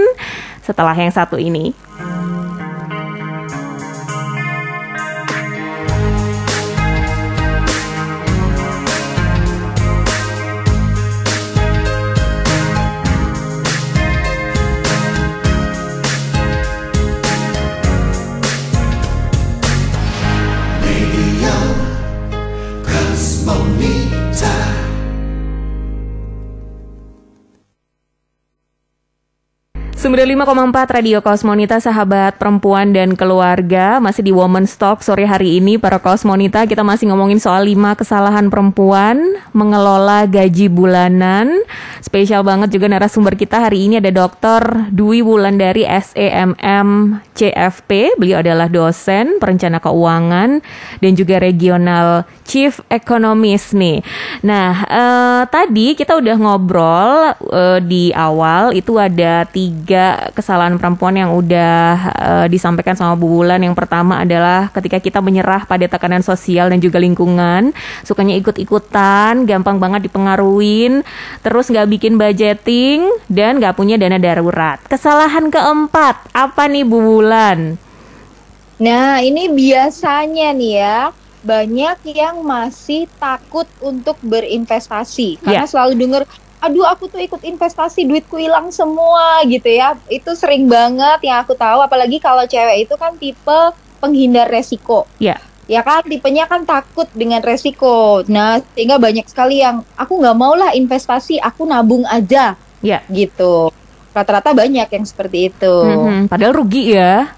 setelah 0.60 0.92
yang 0.92 1.10
satu 1.10 1.40
ini. 1.40 1.72
95,4 30.06 31.02
Radio 31.02 31.18
Kosmonita 31.18 31.82
sahabat 31.82 32.38
perempuan 32.38 32.94
dan 32.94 33.18
keluarga. 33.18 33.98
Masih 33.98 34.22
di 34.22 34.30
Women's 34.30 34.78
Talk 34.78 35.02
sore 35.02 35.26
hari 35.26 35.58
ini 35.58 35.82
para 35.82 35.98
Kosmonita. 35.98 36.62
Kita 36.62 36.86
masih 36.86 37.10
ngomongin 37.10 37.42
soal 37.42 37.66
5 37.66 37.98
kesalahan 37.98 38.46
perempuan 38.46 39.18
mengelola 39.50 40.22
gaji 40.30 40.70
bulanan. 40.70 41.58
Spesial 41.98 42.46
banget 42.46 42.70
juga 42.70 42.86
narasumber 42.86 43.34
kita 43.34 43.66
hari 43.66 43.90
ini 43.90 43.98
ada 43.98 44.14
Dr. 44.14 44.94
Dwi 44.94 45.26
Wulandari 45.26 45.82
SEMM 45.82 47.18
CFP 47.34 48.14
beliau 48.14 48.46
adalah 48.46 48.70
dosen 48.70 49.42
perencana 49.42 49.82
keuangan 49.82 50.62
dan 51.02 51.12
juga 51.18 51.42
regional 51.42 52.22
chief 52.46 52.78
economist 52.94 53.74
nih. 53.74 54.06
Nah 54.46 54.86
eh, 54.86 55.42
tadi 55.50 55.98
kita 55.98 56.14
udah 56.14 56.36
ngobrol 56.38 57.10
eh, 57.50 57.78
di 57.82 58.14
awal 58.14 58.70
itu 58.70 58.94
ada 59.02 59.42
tiga 59.50 59.95
tiga 59.96 60.28
kesalahan 60.36 60.76
perempuan 60.76 61.16
yang 61.16 61.32
udah 61.32 61.88
uh, 62.12 62.46
disampaikan 62.52 62.92
sama 62.92 63.16
Bu 63.16 63.32
Wulan. 63.32 63.64
Yang 63.64 63.80
pertama 63.80 64.20
adalah 64.20 64.68
ketika 64.68 65.00
kita 65.00 65.24
menyerah 65.24 65.64
pada 65.64 65.88
tekanan 65.88 66.20
sosial 66.20 66.68
dan 66.68 66.84
juga 66.84 67.00
lingkungan, 67.00 67.72
sukanya 68.04 68.36
ikut-ikutan, 68.36 69.48
gampang 69.48 69.80
banget 69.80 70.12
dipengaruhin, 70.12 71.00
terus 71.40 71.72
nggak 71.72 71.88
bikin 71.96 72.20
budgeting 72.20 73.08
dan 73.32 73.56
nggak 73.56 73.72
punya 73.72 73.96
dana 73.96 74.20
darurat. 74.20 74.76
Kesalahan 74.84 75.48
keempat 75.48 76.28
apa 76.36 76.68
nih 76.68 76.84
Bu 76.84 77.00
Wulan? 77.00 77.80
Nah 78.76 79.24
ini 79.24 79.48
biasanya 79.48 80.52
nih 80.52 80.72
ya 80.76 81.00
banyak 81.40 82.12
yang 82.12 82.44
masih 82.44 83.08
takut 83.16 83.64
untuk 83.80 84.20
berinvestasi 84.20 85.40
karena 85.40 85.64
yeah. 85.64 85.70
selalu 85.70 85.94
dengar 85.96 86.22
aduh 86.66 86.82
aku 86.82 87.06
tuh 87.06 87.22
ikut 87.22 87.46
investasi 87.46 88.04
duitku 88.10 88.36
hilang 88.36 88.74
semua 88.74 89.40
gitu 89.46 89.70
ya. 89.70 89.94
Itu 90.10 90.34
sering 90.34 90.66
banget 90.66 91.22
yang 91.22 91.46
aku 91.46 91.54
tahu 91.54 91.78
apalagi 91.78 92.18
kalau 92.18 92.42
cewek 92.42 92.90
itu 92.90 92.94
kan 92.98 93.14
tipe 93.14 93.60
penghindar 94.02 94.50
resiko. 94.50 95.06
Ya. 95.22 95.38
Ya 95.66 95.82
kan 95.82 96.06
tipenya 96.06 96.46
kan 96.46 96.62
takut 96.66 97.06
dengan 97.14 97.42
resiko. 97.42 98.22
Nah 98.26 98.62
sehingga 98.74 98.98
banyak 98.98 99.26
sekali 99.30 99.62
yang 99.62 99.86
aku 99.94 100.18
nggak 100.18 100.36
mau 100.38 100.54
lah 100.58 100.74
investasi 100.74 101.38
aku 101.38 101.66
nabung 101.66 102.02
aja 102.06 102.58
ya. 102.82 102.98
gitu. 103.10 103.70
Rata-rata 104.10 104.56
banyak 104.56 104.88
yang 104.90 105.04
seperti 105.06 105.52
itu. 105.52 105.74
Mm-hmm. 105.86 106.32
padahal 106.32 106.54
rugi 106.56 106.94
ya 106.98 107.30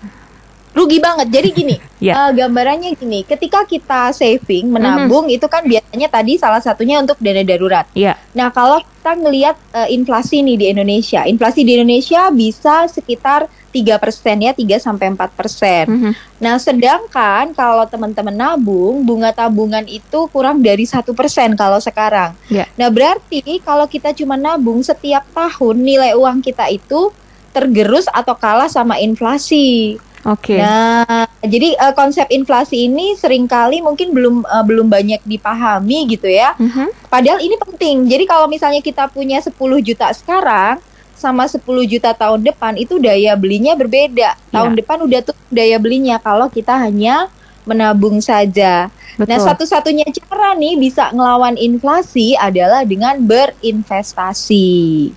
rugi 0.76 0.98
banget. 1.00 1.28
Jadi 1.32 1.48
gini, 1.52 1.76
yeah. 1.98 2.16
uh, 2.28 2.30
gambarannya 2.32 2.94
gini, 2.96 3.24
ketika 3.24 3.64
kita 3.64 4.12
saving, 4.12 4.68
menabung 4.68 5.28
mm 5.28 5.32
-hmm. 5.32 5.36
itu 5.40 5.46
kan 5.48 5.62
biasanya 5.64 6.08
tadi 6.08 6.32
salah 6.36 6.62
satunya 6.62 7.00
untuk 7.00 7.16
dana 7.20 7.42
darurat. 7.44 7.86
Yeah. 7.96 8.16
Nah, 8.36 8.52
kalau 8.52 8.80
kita 8.80 9.12
ngelihat 9.18 9.56
uh, 9.72 9.88
inflasi 9.88 10.44
nih 10.44 10.56
di 10.56 10.66
Indonesia, 10.70 11.24
inflasi 11.24 11.64
di 11.64 11.80
Indonesia 11.80 12.28
bisa 12.32 12.86
sekitar 12.88 13.48
tiga 13.68 14.00
persen 14.00 14.40
ya, 14.40 14.56
3 14.56 14.80
sampai 14.80 15.12
empat 15.12 15.30
persen. 15.36 15.84
Mm 15.86 15.98
-hmm. 16.00 16.12
Nah, 16.40 16.56
sedangkan 16.56 17.52
kalau 17.52 17.84
teman-teman 17.84 18.32
nabung, 18.32 19.04
bunga 19.04 19.30
tabungan 19.30 19.84
itu 19.84 20.28
kurang 20.32 20.64
dari 20.64 20.88
satu 20.88 21.12
persen 21.12 21.52
kalau 21.54 21.76
sekarang. 21.76 22.32
Yeah. 22.48 22.68
Nah, 22.80 22.88
berarti 22.88 23.60
kalau 23.60 23.84
kita 23.84 24.16
cuma 24.16 24.40
nabung 24.40 24.80
setiap 24.80 25.24
tahun 25.36 25.84
nilai 25.84 26.16
uang 26.16 26.40
kita 26.40 26.72
itu 26.72 27.12
tergerus 27.52 28.06
atau 28.12 28.36
kalah 28.38 28.70
sama 28.70 29.00
inflasi. 29.00 29.98
Oke. 30.26 30.58
Okay. 30.58 30.58
Nah, 30.58 31.30
jadi 31.44 31.78
uh, 31.78 31.94
konsep 31.94 32.26
inflasi 32.34 32.90
ini 32.90 33.14
sering 33.14 33.46
kali 33.46 33.78
mungkin 33.78 34.10
belum 34.10 34.42
uh, 34.42 34.64
belum 34.66 34.90
banyak 34.90 35.22
dipahami 35.22 36.10
gitu 36.10 36.26
ya. 36.26 36.58
Uh-huh. 36.58 36.90
Padahal 37.06 37.38
ini 37.38 37.54
penting. 37.54 38.10
Jadi 38.10 38.24
kalau 38.26 38.50
misalnya 38.50 38.82
kita 38.82 39.06
punya 39.06 39.38
10 39.38 39.54
juta 39.78 40.10
sekarang 40.10 40.82
sama 41.14 41.46
10 41.46 41.62
juta 41.86 42.14
tahun 42.14 42.46
depan 42.46 42.74
itu 42.78 42.98
daya 42.98 43.38
belinya 43.38 43.78
berbeda. 43.78 44.34
Tahun 44.50 44.72
yeah. 44.74 44.78
depan 44.82 44.98
udah 45.06 45.20
tuh 45.22 45.36
daya 45.50 45.78
belinya 45.78 46.18
kalau 46.18 46.50
kita 46.50 46.74
hanya 46.74 47.30
menabung 47.68 48.18
saja. 48.24 48.88
Nah, 49.18 49.26
Betul. 49.26 49.30
Nah, 49.34 49.38
satu-satunya 49.52 50.06
cara 50.08 50.56
nih 50.56 50.80
bisa 50.80 51.12
ngelawan 51.12 51.58
inflasi 51.60 52.32
adalah 52.38 52.86
dengan 52.88 53.20
berinvestasi. 53.20 54.68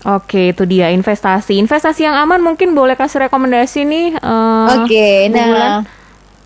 Oke, 0.03 0.51
itu 0.51 0.63
dia 0.67 0.91
investasi. 0.91 1.55
Investasi 1.61 2.03
yang 2.03 2.17
aman 2.19 2.43
mungkin 2.43 2.75
boleh 2.75 2.99
kasih 2.99 3.31
rekomendasi 3.31 3.87
nih. 3.87 4.07
Uh, 4.19 4.83
Oke, 4.83 5.31
nah. 5.31 5.85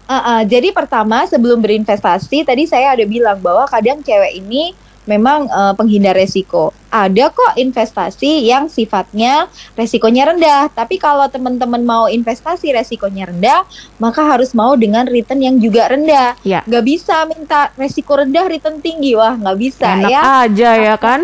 Uh, 0.05 0.13
uh, 0.13 0.41
jadi 0.45 0.69
pertama 0.69 1.25
sebelum 1.25 1.57
berinvestasi 1.65 2.45
tadi 2.45 2.69
saya 2.69 2.93
ada 2.93 3.01
bilang 3.09 3.41
bahwa 3.41 3.65
kadang 3.65 4.05
cewek 4.05 4.37
ini 4.37 4.77
memang 5.05 5.47
uh, 5.49 5.73
penghindar 5.77 6.17
resiko. 6.17 6.73
Ada 6.89 7.27
kok 7.29 7.59
investasi 7.59 8.47
yang 8.47 8.71
sifatnya 8.71 9.51
resikonya 9.75 10.31
rendah, 10.31 10.71
tapi 10.71 10.95
kalau 10.95 11.27
teman-teman 11.27 11.83
mau 11.83 12.05
investasi 12.07 12.71
resikonya 12.71 13.29
rendah, 13.29 13.67
maka 13.99 14.23
harus 14.23 14.55
mau 14.55 14.73
dengan 14.79 15.05
return 15.05 15.41
yang 15.43 15.55
juga 15.59 15.91
rendah. 15.91 16.39
Ya. 16.41 16.65
Gak 16.65 16.85
bisa 16.85 17.27
minta 17.27 17.69
resiko 17.75 18.17
rendah 18.17 18.47
return 18.47 18.79
tinggi, 18.79 19.13
wah 19.13 19.35
nggak 19.35 19.57
bisa 19.59 19.87
Enak 19.97 20.09
ya. 20.09 20.21
aja 20.47 20.71
ya 20.75 20.95
kan? 20.95 21.21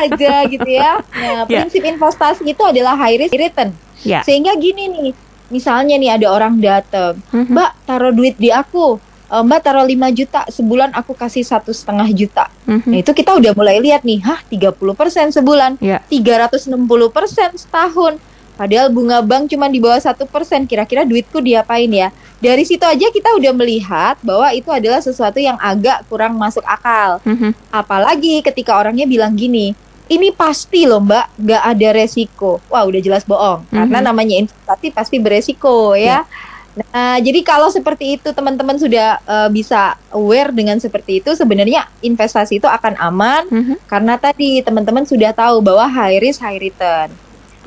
aja 0.00 0.34
gitu 0.48 0.68
ya. 0.68 1.00
Nah, 1.12 1.44
ya. 1.44 1.60
prinsip 1.62 1.84
investasi 1.84 2.42
itu 2.48 2.62
adalah 2.64 2.96
high 2.96 3.20
risk 3.20 3.36
return. 3.36 3.72
Ya. 4.00 4.24
Sehingga 4.24 4.56
gini 4.56 4.88
nih, 4.88 5.10
misalnya 5.52 5.94
nih 6.00 6.10
ada 6.18 6.26
orang 6.32 6.58
datang, 6.58 7.20
mhm. 7.30 7.52
Mbak 7.52 7.70
taruh 7.86 8.12
duit 8.16 8.36
di 8.40 8.50
aku, 8.50 8.98
Mbak 9.26 9.58
taruh 9.58 9.82
5 9.82 9.90
juta 10.14 10.46
sebulan 10.46 10.94
aku 10.94 11.18
kasih 11.18 11.42
satu 11.42 11.74
setengah 11.74 12.06
juta. 12.14 12.46
Mm-hmm. 12.70 12.90
Nah 12.94 12.98
itu 13.02 13.10
kita 13.10 13.34
udah 13.34 13.52
mulai 13.58 13.82
lihat 13.82 14.06
nih, 14.06 14.22
hah 14.22 14.38
30% 14.46 15.34
sebulan, 15.34 15.82
yeah. 15.82 15.98
360% 16.06 16.70
setahun. 17.58 18.22
Padahal 18.56 18.88
bunga 18.88 19.20
bank 19.20 19.52
cuma 19.52 19.68
di 19.68 19.82
bawah 19.82 20.00
satu 20.00 20.24
persen, 20.24 20.64
kira-kira 20.64 21.04
duitku 21.04 21.44
diapain 21.44 21.90
ya? 21.92 22.08
Dari 22.40 22.64
situ 22.64 22.86
aja 22.86 23.12
kita 23.12 23.36
udah 23.36 23.52
melihat 23.52 24.16
bahwa 24.24 24.48
itu 24.54 24.70
adalah 24.72 25.02
sesuatu 25.02 25.36
yang 25.36 25.60
agak 25.60 26.06
kurang 26.08 26.38
masuk 26.38 26.64
akal. 26.64 27.20
Mm-hmm. 27.26 27.52
Apalagi 27.74 28.40
ketika 28.46 28.78
orangnya 28.78 29.04
bilang 29.04 29.34
gini, 29.34 29.74
ini 30.06 30.30
pasti 30.30 30.86
loh 30.86 31.02
mbak, 31.02 31.34
nggak 31.34 31.62
ada 31.66 31.88
resiko. 31.98 32.62
Wah 32.70 32.86
udah 32.86 33.02
jelas 33.02 33.26
bohong, 33.26 33.66
mm-hmm. 33.66 33.74
karena 33.74 33.98
namanya 34.06 34.34
investasi 34.38 34.86
pasti 34.94 35.16
beresiko 35.18 35.98
ya. 35.98 36.22
Yeah 36.22 36.54
Nah, 36.76 37.16
jadi 37.24 37.40
kalau 37.40 37.72
seperti 37.72 38.20
itu 38.20 38.28
teman-teman 38.36 38.76
sudah 38.76 39.16
uh, 39.24 39.48
bisa 39.48 39.96
aware 40.12 40.52
dengan 40.52 40.76
seperti 40.76 41.24
itu, 41.24 41.32
sebenarnya 41.32 41.88
investasi 42.04 42.60
itu 42.60 42.68
akan 42.68 43.00
aman 43.00 43.48
mm 43.48 43.62
-hmm. 43.64 43.76
karena 43.88 44.14
tadi 44.20 44.60
teman-teman 44.60 45.08
sudah 45.08 45.32
tahu 45.32 45.64
bahwa 45.64 45.88
high 45.88 46.20
risk 46.20 46.44
high 46.44 46.60
return. 46.60 47.08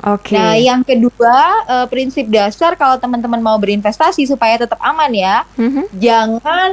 Oke. 0.06 0.32
Okay. 0.32 0.38
Nah, 0.38 0.54
yang 0.56 0.80
kedua 0.86 1.36
uh, 1.66 1.86
prinsip 1.90 2.30
dasar 2.30 2.78
kalau 2.78 2.96
teman-teman 3.02 3.42
mau 3.42 3.58
berinvestasi 3.58 4.30
supaya 4.30 4.56
tetap 4.56 4.78
aman 4.78 5.10
ya, 5.10 5.42
mm 5.58 5.68
-hmm. 5.68 5.84
jangan 5.98 6.70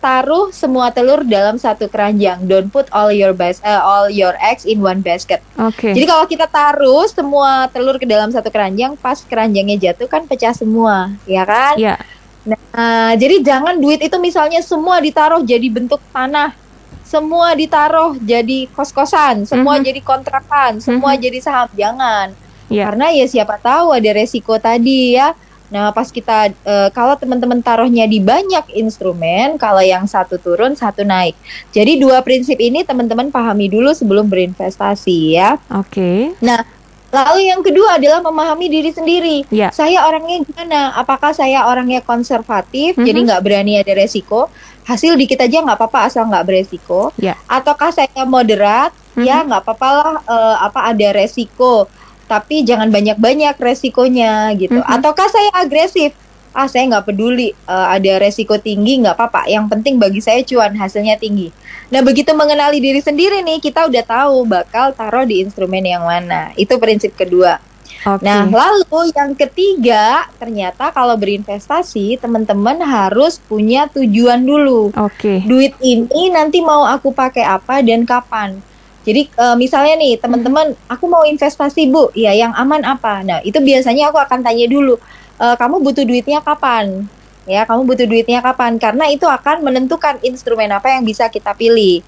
taruh 0.00 0.48
semua 0.50 0.88
telur 0.90 1.22
dalam 1.22 1.60
satu 1.60 1.86
keranjang. 1.86 2.40
Don't 2.48 2.72
put 2.72 2.88
all 2.90 3.12
your 3.12 3.36
bas 3.36 3.60
uh, 3.60 3.84
all 3.84 4.08
your 4.08 4.32
eggs 4.40 4.64
in 4.64 4.80
one 4.80 5.04
basket. 5.04 5.44
Oke. 5.60 5.76
Okay. 5.76 5.92
Jadi 5.92 6.06
kalau 6.08 6.24
kita 6.24 6.48
taruh 6.48 7.04
semua 7.06 7.68
telur 7.68 8.00
ke 8.00 8.08
dalam 8.08 8.32
satu 8.32 8.48
keranjang, 8.48 8.96
pas 8.96 9.20
keranjangnya 9.20 9.92
jatuh 9.92 10.08
kan 10.08 10.24
pecah 10.24 10.56
semua, 10.56 11.12
ya 11.28 11.44
kan? 11.44 11.76
Iya. 11.76 11.94
Yeah. 11.94 11.98
Nah, 12.40 13.12
jadi 13.20 13.44
jangan 13.44 13.76
duit 13.76 14.00
itu 14.00 14.16
misalnya 14.16 14.64
semua 14.64 14.96
ditaruh 15.04 15.44
jadi 15.44 15.68
bentuk 15.68 16.00
tanah, 16.08 16.56
semua 17.04 17.52
ditaruh 17.52 18.16
jadi 18.16 18.64
kos-kosan, 18.72 19.44
semua 19.44 19.76
mm 19.76 19.78
-hmm. 19.84 19.88
jadi 19.92 20.00
kontrakan, 20.00 20.72
semua 20.80 21.12
mm 21.12 21.16
-hmm. 21.20 21.24
jadi 21.28 21.38
saham. 21.44 21.68
Jangan. 21.76 22.26
Yeah. 22.72 22.88
Karena 22.88 23.06
ya 23.12 23.26
siapa 23.28 23.60
tahu 23.60 23.92
ada 23.92 24.10
resiko 24.16 24.56
tadi 24.56 25.20
ya 25.20 25.36
Nah, 25.70 25.94
pas 25.94 26.10
kita 26.10 26.50
uh, 26.66 26.90
kalau 26.90 27.14
teman-teman 27.14 27.62
taruhnya 27.62 28.04
di 28.10 28.18
banyak 28.18 28.74
instrumen, 28.74 29.54
kalau 29.56 29.80
yang 29.80 30.04
satu 30.04 30.36
turun, 30.36 30.74
satu 30.74 31.06
naik. 31.06 31.38
Jadi 31.70 32.02
dua 32.02 32.20
prinsip 32.26 32.58
ini 32.58 32.82
teman-teman 32.82 33.30
pahami 33.30 33.70
dulu 33.70 33.94
sebelum 33.94 34.26
berinvestasi 34.26 35.38
ya. 35.38 35.56
Oke. 35.70 35.94
Okay. 35.94 36.18
Nah, 36.42 36.66
lalu 37.14 37.50
yang 37.50 37.62
kedua 37.62 38.02
adalah 38.02 38.18
memahami 38.18 38.66
diri 38.66 38.90
sendiri. 38.90 39.46
Yeah. 39.54 39.70
Saya 39.70 40.02
orangnya 40.10 40.42
gimana? 40.42 40.94
Apakah 40.98 41.30
saya 41.30 41.70
orangnya 41.70 42.02
konservatif, 42.02 42.98
mm 42.98 43.02
-hmm. 43.02 43.06
jadi 43.06 43.18
nggak 43.30 43.42
berani 43.46 43.72
ada 43.78 43.92
resiko? 43.94 44.50
Hasil 44.82 45.14
dikit 45.14 45.38
aja 45.38 45.62
nggak 45.62 45.78
apa-apa 45.78 46.10
asal 46.10 46.26
nggak 46.26 46.46
beresiko. 46.50 47.14
Yeah. 47.14 47.38
Ataukah 47.46 47.94
saya 47.94 48.26
moderat? 48.26 48.90
Mm 48.90 49.22
-hmm. 49.22 49.26
Ya 49.26 49.36
nggak 49.46 49.62
apa-apa 49.62 49.88
lah 49.94 50.14
uh, 50.26 50.56
apa 50.66 50.90
ada 50.90 51.08
resiko 51.14 51.86
tapi 52.30 52.62
jangan 52.62 52.94
banyak-banyak 52.94 53.58
resikonya 53.58 54.54
gitu. 54.54 54.78
Mm 54.78 54.86
-hmm. 54.86 54.94
Ataukah 54.94 55.26
saya 55.26 55.50
agresif? 55.58 56.14
Ah, 56.54 56.66
saya 56.66 56.86
nggak 56.86 57.10
peduli 57.10 57.54
uh, 57.66 57.94
ada 57.94 58.22
resiko 58.22 58.58
tinggi 58.58 59.02
nggak 59.02 59.18
apa-apa. 59.18 59.50
Yang 59.50 59.66
penting 59.74 59.98
bagi 59.98 60.22
saya 60.22 60.42
cuan 60.46 60.78
hasilnya 60.78 61.18
tinggi. 61.18 61.50
Nah, 61.90 62.06
begitu 62.06 62.30
mengenali 62.34 62.78
diri 62.78 63.02
sendiri 63.02 63.42
nih, 63.42 63.58
kita 63.58 63.90
udah 63.90 64.04
tahu 64.06 64.46
bakal 64.46 64.94
taruh 64.94 65.26
di 65.26 65.42
instrumen 65.42 65.82
yang 65.82 66.06
mana. 66.06 66.54
Itu 66.54 66.78
prinsip 66.78 67.18
kedua. 67.18 67.58
Okay. 68.00 68.24
Nah, 68.24 68.48
lalu 68.48 69.12
yang 69.12 69.36
ketiga, 69.36 70.24
ternyata 70.40 70.88
kalau 70.94 71.18
berinvestasi, 71.20 72.16
teman-teman 72.16 72.80
harus 72.80 73.36
punya 73.44 73.90
tujuan 73.92 74.40
dulu. 74.40 74.94
Oke. 74.96 75.18
Okay. 75.18 75.38
Duit 75.44 75.74
ini 75.82 76.32
nanti 76.32 76.64
mau 76.64 76.86
aku 76.86 77.12
pakai 77.12 77.44
apa 77.44 77.82
dan 77.84 78.08
kapan? 78.08 78.62
Jadi 79.00 79.32
uh, 79.40 79.56
misalnya 79.56 79.96
nih 79.96 80.20
teman-teman, 80.20 80.76
aku 80.84 81.08
mau 81.08 81.24
investasi 81.24 81.88
bu, 81.88 82.12
ya 82.12 82.36
yang 82.36 82.52
aman 82.52 82.84
apa? 82.84 83.24
Nah 83.24 83.40
itu 83.40 83.56
biasanya 83.56 84.12
aku 84.12 84.20
akan 84.20 84.44
tanya 84.44 84.68
dulu, 84.68 85.00
e, 85.40 85.46
kamu 85.56 85.80
butuh 85.80 86.04
duitnya 86.04 86.44
kapan? 86.44 87.08
Ya 87.48 87.64
kamu 87.64 87.88
butuh 87.88 88.04
duitnya 88.04 88.44
kapan? 88.44 88.76
Karena 88.76 89.08
itu 89.08 89.24
akan 89.24 89.64
menentukan 89.64 90.20
instrumen 90.20 90.68
apa 90.68 90.92
yang 90.92 91.08
bisa 91.08 91.32
kita 91.32 91.56
pilih. 91.56 92.04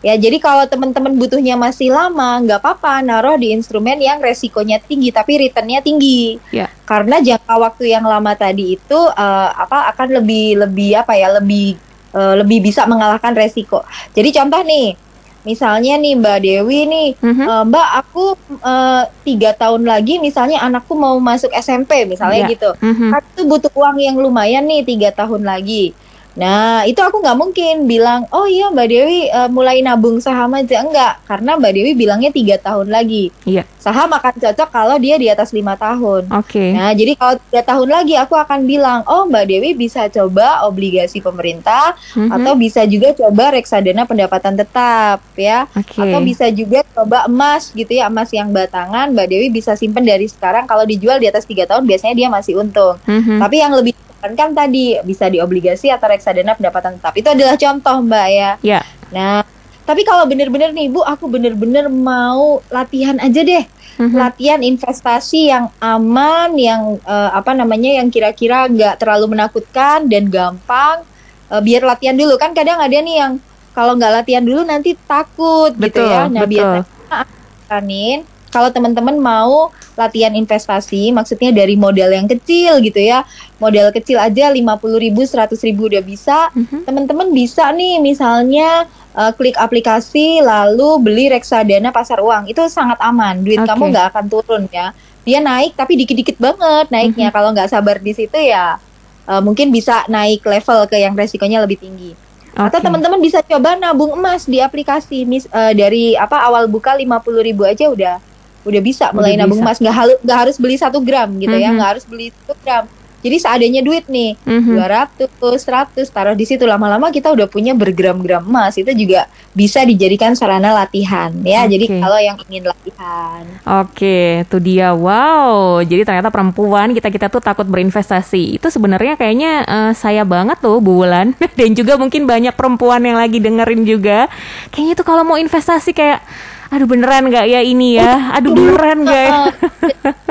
Ya 0.00 0.16
jadi 0.16 0.40
kalau 0.40 0.64
teman-teman 0.64 1.12
butuhnya 1.20 1.60
masih 1.60 1.92
lama, 1.92 2.40
nggak 2.40 2.64
apa-apa 2.64 3.04
naruh 3.04 3.36
di 3.36 3.52
instrumen 3.52 4.00
yang 4.00 4.16
resikonya 4.24 4.80
tinggi 4.80 5.12
tapi 5.12 5.44
returnnya 5.44 5.84
tinggi. 5.84 6.40
Yeah. 6.56 6.72
Karena 6.88 7.20
jangka 7.20 7.54
waktu 7.60 7.92
yang 7.92 8.08
lama 8.08 8.32
tadi 8.32 8.80
itu 8.80 8.96
uh, 8.96 9.48
apa 9.52 9.92
akan 9.92 10.24
lebih 10.24 10.64
lebih 10.64 11.04
apa 11.04 11.20
ya 11.20 11.36
lebih 11.36 11.76
uh, 12.16 12.32
lebih 12.40 12.64
bisa 12.64 12.88
mengalahkan 12.88 13.36
resiko. 13.36 13.84
Jadi 14.16 14.32
contoh 14.32 14.64
nih 14.64 15.09
misalnya 15.42 15.96
nih 15.96 16.14
Mbak 16.20 16.38
Dewi 16.44 16.80
nih, 16.84 17.08
mm-hmm. 17.16 17.46
uh, 17.46 17.64
Mbak 17.68 17.88
aku 18.04 18.24
uh, 18.60 19.02
tiga 19.24 19.56
tahun 19.56 19.88
lagi 19.88 20.20
misalnya 20.20 20.60
anakku 20.60 20.92
mau 20.96 21.16
masuk 21.16 21.48
SMP 21.56 22.04
misalnya 22.04 22.44
yeah. 22.44 22.52
gitu, 22.52 22.70
mm-hmm. 22.76 23.10
kan 23.10 23.22
itu 23.24 23.42
butuh 23.48 23.72
uang 23.72 23.96
yang 24.00 24.16
lumayan 24.20 24.68
nih 24.68 24.84
tiga 24.84 25.10
tahun 25.12 25.44
lagi. 25.48 25.96
Nah, 26.38 26.86
itu 26.86 27.02
aku 27.02 27.18
nggak 27.18 27.38
mungkin 27.38 27.74
bilang, 27.90 28.26
oh 28.30 28.46
iya 28.46 28.70
Mbak 28.70 28.86
Dewi 28.86 29.20
uh, 29.30 29.50
mulai 29.50 29.82
nabung 29.82 30.22
saham 30.22 30.54
aja. 30.54 30.86
Enggak, 30.86 31.18
karena 31.26 31.58
Mbak 31.58 31.72
Dewi 31.74 31.92
bilangnya 31.98 32.30
tiga 32.30 32.56
tahun 32.62 32.90
lagi. 32.90 33.34
Iya. 33.42 33.66
Saham 33.80 34.12
akan 34.12 34.36
cocok 34.36 34.68
kalau 34.70 34.96
dia 35.00 35.16
di 35.16 35.26
atas 35.26 35.50
lima 35.56 35.74
tahun. 35.74 36.28
Oke. 36.36 36.60
Okay. 36.60 36.70
Nah, 36.76 36.92
jadi 36.92 37.12
kalau 37.16 37.34
tiga 37.48 37.62
tahun 37.64 37.88
lagi 37.90 38.14
aku 38.14 38.34
akan 38.36 38.68
bilang, 38.68 39.00
oh 39.08 39.26
Mbak 39.26 39.44
Dewi 39.48 39.70
bisa 39.74 40.06
coba 40.12 40.62
obligasi 40.68 41.18
pemerintah, 41.18 41.96
mm-hmm. 42.14 42.30
atau 42.30 42.52
bisa 42.54 42.84
juga 42.86 43.10
coba 43.16 43.56
reksadana 43.56 44.04
pendapatan 44.06 44.54
tetap, 44.54 45.24
ya. 45.34 45.66
Okay. 45.72 46.04
Atau 46.04 46.20
bisa 46.22 46.46
juga 46.52 46.84
coba 46.94 47.26
emas 47.26 47.72
gitu 47.72 47.90
ya, 47.90 48.06
emas 48.06 48.30
yang 48.30 48.52
batangan. 48.52 49.10
Mbak 49.10 49.26
Dewi 49.26 49.48
bisa 49.50 49.74
simpen 49.74 50.06
dari 50.06 50.28
sekarang. 50.28 50.68
Kalau 50.68 50.84
dijual 50.86 51.18
di 51.18 51.26
atas 51.26 51.48
tiga 51.48 51.66
tahun, 51.66 51.88
biasanya 51.88 52.14
dia 52.14 52.28
masih 52.30 52.60
untung. 52.60 53.00
Mm-hmm. 53.08 53.38
Tapi 53.40 53.56
yang 53.58 53.72
lebih 53.74 53.92
kan 54.20 54.32
kan 54.36 54.50
tadi 54.52 55.00
bisa 55.02 55.26
di 55.32 55.40
obligasi 55.40 55.88
atau 55.88 56.06
reksadana 56.12 56.54
pendapatan 56.54 57.00
tetap 57.00 57.16
itu 57.16 57.28
adalah 57.32 57.56
contoh 57.56 57.96
mbak 58.04 58.26
ya. 58.30 58.50
Ya. 58.60 58.80
Nah 59.10 59.42
tapi 59.90 60.06
kalau 60.06 60.22
bener-bener 60.22 60.70
nih 60.70 60.86
bu 60.86 61.02
aku 61.02 61.26
bener-bener 61.26 61.90
mau 61.90 62.62
latihan 62.70 63.18
aja 63.18 63.42
deh 63.42 63.64
mm-hmm. 63.66 64.14
latihan 64.14 64.60
investasi 64.62 65.50
yang 65.50 65.66
aman 65.82 66.54
yang 66.54 67.02
uh, 67.02 67.34
apa 67.34 67.58
namanya 67.58 67.98
yang 67.98 68.06
kira-kira 68.06 68.70
nggak 68.70 69.02
terlalu 69.02 69.34
menakutkan 69.34 70.06
dan 70.06 70.30
gampang 70.30 71.02
uh, 71.50 71.58
biar 71.58 71.82
latihan 71.82 72.14
dulu 72.14 72.38
kan 72.38 72.54
kadang 72.54 72.78
ada 72.78 72.94
nih 72.94 73.16
yang 73.18 73.32
kalau 73.74 73.98
nggak 73.98 74.22
latihan 74.22 74.46
dulu 74.46 74.62
nanti 74.62 74.94
takut 74.94 75.74
betul, 75.74 75.90
gitu 75.90 76.02
ya 76.06 76.22
nah 76.30 76.46
betul. 76.46 76.86
biasanya 76.86 78.14
kalau 78.50 78.68
teman-teman 78.74 79.14
mau 79.16 79.70
latihan 79.94 80.34
investasi, 80.34 81.14
maksudnya 81.14 81.54
dari 81.54 81.78
modal 81.78 82.10
yang 82.10 82.26
kecil 82.26 82.82
gitu 82.82 82.98
ya, 82.98 83.22
modal 83.62 83.94
kecil 83.94 84.18
aja 84.18 84.50
50 84.50 84.58
ribu, 84.98 85.22
100 85.22 85.54
ribu 85.70 85.86
udah 85.86 86.02
bisa, 86.02 86.50
mm-hmm. 86.50 86.82
teman-teman 86.82 87.30
bisa 87.30 87.70
nih 87.70 88.02
misalnya 88.02 88.90
uh, 89.14 89.30
klik 89.30 89.54
aplikasi 89.54 90.42
lalu 90.42 90.98
beli 90.98 91.30
reksadana 91.30 91.94
pasar 91.94 92.18
uang, 92.18 92.50
itu 92.50 92.60
sangat 92.66 92.98
aman, 92.98 93.38
duit 93.46 93.62
okay. 93.62 93.70
kamu 93.70 93.82
nggak 93.94 94.06
akan 94.10 94.24
turun 94.26 94.62
ya, 94.74 94.90
dia 95.22 95.38
naik 95.38 95.78
tapi 95.78 95.94
dikit-dikit 96.02 96.36
banget 96.42 96.90
naiknya, 96.90 97.30
mm-hmm. 97.30 97.36
kalau 97.38 97.54
nggak 97.54 97.70
sabar 97.70 98.02
di 98.02 98.12
situ 98.16 98.34
ya 98.34 98.82
uh, 99.30 99.42
mungkin 99.44 99.70
bisa 99.70 100.02
naik 100.10 100.42
level 100.42 100.90
ke 100.90 100.98
yang 100.98 101.14
resikonya 101.14 101.62
lebih 101.62 101.78
tinggi. 101.78 102.18
Okay. 102.50 102.66
Atau 102.66 102.82
teman-teman 102.82 103.22
bisa 103.22 103.46
coba 103.46 103.78
nabung 103.78 104.10
emas 104.18 104.42
di 104.42 104.58
aplikasi 104.58 105.22
mis, 105.22 105.46
uh, 105.54 105.70
dari 105.70 106.18
apa 106.18 106.34
awal 106.50 106.66
buka 106.66 106.98
lima 106.98 107.22
puluh 107.22 107.46
ribu 107.46 107.62
aja 107.62 107.86
udah 107.86 108.29
udah 108.64 108.80
bisa 108.84 109.12
mulai 109.16 109.34
udah 109.34 109.46
nabung 109.46 109.60
bisa. 109.60 109.66
emas 109.68 109.78
nggak 109.80 109.96
harus 109.96 110.16
nggak 110.20 110.38
harus 110.38 110.56
beli 110.60 110.76
satu 110.76 110.98
gram 111.00 111.28
gitu 111.40 111.48
mm 111.48 111.56
-hmm. 111.56 111.64
ya 111.64 111.68
mhm. 111.70 111.76
nggak 111.80 111.90
harus 111.96 112.04
beli 112.04 112.26
satu 112.32 112.54
gram 112.60 112.84
jadi 113.20 113.36
seadanya 113.36 113.84
duit 113.84 114.08
nih, 114.08 114.32
mm-hmm. 114.48 114.80
200, 114.80 115.28
100 115.28 116.08
taruh 116.08 116.32
di 116.32 116.48
situ 116.48 116.64
lama-lama 116.64 117.12
kita 117.12 117.28
udah 117.28 117.52
punya 117.52 117.76
bergram-gram 117.76 118.40
emas. 118.40 118.80
Itu 118.80 118.96
juga 118.96 119.28
bisa 119.52 119.84
dijadikan 119.84 120.32
sarana 120.32 120.72
latihan 120.72 121.28
ya. 121.44 121.68
Okay. 121.68 121.76
Jadi 121.76 121.84
kalau 122.00 122.16
yang 122.16 122.36
ingin 122.48 122.64
latihan. 122.72 123.42
Oke, 123.84 123.92
okay, 123.92 124.24
itu 124.48 124.56
dia. 124.64 124.96
Wow. 124.96 125.84
Jadi 125.84 126.08
ternyata 126.08 126.32
perempuan 126.32 126.96
kita-kita 126.96 127.28
tuh 127.28 127.44
takut 127.44 127.68
berinvestasi. 127.68 128.56
Itu 128.56 128.72
sebenarnya 128.72 129.20
kayaknya 129.20 129.68
uh, 129.68 129.92
saya 129.92 130.24
banget 130.24 130.56
tuh 130.64 130.80
Bu 130.80 131.04
Wulan 131.04 131.36
dan 131.60 131.76
juga 131.76 132.00
mungkin 132.00 132.24
banyak 132.24 132.56
perempuan 132.56 133.04
yang 133.04 133.20
lagi 133.20 133.36
dengerin 133.36 133.84
juga. 133.84 134.32
Kayaknya 134.72 134.94
tuh 134.96 135.06
kalau 135.06 135.28
mau 135.28 135.36
investasi 135.36 135.92
kayak 135.92 136.24
aduh 136.70 136.86
beneran 136.86 137.26
nggak 137.26 137.46
ya 137.50 137.60
ini 137.66 137.98
ya 137.98 138.30
aduh 138.30 138.54
beneran 138.54 139.02
nggak 139.02 139.22
ya 139.26 139.38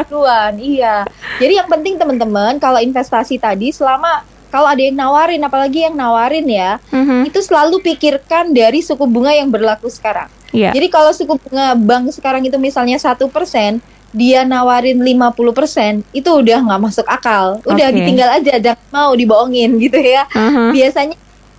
Tuan, 0.07 0.53
iya 0.73 0.95
jadi 1.37 1.63
yang 1.63 1.67
penting 1.67 1.99
teman-teman 1.99 2.55
kalau 2.63 2.79
investasi 2.79 3.35
tadi 3.37 3.75
selama 3.75 4.23
kalau 4.49 4.65
ada 4.65 4.81
yang 4.81 4.95
nawarin 4.95 5.43
apalagi 5.43 5.85
yang 5.85 5.99
nawarin 5.99 6.47
ya 6.47 6.79
mm-hmm. 6.89 7.27
itu 7.27 7.39
selalu 7.43 7.83
pikirkan 7.83 8.55
dari 8.55 8.79
suku 8.79 9.03
bunga 9.03 9.35
yang 9.35 9.51
berlaku 9.51 9.91
sekarang 9.91 10.31
yeah. 10.55 10.71
jadi 10.71 10.87
kalau 10.87 11.11
suku 11.11 11.35
bunga 11.35 11.75
bank 11.75 12.15
sekarang 12.15 12.41
itu 12.47 12.55
misalnya 12.55 12.95
satu 12.95 13.27
persen 13.27 13.83
dia 14.09 14.41
nawarin 14.41 14.97
50% 14.97 16.01
itu 16.17 16.29
udah 16.29 16.57
nggak 16.65 16.81
masuk 16.81 17.05
akal. 17.05 17.61
Udah 17.61 17.93
okay. 17.93 18.01
ditinggal 18.01 18.29
aja 18.41 18.53
jangan 18.57 18.89
mau 18.89 19.13
dibohongin 19.13 19.77
gitu 19.77 20.01
ya. 20.01 20.25
Uh-huh. 20.33 20.73
Biasanya 20.73 21.13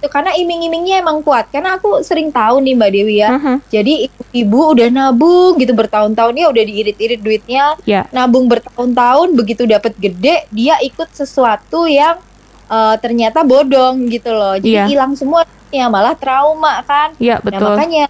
karena 0.09 0.33
iming-imingnya 0.33 1.05
emang 1.05 1.21
kuat 1.21 1.53
karena 1.53 1.77
aku 1.77 2.01
sering 2.01 2.33
tahu 2.33 2.65
nih 2.65 2.73
Mbak 2.73 2.91
Dewi 2.95 3.15
ya 3.21 3.29
uh-huh. 3.37 3.57
jadi 3.69 4.09
ibu 4.33 4.61
udah 4.73 4.89
nabung 4.89 5.61
gitu 5.61 5.77
bertahun-tahun 5.77 6.33
ya 6.41 6.47
udah 6.49 6.65
diirit-irit 6.65 7.21
duitnya 7.21 7.77
yeah. 7.85 8.09
nabung 8.09 8.49
bertahun-tahun 8.49 9.37
begitu 9.37 9.69
dapat 9.69 9.93
gede 10.01 10.49
dia 10.49 10.81
ikut 10.81 11.13
sesuatu 11.13 11.85
yang 11.85 12.17
uh, 12.73 12.97
ternyata 12.97 13.45
bodong 13.45 14.09
gitu 14.09 14.33
loh 14.33 14.57
jadi 14.57 14.87
iya. 14.87 14.89
hilang 14.89 15.13
yeah. 15.13 15.21
semua 15.21 15.41
ya 15.69 15.87
malah 15.93 16.17
trauma 16.17 16.81
kan 16.89 17.13
yeah, 17.21 17.37
betul. 17.45 17.61
nah 17.61 17.77
makanya 17.77 18.05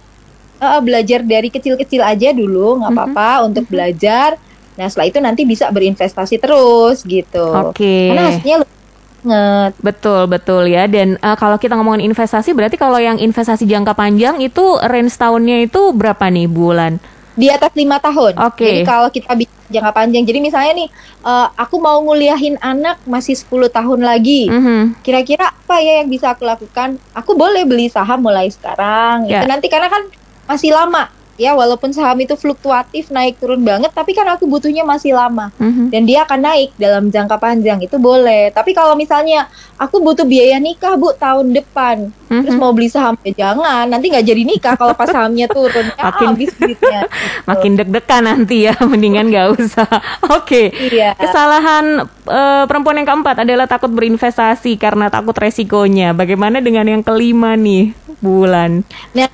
uh, 0.63 0.79
belajar 0.79 1.19
dari 1.27 1.51
kecil-kecil 1.51 2.05
aja 2.05 2.31
dulu 2.31 2.79
nggak 2.79 2.91
apa-apa 2.95 3.29
uh-huh. 3.35 3.47
untuk 3.51 3.65
belajar 3.67 4.39
nah 4.79 4.87
setelah 4.87 5.11
itu 5.11 5.19
nanti 5.19 5.43
bisa 5.43 5.67
berinvestasi 5.67 6.39
terus 6.39 7.03
gitu 7.03 7.51
okay. 7.51 8.15
karena 8.15 8.23
hasilnya 8.31 8.79
banget. 9.23 9.71
Betul, 9.79 10.21
betul 10.27 10.63
ya. 10.67 10.89
Dan 10.89 11.17
uh, 11.21 11.37
kalau 11.37 11.57
kita 11.61 11.77
ngomongin 11.77 12.09
investasi, 12.09 12.51
berarti 12.51 12.75
kalau 12.75 12.97
yang 12.97 13.17
investasi 13.21 13.69
jangka 13.69 13.93
panjang 13.93 14.41
itu 14.41 14.77
range 14.81 15.15
tahunnya 15.17 15.69
itu 15.69 15.93
berapa 15.93 16.27
nih 16.27 16.47
bulan? 16.49 16.97
Di 17.37 17.47
atas 17.47 17.71
lima 17.77 17.97
tahun. 18.01 18.35
Oke. 18.37 18.59
Okay. 18.59 18.73
Jadi 18.81 18.81
kalau 18.83 19.07
kita 19.07 19.31
bicara 19.37 19.69
jangka 19.71 19.91
panjang, 19.95 20.23
jadi 20.27 20.39
misalnya 20.43 20.73
nih, 20.83 20.89
uh, 21.23 21.47
aku 21.55 21.79
mau 21.79 21.95
nguliahin 22.03 22.59
anak 22.59 22.99
masih 23.07 23.39
10 23.39 23.71
tahun 23.71 23.99
lagi. 24.03 24.51
Mm-hmm. 24.51 24.81
Kira-kira 24.99 25.47
apa 25.47 25.79
ya 25.79 26.03
yang 26.03 26.11
bisa 26.11 26.35
aku 26.35 26.43
lakukan? 26.43 26.99
Aku 27.15 27.39
boleh 27.39 27.63
beli 27.63 27.87
saham 27.87 28.19
mulai 28.19 28.51
sekarang. 28.51 29.31
Yeah. 29.31 29.45
Itu 29.45 29.47
nanti 29.47 29.71
karena 29.71 29.87
kan 29.87 30.03
masih 30.49 30.75
lama 30.75 31.20
ya 31.41 31.57
walaupun 31.57 31.89
saham 31.89 32.21
itu 32.21 32.37
fluktuatif 32.37 33.09
naik 33.09 33.41
turun 33.41 33.65
banget 33.65 33.89
tapi 33.89 34.13
kan 34.13 34.29
aku 34.29 34.45
butuhnya 34.45 34.85
masih 34.85 35.17
lama. 35.17 35.49
Mm-hmm. 35.57 35.87
dan 35.89 36.01
dia 36.05 36.19
akan 36.21 36.39
naik 36.45 36.69
dalam 36.77 37.09
jangka 37.09 37.41
panjang 37.41 37.81
itu 37.81 37.97
boleh. 37.97 38.53
Tapi 38.53 38.77
kalau 38.77 38.93
misalnya 38.93 39.49
aku 39.81 39.97
butuh 39.97 40.21
biaya 40.21 40.61
nikah 40.61 40.93
bu 40.93 41.17
tahun 41.17 41.49
depan. 41.49 42.13
Mm-hmm. 42.13 42.43
terus 42.47 42.55
mau 42.61 42.71
beli 42.71 42.87
saham 42.93 43.17
ya 43.25 43.33
jangan. 43.33 43.89
Nanti 43.89 44.13
nggak 44.13 44.25
jadi 44.25 44.43
nikah 44.45 44.75
kalau 44.77 44.93
pas 44.93 45.09
sahamnya 45.09 45.49
turun. 45.49 45.89
Ya 45.97 46.03
makin 46.13 46.27
habis 46.37 46.53
duitnya 46.53 47.01
makin 47.49 47.71
deg-degan 47.73 48.23
nanti 48.23 48.69
ya 48.69 48.77
mendingan 48.91 49.33
nggak 49.33 49.47
usah. 49.57 49.89
Oke. 50.29 50.69
Okay. 50.69 50.93
iya. 50.93 51.17
kesalahan 51.17 52.05
uh, 52.29 52.63
perempuan 52.69 53.01
yang 53.01 53.09
keempat 53.09 53.41
adalah 53.41 53.65
takut 53.65 53.89
berinvestasi 53.89 54.77
karena 54.77 55.09
takut 55.09 55.33
resikonya. 55.33 56.13
Bagaimana 56.13 56.61
dengan 56.61 56.85
yang 56.85 57.01
kelima 57.01 57.57
nih 57.57 57.97
bulan 58.21 58.85
nah 59.17 59.27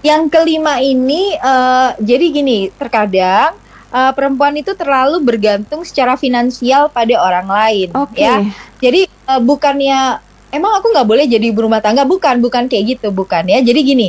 yang 0.00 0.32
kelima 0.32 0.80
ini 0.80 1.36
uh, 1.36 1.92
jadi 2.00 2.26
gini, 2.32 2.72
terkadang 2.72 3.52
uh, 3.92 4.12
perempuan 4.16 4.56
itu 4.56 4.72
terlalu 4.72 5.20
bergantung 5.20 5.84
secara 5.84 6.16
finansial 6.16 6.88
pada 6.88 7.14
orang 7.20 7.46
lain 7.48 7.88
okay. 7.92 8.24
ya. 8.24 8.36
Jadi 8.80 9.04
uh, 9.28 9.40
bukannya 9.44 10.24
emang 10.50 10.72
aku 10.80 10.88
nggak 10.88 11.08
boleh 11.08 11.24
jadi 11.28 11.52
ibu 11.52 11.68
rumah 11.68 11.84
tangga 11.84 12.08
bukan, 12.08 12.40
bukan 12.40 12.64
kayak 12.66 12.96
gitu, 12.96 13.12
bukan 13.12 13.44
ya. 13.44 13.60
Jadi 13.60 13.80
gini, 13.84 14.08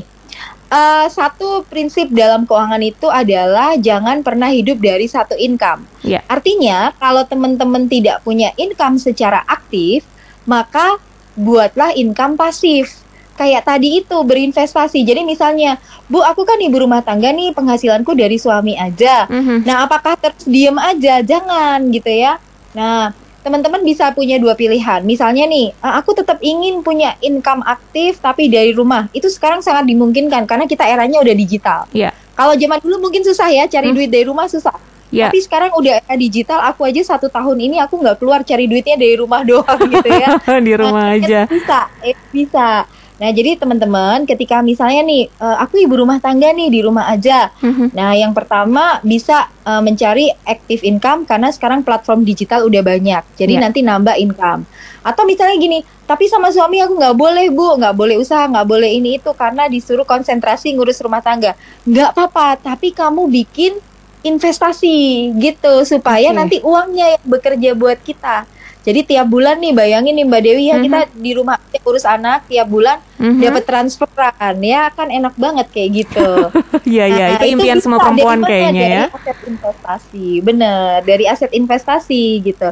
uh, 0.72 1.12
satu 1.12 1.68
prinsip 1.68 2.08
dalam 2.08 2.48
keuangan 2.48 2.80
itu 2.80 3.12
adalah 3.12 3.76
jangan 3.76 4.24
pernah 4.24 4.48
hidup 4.48 4.80
dari 4.80 5.12
satu 5.12 5.36
income. 5.36 5.84
Yeah. 6.08 6.24
Artinya 6.32 6.96
kalau 6.96 7.28
teman-teman 7.28 7.92
tidak 7.92 8.24
punya 8.24 8.56
income 8.56 8.96
secara 8.96 9.44
aktif, 9.44 10.08
maka 10.48 10.98
buatlah 11.36 11.96
income 12.00 12.40
pasif 12.40 13.01
kayak 13.42 13.66
tadi 13.66 14.06
itu 14.06 14.18
berinvestasi. 14.22 15.02
Jadi 15.02 15.26
misalnya, 15.26 15.82
Bu, 16.06 16.22
aku 16.22 16.46
kan 16.46 16.62
ibu 16.62 16.78
rumah 16.78 17.02
tangga 17.02 17.34
nih, 17.34 17.58
penghasilanku 17.58 18.14
dari 18.14 18.38
suami 18.38 18.78
aja. 18.78 19.26
Mm-hmm. 19.26 19.66
Nah, 19.66 19.90
apakah 19.90 20.14
terus 20.22 20.46
diem 20.46 20.78
aja? 20.78 21.26
Jangan 21.26 21.90
gitu 21.90 22.14
ya. 22.14 22.38
Nah, 22.78 23.10
teman-teman 23.42 23.82
bisa 23.82 24.14
punya 24.14 24.38
dua 24.38 24.54
pilihan. 24.54 25.02
Misalnya 25.02 25.50
nih, 25.50 25.74
aku 25.82 26.14
tetap 26.14 26.38
ingin 26.46 26.86
punya 26.86 27.18
income 27.26 27.66
aktif 27.66 28.22
tapi 28.22 28.46
dari 28.46 28.78
rumah. 28.78 29.10
Itu 29.10 29.26
sekarang 29.34 29.66
sangat 29.66 29.90
dimungkinkan 29.90 30.46
karena 30.46 30.70
kita 30.70 30.86
eranya 30.86 31.18
udah 31.18 31.34
digital. 31.34 31.90
Yeah. 31.90 32.14
Kalau 32.38 32.54
zaman 32.54 32.78
dulu 32.86 33.10
mungkin 33.10 33.26
susah 33.26 33.50
ya 33.50 33.66
cari 33.66 33.90
mm. 33.90 33.96
duit 33.98 34.10
dari 34.14 34.26
rumah 34.30 34.46
susah. 34.46 34.78
Yeah. 35.12 35.28
Tapi 35.28 35.44
sekarang 35.44 35.76
udah 35.76 36.00
era 36.08 36.16
digital, 36.16 36.64
aku 36.64 36.88
aja 36.88 37.04
satu 37.04 37.28
tahun 37.28 37.60
ini 37.60 37.84
aku 37.84 38.00
nggak 38.00 38.22
keluar 38.22 38.48
cari 38.48 38.70
duitnya 38.70 38.96
dari 38.96 39.20
rumah 39.20 39.44
doang 39.50 39.82
gitu 39.90 40.08
ya. 40.08 40.38
di 40.70 40.74
rumah 40.78 41.12
nah, 41.12 41.18
aja. 41.18 41.42
Bisa, 41.50 41.80
eh, 42.06 42.16
bisa. 42.32 42.88
Nah, 43.22 43.30
jadi 43.30 43.54
teman-teman, 43.54 44.26
ketika 44.26 44.66
misalnya 44.66 45.06
nih, 45.06 45.30
uh, 45.38 45.62
aku 45.62 45.78
ibu 45.78 45.94
rumah 45.94 46.18
tangga 46.18 46.50
nih 46.50 46.74
di 46.74 46.82
rumah 46.82 47.06
aja. 47.06 47.54
Mm-hmm. 47.62 47.94
Nah, 47.94 48.18
yang 48.18 48.34
pertama 48.34 48.98
bisa 49.06 49.46
uh, 49.62 49.78
mencari 49.78 50.34
active 50.42 50.82
income 50.82 51.30
karena 51.30 51.54
sekarang 51.54 51.86
platform 51.86 52.26
digital 52.26 52.66
udah 52.66 52.82
banyak. 52.82 53.22
Jadi 53.38 53.54
yeah. 53.54 53.62
nanti 53.62 53.86
nambah 53.86 54.18
income. 54.18 54.66
Atau 55.06 55.30
misalnya 55.30 55.54
gini, 55.62 55.86
tapi 56.10 56.26
sama 56.26 56.50
suami 56.50 56.82
aku 56.82 56.98
nggak 56.98 57.14
boleh 57.14 57.46
bu, 57.54 57.78
nggak 57.78 57.94
boleh 57.94 58.18
usaha, 58.18 58.50
nggak 58.50 58.66
boleh 58.66 58.90
ini 58.90 59.22
itu 59.22 59.30
karena 59.38 59.70
disuruh 59.70 60.06
konsentrasi 60.06 60.74
ngurus 60.74 60.98
rumah 61.06 61.22
tangga. 61.22 61.54
Nggak 61.86 62.18
apa-apa, 62.18 62.58
tapi 62.58 62.90
kamu 62.90 63.30
bikin 63.30 63.78
investasi 64.26 65.30
gitu 65.38 65.86
supaya 65.86 66.34
okay. 66.34 66.38
nanti 66.38 66.58
uangnya 66.62 67.18
yang 67.18 67.24
bekerja 67.26 67.70
buat 67.78 68.02
kita. 68.02 68.50
Jadi 68.82 69.14
tiap 69.14 69.30
bulan 69.30 69.62
nih 69.62 69.78
bayangin 69.78 70.18
nih 70.18 70.26
Mbak 70.26 70.42
Dewi 70.42 70.64
ya 70.66 70.82
mm-hmm. 70.82 70.86
kita 70.90 71.00
di 71.14 71.32
rumah 71.38 71.58
urus 71.86 72.06
anak 72.06 72.50
tiap 72.50 72.66
bulan 72.66 72.98
mm-hmm. 73.22 73.42
dapat 73.42 73.64
transferan 73.70 74.56
ya 74.62 74.90
kan 74.90 75.14
enak 75.14 75.38
banget 75.38 75.68
kayak 75.70 75.90
gitu. 76.06 76.30
Iya 76.82 77.06
iya 77.08 77.26
nah, 77.30 77.38
itu, 77.38 77.46
itu 77.46 77.54
impian 77.56 77.78
semua 77.78 78.02
perempuan 78.02 78.42
kayaknya 78.42 78.82
dari 78.82 78.98
ya. 78.98 79.06
aset 79.14 79.38
investasi. 79.46 80.28
Bener, 80.42 80.98
dari 81.06 81.26
aset 81.30 81.52
investasi 81.54 82.24
gitu. 82.42 82.70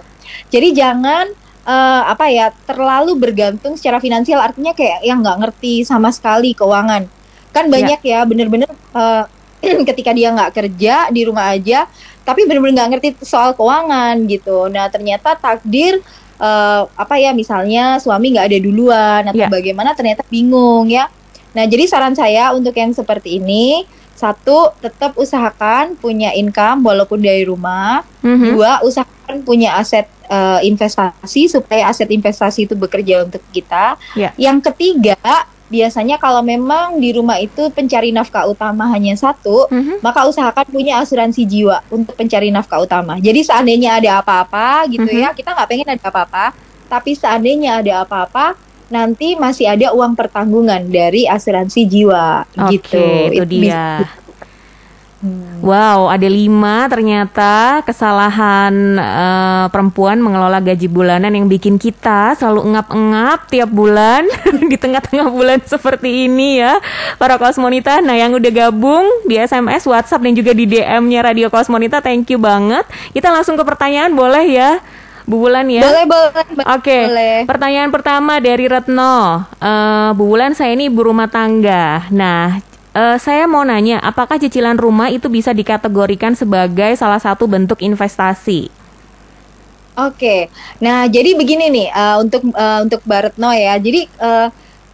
Jadi 0.49 0.67
jangan 0.73 1.29
uh, 1.69 2.03
apa 2.09 2.25
ya 2.33 2.49
terlalu 2.65 3.13
bergantung 3.15 3.77
secara 3.77 4.01
finansial 4.01 4.41
artinya 4.41 4.73
kayak 4.73 5.05
yang 5.05 5.21
nggak 5.21 5.45
ngerti 5.45 5.85
sama 5.85 6.09
sekali 6.09 6.57
keuangan. 6.57 7.05
Kan 7.53 7.69
iya. 7.69 7.71
banyak 7.71 7.99
yeah. 8.01 8.21
ya 8.25 8.27
bener-bener 8.27 8.69
uh, 8.97 9.29
ketika 9.89 10.11
dia 10.15 10.31
nggak 10.31 10.51
kerja 10.55 11.07
di 11.11 11.21
rumah 11.27 11.51
aja 11.51 11.85
tapi 12.23 12.45
benar-benar 12.45 12.85
nggak 12.85 12.89
ngerti 12.93 13.09
soal 13.25 13.57
keuangan 13.57 14.21
gitu. 14.29 14.69
Nah 14.69 14.85
ternyata 14.93 15.33
takdir 15.33 15.97
uh, 16.37 16.85
apa 16.93 17.17
ya 17.17 17.33
misalnya 17.33 17.97
suami 17.97 18.37
nggak 18.37 18.47
ada 18.53 18.59
duluan 18.61 19.21
atau 19.33 19.45
yeah. 19.45 19.49
bagaimana 19.49 19.97
ternyata 19.97 20.21
bingung 20.29 20.85
ya. 20.93 21.09
Nah 21.57 21.65
jadi 21.65 21.89
saran 21.89 22.13
saya 22.13 22.53
untuk 22.53 22.77
yang 22.77 22.93
seperti 22.93 23.41
ini 23.41 23.81
satu 24.13 24.75
tetap 24.83 25.15
usahakan 25.15 25.95
punya 25.95 26.35
income 26.35 26.83
walaupun 26.83 27.23
dari 27.23 27.47
rumah. 27.47 28.03
Mm-hmm. 28.19 28.49
Dua 28.51 28.71
usahakan 28.83 29.47
punya 29.47 29.79
aset 29.79 30.05
uh, 30.27 30.59
investasi 30.59 31.47
supaya 31.47 31.87
aset 31.87 32.11
investasi 32.11 32.67
itu 32.67 32.75
bekerja 32.75 33.25
untuk 33.25 33.39
kita. 33.55 33.95
Yeah. 34.13 34.35
Yang 34.35 34.69
ketiga 34.69 35.17
biasanya 35.69 36.17
kalau 36.17 36.41
memang 36.41 36.97
di 36.97 37.13
rumah 37.13 37.37
itu 37.37 37.69
pencari 37.69 38.09
nafkah 38.09 38.49
utama 38.49 38.89
hanya 38.89 39.13
satu, 39.13 39.69
mm-hmm. 39.69 40.01
maka 40.01 40.25
usahakan 40.25 40.67
punya 40.67 40.97
asuransi 40.99 41.45
jiwa 41.45 41.85
untuk 41.93 42.17
pencari 42.17 42.49
nafkah 42.49 42.81
utama. 42.81 43.21
Jadi 43.21 43.45
seandainya 43.45 44.01
ada 44.01 44.19
apa-apa 44.19 44.89
gitu 44.89 45.05
mm-hmm. 45.05 45.23
ya, 45.23 45.37
kita 45.37 45.53
nggak 45.53 45.69
pengen 45.69 45.87
ada 45.93 46.05
apa-apa, 46.09 46.45
tapi 46.89 47.13
seandainya 47.13 47.79
ada 47.85 48.03
apa-apa, 48.03 48.57
nanti 48.89 49.37
masih 49.37 49.69
ada 49.69 49.93
uang 49.93 50.17
pertanggungan 50.17 50.89
dari 50.89 51.29
asuransi 51.29 51.85
jiwa 51.85 52.49
okay, 52.57 52.69
gitu. 52.73 53.05
Itu 53.37 53.45
dia. 53.45 54.03
Hmm. 55.19 55.59
Wow, 55.59 56.07
ada 56.07 56.23
lima 56.31 56.87
ternyata 56.87 57.83
kesalahan 57.83 58.71
uh, 58.95 59.65
perempuan 59.67 60.23
mengelola 60.23 60.63
gaji 60.63 60.87
bulanan 60.87 61.35
yang 61.35 61.51
bikin 61.51 61.75
kita 61.75 62.39
selalu 62.39 62.71
engap-engap 62.71 63.51
tiap 63.51 63.67
bulan 63.67 64.23
di 64.71 64.79
tengah-tengah 64.79 65.27
bulan 65.27 65.59
seperti 65.67 66.31
ini 66.31 66.63
ya. 66.63 66.79
Para 67.19 67.35
kosmonita, 67.35 67.99
nah 67.99 68.15
yang 68.15 68.31
udah 68.31 68.47
gabung 68.47 69.03
di 69.27 69.35
SMS, 69.35 69.83
WhatsApp 69.83 70.23
dan 70.23 70.33
juga 70.39 70.55
di 70.55 70.63
DM-nya 70.63 71.19
Radio 71.19 71.51
Kosmonita, 71.51 71.99
thank 71.99 72.31
you 72.31 72.39
banget. 72.39 72.87
Kita 73.11 73.27
langsung 73.27 73.59
ke 73.59 73.63
pertanyaan 73.67 74.15
boleh 74.15 74.47
ya? 74.47 74.79
Bu 75.29 75.45
Bulan 75.45 75.69
ya? 75.69 75.85
Boleh, 75.85 76.05
boleh. 76.09 76.31
Oke. 76.73 76.97
Okay. 77.05 77.45
Pertanyaan 77.45 77.93
pertama 77.93 78.41
dari 78.41 78.65
Retno. 78.65 79.45
Uh, 79.61 80.09
Bu 80.17 80.25
Bulan, 80.25 80.57
saya 80.57 80.73
ini 80.73 80.89
ibu 80.89 81.05
rumah 81.05 81.29
tangga. 81.29 82.09
Nah, 82.09 82.57
uh, 82.99 83.15
saya 83.15 83.47
mau 83.47 83.63
nanya, 83.63 84.03
apakah 84.03 84.35
cicilan 84.35 84.75
rumah 84.75 85.07
itu 85.07 85.31
bisa 85.31 85.55
dikategorikan 85.55 86.35
sebagai 86.35 86.91
salah 86.99 87.23
satu 87.23 87.47
bentuk 87.47 87.79
investasi? 87.79 88.67
Oke, 89.99 90.47
nah 90.79 91.07
jadi 91.11 91.35
begini 91.35 91.67
nih 91.67 91.87
uh, 91.91 92.23
untuk 92.23 92.43
uh, 92.55 92.79
untuk 92.87 93.03
Baretno 93.03 93.51
ya. 93.51 93.75
Jadi 93.75 94.07
uh, 94.19 94.47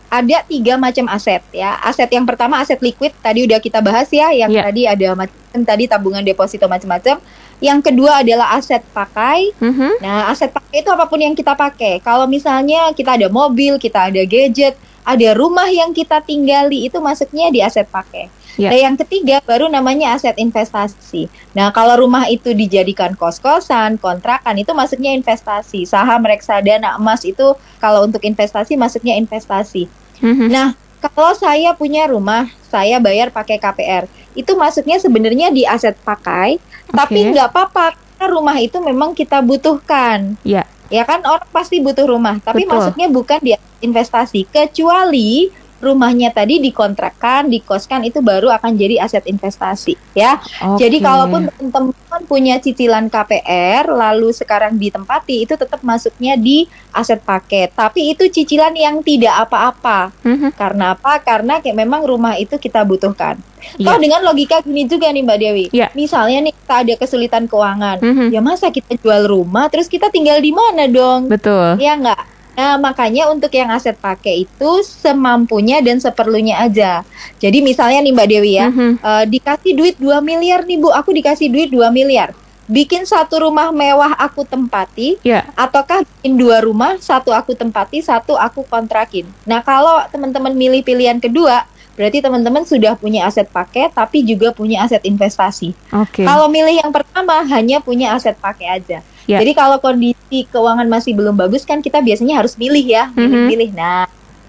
ada 0.10 0.38
tiga 0.50 0.82
macam 0.82 1.06
aset 1.14 1.46
ya. 1.54 1.78
Aset 1.86 2.10
yang 2.10 2.26
pertama 2.26 2.58
aset 2.58 2.82
liquid 2.82 3.14
tadi 3.22 3.46
udah 3.46 3.62
kita 3.62 3.86
bahas 3.86 4.10
ya. 4.10 4.34
Yang 4.34 4.58
yeah. 4.58 4.66
tadi 4.66 4.82
ada 4.90 5.08
macam 5.14 5.62
tadi 5.62 5.86
tabungan 5.86 6.26
deposito 6.26 6.66
macam-macam. 6.66 7.22
Yang 7.62 7.80
kedua 7.86 8.26
adalah 8.26 8.58
aset 8.58 8.82
pakai. 8.98 9.54
Mm-hmm. 9.62 9.94
Nah 10.02 10.34
aset 10.34 10.50
pakai 10.50 10.82
itu 10.82 10.90
apa 10.90 11.06
pun 11.06 11.22
yang 11.22 11.38
kita 11.38 11.54
pakai. 11.54 12.02
Kalau 12.02 12.26
misalnya 12.26 12.90
kita 12.98 13.14
ada 13.14 13.30
mobil, 13.30 13.78
kita 13.78 14.10
ada 14.10 14.26
gadget, 14.26 14.74
ada 15.06 15.30
rumah 15.38 15.70
yang 15.70 15.94
kita 15.94 16.20
tinggali 16.26 16.90
itu 16.90 16.98
masuknya 16.98 17.54
di 17.54 17.62
aset 17.62 17.86
pakai. 17.86 18.28
Yeah. 18.58 18.72
Nah, 18.72 18.80
yang 18.90 18.96
ketiga 18.96 19.44
baru 19.44 19.70
namanya 19.70 20.16
aset 20.18 20.34
investasi. 20.40 21.28
Nah, 21.54 21.70
kalau 21.76 22.00
rumah 22.02 22.26
itu 22.32 22.56
dijadikan 22.56 23.14
kos-kosan, 23.14 24.00
kontrakan 24.02 24.56
itu 24.58 24.72
masuknya 24.74 25.14
investasi. 25.14 25.86
Saham, 25.86 26.24
reksadana, 26.24 26.98
emas 26.98 27.22
itu 27.28 27.54
kalau 27.78 28.08
untuk 28.08 28.24
investasi 28.24 28.80
masuknya 28.80 29.14
investasi. 29.20 29.92
Mm-hmm. 30.24 30.50
Nah, 30.50 30.74
kalau 31.04 31.36
saya 31.38 31.76
punya 31.78 32.08
rumah, 32.10 32.50
saya 32.66 32.98
bayar 32.98 33.30
pakai 33.30 33.62
KPR. 33.62 34.10
Itu 34.34 34.58
masuknya 34.58 34.98
sebenarnya 34.98 35.52
di 35.52 35.68
aset 35.68 35.94
pakai, 36.02 36.58
okay. 36.58 36.96
tapi 36.96 37.20
nggak 37.30 37.52
apa-apa 37.52 37.94
karena 37.96 38.26
rumah 38.32 38.58
itu 38.58 38.80
memang 38.80 39.12
kita 39.12 39.44
butuhkan. 39.44 40.40
Yeah. 40.48 40.66
Ya 40.96 41.04
kan 41.04 41.20
orang 41.28 41.52
pasti 41.52 41.84
butuh 41.84 42.08
rumah, 42.08 42.40
tapi 42.40 42.64
Betul. 42.64 42.72
masuknya 42.80 43.08
bukan 43.12 43.40
di 43.44 43.52
investasi 43.84 44.48
kecuali 44.48 45.52
rumahnya 45.86 46.34
tadi 46.34 46.58
dikontrakkan, 46.58 47.48
dikoskan 47.48 48.02
itu 48.04 48.26
baru 48.26 48.50
akan 48.58 48.74
jadi 48.74 49.06
aset 49.06 49.30
investasi 49.30 49.94
ya. 50.18 50.42
Okay. 50.42 50.90
Jadi 50.90 50.98
kalaupun 51.06 51.48
teman-teman 51.54 52.22
punya 52.26 52.58
cicilan 52.58 53.08
KPR 53.08 53.86
lalu 53.92 54.34
sekarang 54.34 54.76
ditempati 54.82 55.46
itu 55.46 55.54
tetap 55.54 55.86
masuknya 55.86 56.34
di 56.36 56.66
aset 56.96 57.22
paket. 57.22 57.76
Tapi 57.76 58.16
itu 58.16 58.26
cicilan 58.32 58.74
yang 58.74 59.06
tidak 59.06 59.46
apa-apa. 59.46 60.10
Mm-hmm. 60.24 60.52
Karena 60.56 60.96
apa? 60.98 61.22
Karena 61.22 61.60
kayak 61.62 61.78
memang 61.78 62.08
rumah 62.08 62.40
itu 62.40 62.56
kita 62.58 62.82
butuhkan. 62.88 63.38
Yeah. 63.76 63.92
Kalau 63.92 64.00
dengan 64.00 64.22
logika 64.24 64.62
gini 64.64 64.88
juga 64.88 65.12
nih 65.12 65.24
Mbak 65.26 65.38
Dewi. 65.38 65.66
Yeah. 65.76 65.90
Misalnya 65.94 66.50
nih 66.50 66.54
kita 66.56 66.76
ada 66.86 66.94
kesulitan 66.96 67.44
keuangan. 67.52 68.00
Mm-hmm. 68.02 68.28
Ya 68.32 68.40
masa 68.40 68.72
kita 68.72 68.96
jual 68.98 69.28
rumah 69.28 69.68
terus 69.68 69.92
kita 69.92 70.10
tinggal 70.10 70.40
di 70.40 70.56
mana 70.56 70.88
dong? 70.88 71.28
Betul. 71.28 71.78
Ya 71.78 71.94
enggak? 72.00 72.35
Nah, 72.56 72.80
makanya 72.80 73.28
untuk 73.28 73.52
yang 73.52 73.68
aset 73.70 74.00
pakai 74.00 74.48
itu 74.48 74.72
semampunya 74.82 75.84
dan 75.84 76.00
seperlunya 76.00 76.64
aja. 76.64 77.04
Jadi 77.38 77.60
misalnya 77.60 78.00
nih 78.00 78.14
Mbak 78.16 78.28
Dewi 78.32 78.52
ya, 78.56 78.68
mm-hmm. 78.72 78.92
uh, 79.04 79.24
dikasih 79.28 79.72
duit 79.76 79.96
2 80.00 80.24
miliar 80.24 80.64
nih 80.64 80.80
Bu, 80.80 80.90
aku 80.96 81.12
dikasih 81.12 81.52
duit 81.52 81.70
2 81.70 81.92
miliar. 81.92 82.32
Bikin 82.66 83.06
satu 83.06 83.46
rumah 83.46 83.70
mewah 83.70 84.18
aku 84.18 84.42
tempati, 84.42 85.22
yeah. 85.22 85.46
ataukah 85.54 86.02
bikin 86.02 86.34
dua 86.34 86.66
rumah, 86.66 86.98
satu 86.98 87.30
aku 87.30 87.54
tempati, 87.54 88.02
satu 88.02 88.34
aku 88.34 88.66
kontrakin. 88.66 89.30
Nah, 89.46 89.62
kalau 89.62 90.02
teman-teman 90.10 90.50
milih 90.50 90.82
pilihan 90.82 91.22
kedua, 91.22 91.70
berarti 91.96 92.20
teman-teman 92.20 92.68
sudah 92.68 93.00
punya 93.00 93.26
aset 93.26 93.48
pakai 93.48 93.90
tapi 93.90 94.22
juga 94.22 94.52
punya 94.52 94.84
aset 94.84 95.02
investasi. 95.08 95.72
Okay. 95.90 96.28
Kalau 96.28 96.52
milih 96.52 96.84
yang 96.84 96.92
pertama 96.92 97.42
hanya 97.48 97.80
punya 97.80 98.14
aset 98.14 98.36
pakai 98.38 98.80
aja. 98.80 99.00
Yeah. 99.26 99.42
Jadi 99.42 99.52
kalau 99.58 99.82
kondisi 99.82 100.46
keuangan 100.52 100.86
masih 100.86 101.18
belum 101.18 101.34
bagus 101.34 101.66
kan 101.66 101.82
kita 101.82 102.04
biasanya 102.04 102.44
harus 102.44 102.54
pilih 102.54 102.84
ya, 102.86 103.10
pilih-pilih. 103.10 103.74
Mm-hmm. 103.74 103.82
Nah, 103.82 104.06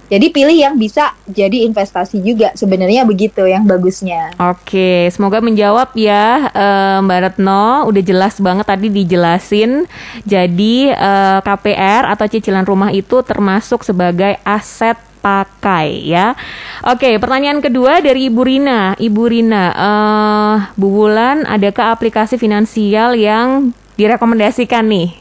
jadi 0.06 0.30
pilih 0.30 0.54
yang 0.54 0.78
bisa 0.78 1.18
jadi 1.26 1.66
investasi 1.66 2.22
juga 2.22 2.54
sebenarnya 2.54 3.02
begitu 3.02 3.42
yang 3.42 3.66
bagusnya. 3.66 4.30
Oke, 4.38 5.10
semoga 5.10 5.42
menjawab 5.42 5.90
ya 5.98 6.46
uh, 6.54 7.02
Mbak 7.02 7.18
Retno. 7.26 7.90
Udah 7.90 8.02
jelas 8.06 8.38
banget 8.38 8.66
tadi 8.70 8.86
dijelasin. 8.86 9.90
Jadi 10.22 10.94
uh, 10.94 11.38
eh, 11.38 11.38
KPR 11.42 12.06
atau 12.14 12.26
cicilan 12.30 12.62
rumah 12.62 12.94
itu 12.94 13.18
termasuk 13.26 13.82
sebagai 13.82 14.38
aset 14.46 14.94
pakai 15.26 16.06
ya. 16.06 16.38
Oke, 16.86 17.18
pertanyaan 17.18 17.58
kedua 17.58 17.98
dari 17.98 18.30
Ibu 18.30 18.46
Rina. 18.46 18.94
Ibu 18.94 19.22
Rina, 19.26 19.64
uh, 19.74 20.56
Bu 20.78 20.86
Wulan, 20.94 21.42
adakah 21.42 21.90
aplikasi 21.90 22.38
finansial 22.38 23.18
yang 23.18 23.74
direkomendasikan 23.98 24.86
nih? 24.86 25.18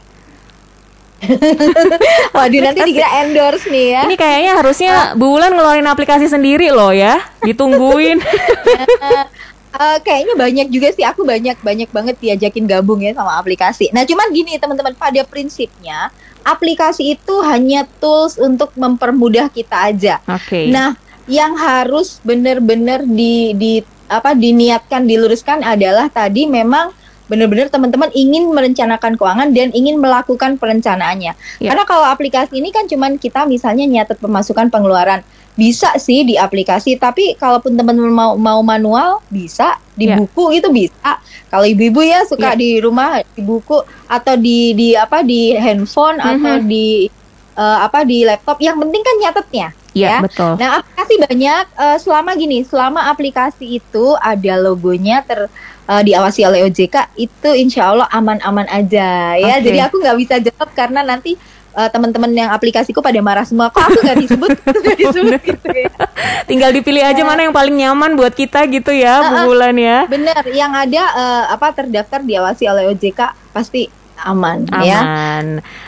Waduh 2.36 2.60
nanti 2.60 2.80
dikira 2.86 3.24
endorse 3.24 3.66
nih 3.66 3.86
ya. 3.98 4.00
Ini 4.06 4.14
kayaknya 4.14 4.52
harusnya 4.62 4.92
Bu 5.18 5.26
Wulan 5.34 5.58
ngeluarin 5.58 5.90
aplikasi 5.90 6.30
sendiri 6.30 6.70
loh 6.70 6.94
ya, 6.94 7.18
ditungguin. 7.42 8.22
uh, 9.74 9.98
kayaknya 10.02 10.34
banyak 10.38 10.66
juga 10.70 10.92
sih 10.94 11.02
aku 11.02 11.26
banyak 11.26 11.58
banyak 11.64 11.90
banget 11.90 12.16
diajakin 12.20 12.68
gabung 12.68 13.02
ya 13.02 13.16
sama 13.16 13.40
aplikasi. 13.40 13.90
Nah 13.90 14.06
cuman 14.06 14.30
gini 14.30 14.60
teman-teman 14.60 14.94
pada 14.94 15.22
prinsipnya 15.26 16.14
aplikasi 16.46 17.18
itu 17.18 17.34
hanya 17.42 17.88
tools 17.98 18.38
untuk 18.38 18.70
mempermudah 18.78 19.50
kita 19.50 19.90
aja. 19.90 20.14
Oke. 20.30 20.46
Okay. 20.46 20.66
Nah 20.70 20.94
yang 21.26 21.58
harus 21.58 22.22
benar-benar 22.22 23.02
di 23.02 23.50
di 23.58 23.82
apa 24.06 24.38
diniatkan 24.38 25.02
diluruskan 25.02 25.66
adalah 25.66 26.06
tadi 26.06 26.46
memang 26.46 26.94
benar-benar 27.26 27.66
teman-teman 27.70 28.10
ingin 28.14 28.50
merencanakan 28.54 29.18
keuangan 29.18 29.50
dan 29.50 29.74
ingin 29.74 29.98
melakukan 29.98 30.58
perencanaannya. 30.58 31.34
Yeah. 31.58 31.70
Karena 31.74 31.84
kalau 31.84 32.06
aplikasi 32.06 32.58
ini 32.58 32.70
kan 32.70 32.86
cuman 32.86 33.18
kita 33.18 33.44
misalnya 33.50 33.86
nyatet 33.86 34.18
pemasukan 34.22 34.70
pengeluaran. 34.70 35.22
Bisa 35.56 35.96
sih 35.96 36.20
di 36.28 36.36
aplikasi, 36.36 37.00
tapi 37.00 37.32
kalaupun 37.32 37.80
teman-teman 37.80 38.12
mau 38.12 38.32
mau 38.36 38.60
manual 38.60 39.24
bisa 39.32 39.80
di 39.96 40.04
yeah. 40.04 40.20
buku 40.20 40.60
itu 40.60 40.68
bisa. 40.68 41.16
Kalau 41.48 41.64
ibu-ibu 41.64 42.04
ya 42.04 42.28
suka 42.28 42.52
yeah. 42.52 42.60
di 42.60 42.70
rumah 42.84 43.24
di 43.24 43.40
buku 43.40 43.80
atau 44.04 44.34
di 44.36 44.76
di 44.76 44.92
apa 44.92 45.24
di 45.24 45.56
handphone 45.56 46.20
mm 46.20 46.24
-hmm. 46.28 46.32
atau 46.36 46.54
di 46.60 47.08
uh, 47.56 47.78
apa 47.88 48.04
di 48.04 48.28
laptop. 48.28 48.60
Yang 48.60 48.76
penting 48.84 49.02
kan 49.02 49.16
nyatetnya. 49.16 49.68
Ya, 49.96 50.20
ya, 50.20 50.28
betul. 50.28 50.60
Nah, 50.60 50.84
aplikasi 50.84 51.14
banyak 51.24 51.64
uh, 51.72 51.96
selama 51.96 52.36
gini, 52.36 52.60
selama 52.68 53.08
aplikasi 53.08 53.80
itu 53.80 54.12
ada 54.20 54.60
logonya 54.60 55.24
ter 55.24 55.48
uh, 55.86 56.02
diawasi 56.02 56.46
oleh 56.46 56.66
OJK 56.66 57.16
itu 57.18 57.50
insya 57.54 57.94
Allah 57.94 58.06
aman-aman 58.10 58.66
aja 58.68 59.38
ya. 59.38 59.58
Okay. 59.58 59.70
Jadi 59.70 59.78
aku 59.82 59.96
nggak 60.02 60.16
bisa 60.18 60.34
jawab 60.42 60.70
karena 60.74 61.00
nanti 61.06 61.38
uh, 61.76 61.88
teman-teman 61.92 62.32
yang 62.32 62.50
aplikasiku 62.50 63.04
pada 63.04 63.20
marah 63.20 63.44
semua 63.44 63.68
kok 63.68 63.84
aku 63.84 64.00
nggak 64.00 64.18
disebut 64.24 64.50
gak 64.88 64.98
disebut 64.98 65.40
gitu 65.44 65.68
ya. 65.68 65.92
tinggal 66.48 66.70
dipilih 66.72 67.04
aja 67.04 67.22
ya. 67.22 67.28
mana 67.28 67.40
yang 67.46 67.54
paling 67.54 67.76
nyaman 67.76 68.16
buat 68.16 68.32
kita 68.32 68.64
gitu 68.72 68.90
ya 68.96 69.20
uh, 69.20 69.44
Bu 69.44 69.52
Bulan 69.52 69.76
ya 69.76 70.08
bener 70.08 70.40
yang 70.56 70.72
ada 70.72 71.02
uh, 71.12 71.44
apa 71.52 71.76
terdaftar 71.76 72.24
diawasi 72.24 72.64
oleh 72.66 72.88
OJK 72.96 73.52
pasti 73.52 73.92
aman, 74.16 74.64
aman. 74.72 74.80
ya 74.80 74.98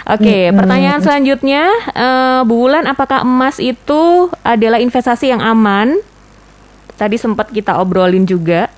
oke 0.05 0.21
okay, 0.21 0.53
hmm. 0.53 0.57
pertanyaan 0.61 1.01
selanjutnya 1.01 1.65
uh, 1.97 2.41
Bu 2.45 2.69
Bulan 2.69 2.85
apakah 2.85 3.25
emas 3.25 3.57
itu 3.57 4.29
adalah 4.45 4.77
investasi 4.77 5.33
yang 5.33 5.41
aman 5.41 5.97
tadi 7.01 7.17
sempat 7.17 7.49
kita 7.49 7.81
obrolin 7.81 8.29
juga 8.29 8.69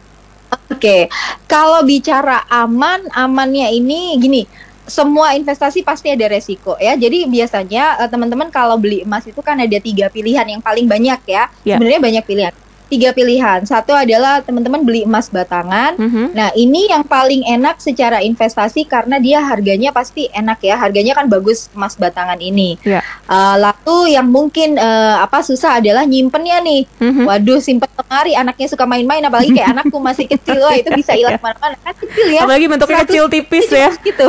Oke, 0.70 1.06
kalau 1.50 1.84
bicara 1.84 2.46
aman, 2.48 3.06
amannya 3.12 3.70
ini 3.74 4.16
gini, 4.18 4.42
semua 4.88 5.34
investasi 5.38 5.84
pasti 5.86 6.10
ada 6.10 6.26
resiko 6.26 6.74
ya. 6.80 6.96
Jadi 6.98 7.26
biasanya 7.28 8.00
eh, 8.02 8.08
teman-teman 8.10 8.50
kalau 8.50 8.78
beli 8.80 9.06
emas 9.06 9.26
itu 9.26 9.38
kan 9.44 9.58
ada 9.58 9.78
tiga 9.78 10.10
pilihan 10.10 10.46
yang 10.46 10.62
paling 10.62 10.90
banyak 10.90 11.20
ya. 11.26 11.46
Yeah. 11.62 11.78
Sebenarnya 11.78 12.00
banyak 12.00 12.24
pilihan 12.26 12.54
tiga 12.90 13.14
pilihan. 13.14 13.62
Satu 13.62 13.94
adalah 13.94 14.42
teman-teman 14.42 14.82
beli 14.82 15.06
emas 15.06 15.30
batangan. 15.30 15.94
Mm-hmm. 15.94 16.26
Nah, 16.34 16.50
ini 16.58 16.90
yang 16.90 17.06
paling 17.06 17.46
enak 17.46 17.78
secara 17.78 18.18
investasi 18.18 18.84
karena 18.84 19.22
dia 19.22 19.38
harganya 19.38 19.94
pasti 19.94 20.26
enak 20.34 20.58
ya. 20.60 20.74
Harganya 20.74 21.14
kan 21.14 21.30
bagus 21.30 21.70
emas 21.70 21.94
batangan 21.94 22.42
ini. 22.42 22.74
Yeah. 22.82 23.06
Uh, 23.30 23.56
lalu 23.56 24.18
yang 24.18 24.26
mungkin 24.26 24.74
uh, 24.74 25.22
apa 25.22 25.46
susah 25.46 25.78
adalah 25.78 26.02
nyimpennya 26.02 26.58
nih. 26.58 26.82
Mm-hmm. 26.98 27.24
Waduh, 27.30 27.62
simpen 27.62 27.88
lemari 27.94 28.34
anaknya 28.34 28.66
suka 28.66 28.84
main-main 28.90 29.22
apalagi 29.22 29.54
kayak 29.54 29.78
anakku 29.78 30.02
masih 30.02 30.26
kecil 30.26 30.58
wah 30.58 30.74
itu 30.74 30.90
bisa 30.98 31.14
hilang 31.14 31.36
ke 31.38 31.42
mana-mana 31.46 31.78
kan 31.86 31.94
kecil 31.94 32.26
ya. 32.26 32.42
Apalagi 32.42 32.66
bentuknya 32.66 32.98
kecil 33.06 33.24
tipis 33.30 33.70
ya. 33.86 33.94
Gitu. 34.02 34.26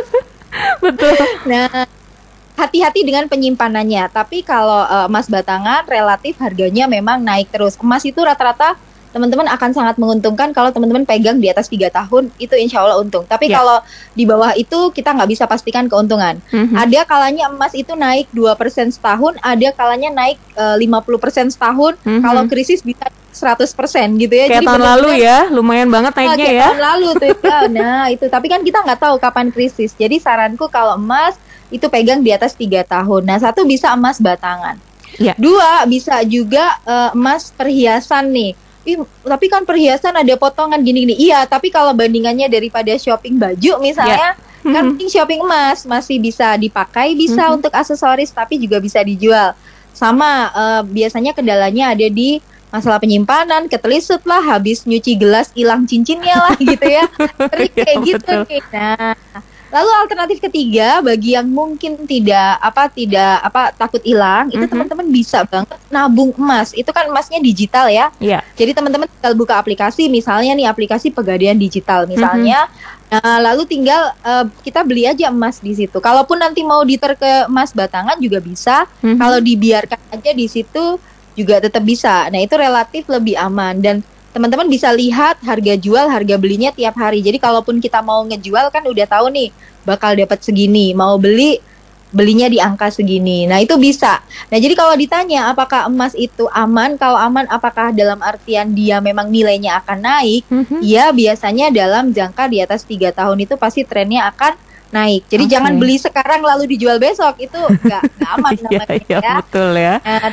Betul. 0.84 1.16
Nah, 1.44 1.84
hati-hati 2.56 3.04
dengan 3.04 3.28
penyimpanannya. 3.28 4.08
Tapi 4.10 4.40
kalau 4.42 4.82
uh, 4.88 5.06
emas 5.06 5.28
batangan 5.28 5.84
relatif 5.86 6.40
harganya 6.40 6.88
memang 6.88 7.20
naik 7.20 7.52
terus. 7.52 7.76
Emas 7.78 8.02
itu 8.02 8.18
rata-rata 8.24 8.74
teman-teman 9.16 9.48
akan 9.48 9.72
sangat 9.72 9.96
menguntungkan 9.96 10.52
kalau 10.52 10.68
teman-teman 10.68 11.08
pegang 11.08 11.40
di 11.40 11.48
atas 11.48 11.72
tiga 11.72 11.88
tahun 11.88 12.28
itu 12.36 12.52
insya 12.52 12.84
Allah 12.84 13.00
untung. 13.00 13.24
Tapi 13.24 13.48
yeah. 13.48 13.56
kalau 13.56 13.78
di 14.12 14.28
bawah 14.28 14.52
itu 14.52 14.92
kita 14.92 15.16
nggak 15.16 15.30
bisa 15.32 15.44
pastikan 15.48 15.88
keuntungan. 15.88 16.36
Mm-hmm. 16.52 16.76
Ada 16.76 17.00
kalanya 17.08 17.48
emas 17.48 17.72
itu 17.72 17.96
naik 17.96 18.28
dua 18.36 18.52
persen 18.60 18.92
setahun, 18.92 19.40
ada 19.40 19.72
kalanya 19.72 20.12
naik 20.12 20.36
eh, 20.52 20.76
lima 20.76 21.00
puluh 21.00 21.16
persen 21.16 21.48
setahun. 21.48 21.96
Mm-hmm. 22.04 22.20
Kalau 22.20 22.42
krisis 22.44 22.84
bisa 22.84 23.08
100% 23.36 23.68
gitu 24.16 24.32
ya. 24.32 24.48
Kayak 24.48 24.64
Jadi 24.64 24.66
tahun 24.68 24.84
lalu 24.96 25.08
ya, 25.20 25.38
lumayan 25.52 25.92
banget 25.92 26.12
ah, 26.16 26.18
naiknya 26.24 26.52
ya. 26.52 26.68
Tahun 26.72 26.80
lalu 26.80 27.08
tuh 27.20 27.28
ya. 27.36 27.58
Nah, 27.68 28.02
itu 28.08 28.24
tapi 28.32 28.46
kan 28.48 28.60
kita 28.64 28.80
nggak 28.80 29.00
tahu 29.00 29.16
kapan 29.20 29.52
krisis. 29.52 29.92
Jadi 29.92 30.16
saranku 30.16 30.72
kalau 30.72 30.96
emas 30.96 31.36
itu 31.70 31.86
pegang 31.90 32.22
di 32.22 32.30
atas 32.30 32.54
tiga 32.54 32.86
tahun. 32.86 33.26
Nah, 33.26 33.38
satu 33.38 33.66
bisa 33.66 33.92
emas 33.92 34.22
batangan. 34.22 34.78
Ya. 35.16 35.32
Dua 35.38 35.86
bisa 35.88 36.20
juga 36.26 36.76
uh, 36.84 37.10
emas 37.16 37.48
perhiasan 37.54 38.28
nih 38.34 38.52
Ih, 38.86 39.02
tapi 39.26 39.50
kan 39.50 39.66
perhiasan 39.66 40.14
ada 40.14 40.38
potongan 40.38 40.78
gini-gini. 40.78 41.18
Iya, 41.18 41.42
tapi 41.50 41.74
kalau 41.74 41.90
bandingannya 41.90 42.46
daripada 42.46 42.94
shopping 42.94 43.34
baju 43.34 43.82
misalnya, 43.82 44.38
yeah. 44.38 44.62
kan 44.62 44.94
mm-hmm. 44.94 45.10
shopping 45.10 45.42
emas 45.42 45.82
masih 45.82 46.22
bisa 46.22 46.54
dipakai, 46.54 47.18
bisa 47.18 47.42
mm 47.42 47.46
-hmm. 47.50 47.56
untuk 47.58 47.72
aksesoris, 47.74 48.30
tapi 48.30 48.62
juga 48.62 48.78
bisa 48.78 49.02
dijual. 49.02 49.58
Sama 49.90 50.54
uh, 50.54 50.82
biasanya 50.86 51.34
kendalanya 51.34 51.98
ada 51.98 52.06
di 52.06 52.38
masalah 52.70 53.02
penyimpanan, 53.02 53.66
ketelisut 53.66 54.22
lah, 54.22 54.38
habis 54.54 54.86
nyuci 54.86 55.18
gelas 55.18 55.50
hilang 55.50 55.82
cincinnya 55.82 56.38
lah 56.38 56.54
gitu 56.54 56.86
ya. 56.86 57.10
Terus 57.50 57.70
iya, 57.74 57.82
kayak 57.82 57.98
gitu 58.06 58.32
nih. 58.46 58.62
Nah, 58.70 59.18
Lalu 59.66 59.90
alternatif 60.06 60.38
ketiga 60.38 61.02
bagi 61.02 61.34
yang 61.34 61.50
mungkin 61.50 62.06
tidak 62.06 62.62
apa 62.62 62.86
tidak 62.86 63.42
apa 63.42 63.74
takut 63.74 63.98
hilang, 64.06 64.46
itu 64.48 64.56
mm 64.56 64.62
-hmm. 64.62 64.72
teman-teman 64.72 65.06
bisa 65.10 65.42
banget 65.42 65.78
nabung 65.90 66.30
emas. 66.38 66.70
Itu 66.70 66.94
kan 66.94 67.10
emasnya 67.10 67.42
digital 67.42 67.90
ya. 67.90 68.14
Yeah. 68.22 68.46
Jadi 68.54 68.78
teman-teman 68.78 69.10
tinggal 69.10 69.34
buka 69.34 69.58
aplikasi, 69.58 70.06
misalnya 70.06 70.54
nih 70.54 70.70
aplikasi 70.70 71.10
pegadaian 71.10 71.58
digital 71.58 72.06
misalnya. 72.06 72.70
Mm 72.70 72.72
-hmm. 72.72 72.94
Nah, 73.06 73.38
lalu 73.38 73.62
tinggal 73.70 74.10
uh, 74.26 74.50
kita 74.66 74.82
beli 74.82 75.06
aja 75.06 75.30
emas 75.30 75.62
di 75.62 75.70
situ. 75.78 76.02
Kalaupun 76.02 76.42
nanti 76.42 76.66
mau 76.66 76.82
diter 76.82 77.14
ke 77.14 77.46
emas 77.46 77.70
batangan 77.70 78.18
juga 78.18 78.42
bisa. 78.42 78.86
Mm 79.02 79.14
-hmm. 79.14 79.18
Kalau 79.22 79.38
dibiarkan 79.38 80.00
aja 80.10 80.30
di 80.34 80.46
situ 80.50 80.98
juga 81.38 81.62
tetap 81.62 81.82
bisa. 81.86 82.26
Nah, 82.32 82.42
itu 82.42 82.54
relatif 82.58 83.06
lebih 83.06 83.38
aman 83.38 83.78
dan 83.78 84.02
teman-teman 84.36 84.68
bisa 84.68 84.92
lihat 84.92 85.40
harga 85.40 85.80
jual, 85.80 86.12
harga 86.12 86.36
belinya 86.36 86.68
tiap 86.68 87.00
hari. 87.00 87.24
Jadi 87.24 87.40
kalaupun 87.40 87.80
kita 87.80 88.04
mau 88.04 88.20
ngejual 88.28 88.68
kan 88.68 88.84
udah 88.84 89.08
tahu 89.08 89.32
nih 89.32 89.48
bakal 89.88 90.12
dapat 90.12 90.44
segini, 90.44 90.92
mau 90.92 91.16
beli 91.16 91.56
belinya 92.12 92.44
di 92.44 92.60
angka 92.60 92.92
segini. 92.92 93.48
Nah, 93.48 93.64
itu 93.64 93.80
bisa. 93.80 94.20
Nah, 94.52 94.58
jadi 94.60 94.76
kalau 94.76 94.92
ditanya 94.92 95.48
apakah 95.48 95.88
emas 95.88 96.12
itu 96.12 96.44
aman? 96.52 97.00
Kalau 97.00 97.16
aman 97.16 97.48
apakah 97.48 97.96
dalam 97.96 98.20
artian 98.20 98.76
dia 98.76 99.00
memang 99.00 99.32
nilainya 99.32 99.80
akan 99.80 100.04
naik? 100.04 100.44
Mm-hmm. 100.52 100.80
Ya, 100.84 101.08
biasanya 101.16 101.72
dalam 101.72 102.12
jangka 102.12 102.44
di 102.52 102.60
atas 102.60 102.84
tiga 102.84 103.16
tahun 103.16 103.40
itu 103.40 103.56
pasti 103.56 103.88
trennya 103.88 104.28
akan 104.36 104.52
naik. 104.92 105.26
Jadi 105.32 105.44
okay. 105.48 105.52
jangan 105.56 105.72
beli 105.80 105.96
sekarang 105.96 106.44
lalu 106.44 106.76
dijual 106.76 107.00
besok. 107.00 107.40
Itu 107.40 107.58
nggak 107.58 108.02
aman 108.36 108.52
iya, 108.60 108.64
namanya 108.68 108.96
ya. 109.08 109.18
ya. 109.18 109.34
Betul 109.40 109.70
ya. 109.80 109.94
Nah, 110.04 110.30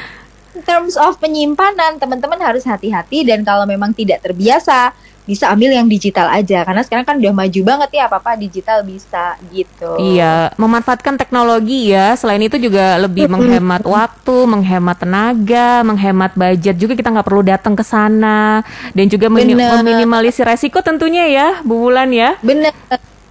terms 0.62 0.94
of 0.94 1.18
penyimpanan 1.18 1.98
teman-teman 1.98 2.38
harus 2.38 2.62
hati-hati 2.62 3.26
dan 3.26 3.42
kalau 3.42 3.66
memang 3.66 3.90
tidak 3.98 4.22
terbiasa 4.22 4.94
bisa 5.24 5.48
ambil 5.56 5.72
yang 5.72 5.88
digital 5.88 6.28
aja 6.28 6.68
karena 6.68 6.84
sekarang 6.84 7.08
kan 7.08 7.16
udah 7.16 7.32
maju 7.32 7.62
banget 7.64 7.90
ya 7.96 8.12
apa-apa 8.12 8.36
digital 8.36 8.84
bisa 8.84 9.40
gitu. 9.56 9.96
Iya, 9.96 10.52
memanfaatkan 10.60 11.16
teknologi 11.16 11.96
ya. 11.96 12.12
Selain 12.20 12.44
itu 12.44 12.60
juga 12.60 13.00
lebih 13.00 13.32
menghemat 13.32 13.88
waktu, 13.88 14.38
menghemat 14.44 15.00
tenaga, 15.00 15.80
menghemat 15.88 16.36
budget 16.36 16.76
juga 16.76 16.94
kita 17.00 17.16
nggak 17.16 17.28
perlu 17.28 17.40
datang 17.40 17.72
ke 17.72 17.88
sana 17.88 18.68
dan 18.92 19.06
juga 19.08 19.32
meminimalisir 19.32 20.44
resiko 20.44 20.84
tentunya 20.84 21.32
ya, 21.32 21.64
Bu 21.64 21.88
Bulan 21.88 22.12
ya. 22.12 22.36
Bener 22.44 22.76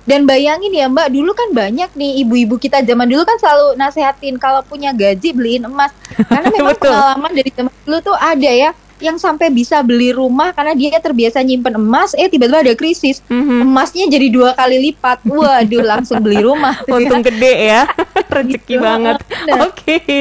dan 0.02 0.26
bayangin 0.26 0.74
ya 0.74 0.90
Mbak, 0.90 1.08
dulu 1.14 1.30
kan 1.30 1.48
banyak 1.54 1.90
nih 1.94 2.26
ibu-ibu 2.26 2.58
kita 2.58 2.82
zaman 2.82 3.06
dulu 3.06 3.22
kan 3.22 3.38
selalu 3.38 3.78
nasehatin 3.78 4.34
kalau 4.34 4.58
punya 4.66 4.90
gaji 4.90 5.30
beliin 5.30 5.62
emas. 5.62 5.94
Karena 6.26 6.50
memang 6.50 6.74
pengalaman 6.82 7.30
dari 7.30 7.50
zaman 7.54 7.72
dulu 7.86 7.98
tuh 8.02 8.16
ada 8.18 8.50
ya 8.50 8.70
yang 9.02 9.18
sampai 9.18 9.50
bisa 9.50 9.82
beli 9.82 10.14
rumah 10.14 10.54
karena 10.54 10.72
dia 10.78 10.96
terbiasa 11.02 11.42
nyimpen 11.42 11.74
emas 11.76 12.14
eh 12.14 12.30
tiba-tiba 12.30 12.62
ada 12.62 12.74
krisis. 12.78 13.20
Mm-hmm. 13.26 13.60
emasnya 13.66 14.04
jadi 14.06 14.26
dua 14.30 14.50
kali 14.54 14.78
lipat. 14.90 15.26
Waduh 15.26 15.82
langsung 15.82 16.22
beli 16.22 16.40
rumah. 16.40 16.78
Untung 16.90 17.20
gede 17.26 17.74
ya. 17.74 17.82
Rezeki 18.34 18.78
gitu. 18.78 18.80
banget. 18.80 19.18
Oke. 19.60 19.98
Okay. 19.98 20.18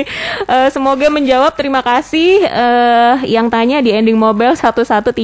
uh, 0.50 0.68
eh, 0.68 0.70
semoga 0.74 1.08
menjawab. 1.08 1.54
Terima 1.56 1.80
kasih. 1.86 2.44
Uh, 2.50 3.16
yang 3.24 3.48
tanya 3.48 3.80
di 3.80 3.94
ending 3.94 4.18
mobile 4.18 4.58
1135 4.58 5.16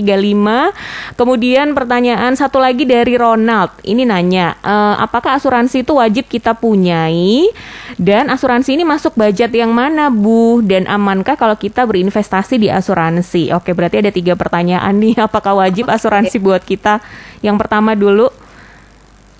kemudian 1.18 1.74
pertanyaan 1.74 2.38
satu 2.38 2.62
lagi 2.62 2.86
dari 2.86 3.18
Ronald. 3.18 3.74
Ini 3.84 4.08
nanya 4.08 4.55
uh, 4.62 4.95
apakah 5.01 5.36
asuransi 5.36 5.84
itu 5.84 5.97
wajib 5.97 6.30
kita 6.30 6.53
punyai? 6.55 7.49
Dan 7.97 8.30
asuransi 8.30 8.78
ini 8.78 8.84
masuk 8.86 9.18
budget 9.18 9.49
yang 9.55 9.74
mana 9.74 10.14
Bu? 10.14 10.62
Dan 10.62 10.86
amankah 10.86 11.34
kalau 11.39 11.58
kita 11.58 11.84
berinvestasi 11.88 12.62
di 12.62 12.70
asuransi 12.70 13.47
Oke, 13.54 13.72
berarti 13.72 14.00
ada 14.02 14.12
tiga 14.12 14.34
pertanyaan 14.34 14.93
nih. 14.98 15.16
Apakah 15.28 15.60
wajib 15.60 15.88
asuransi 15.88 16.38
buat 16.39 16.64
kita? 16.64 17.00
Yang 17.39 17.56
pertama 17.62 17.93
dulu. 17.93 18.28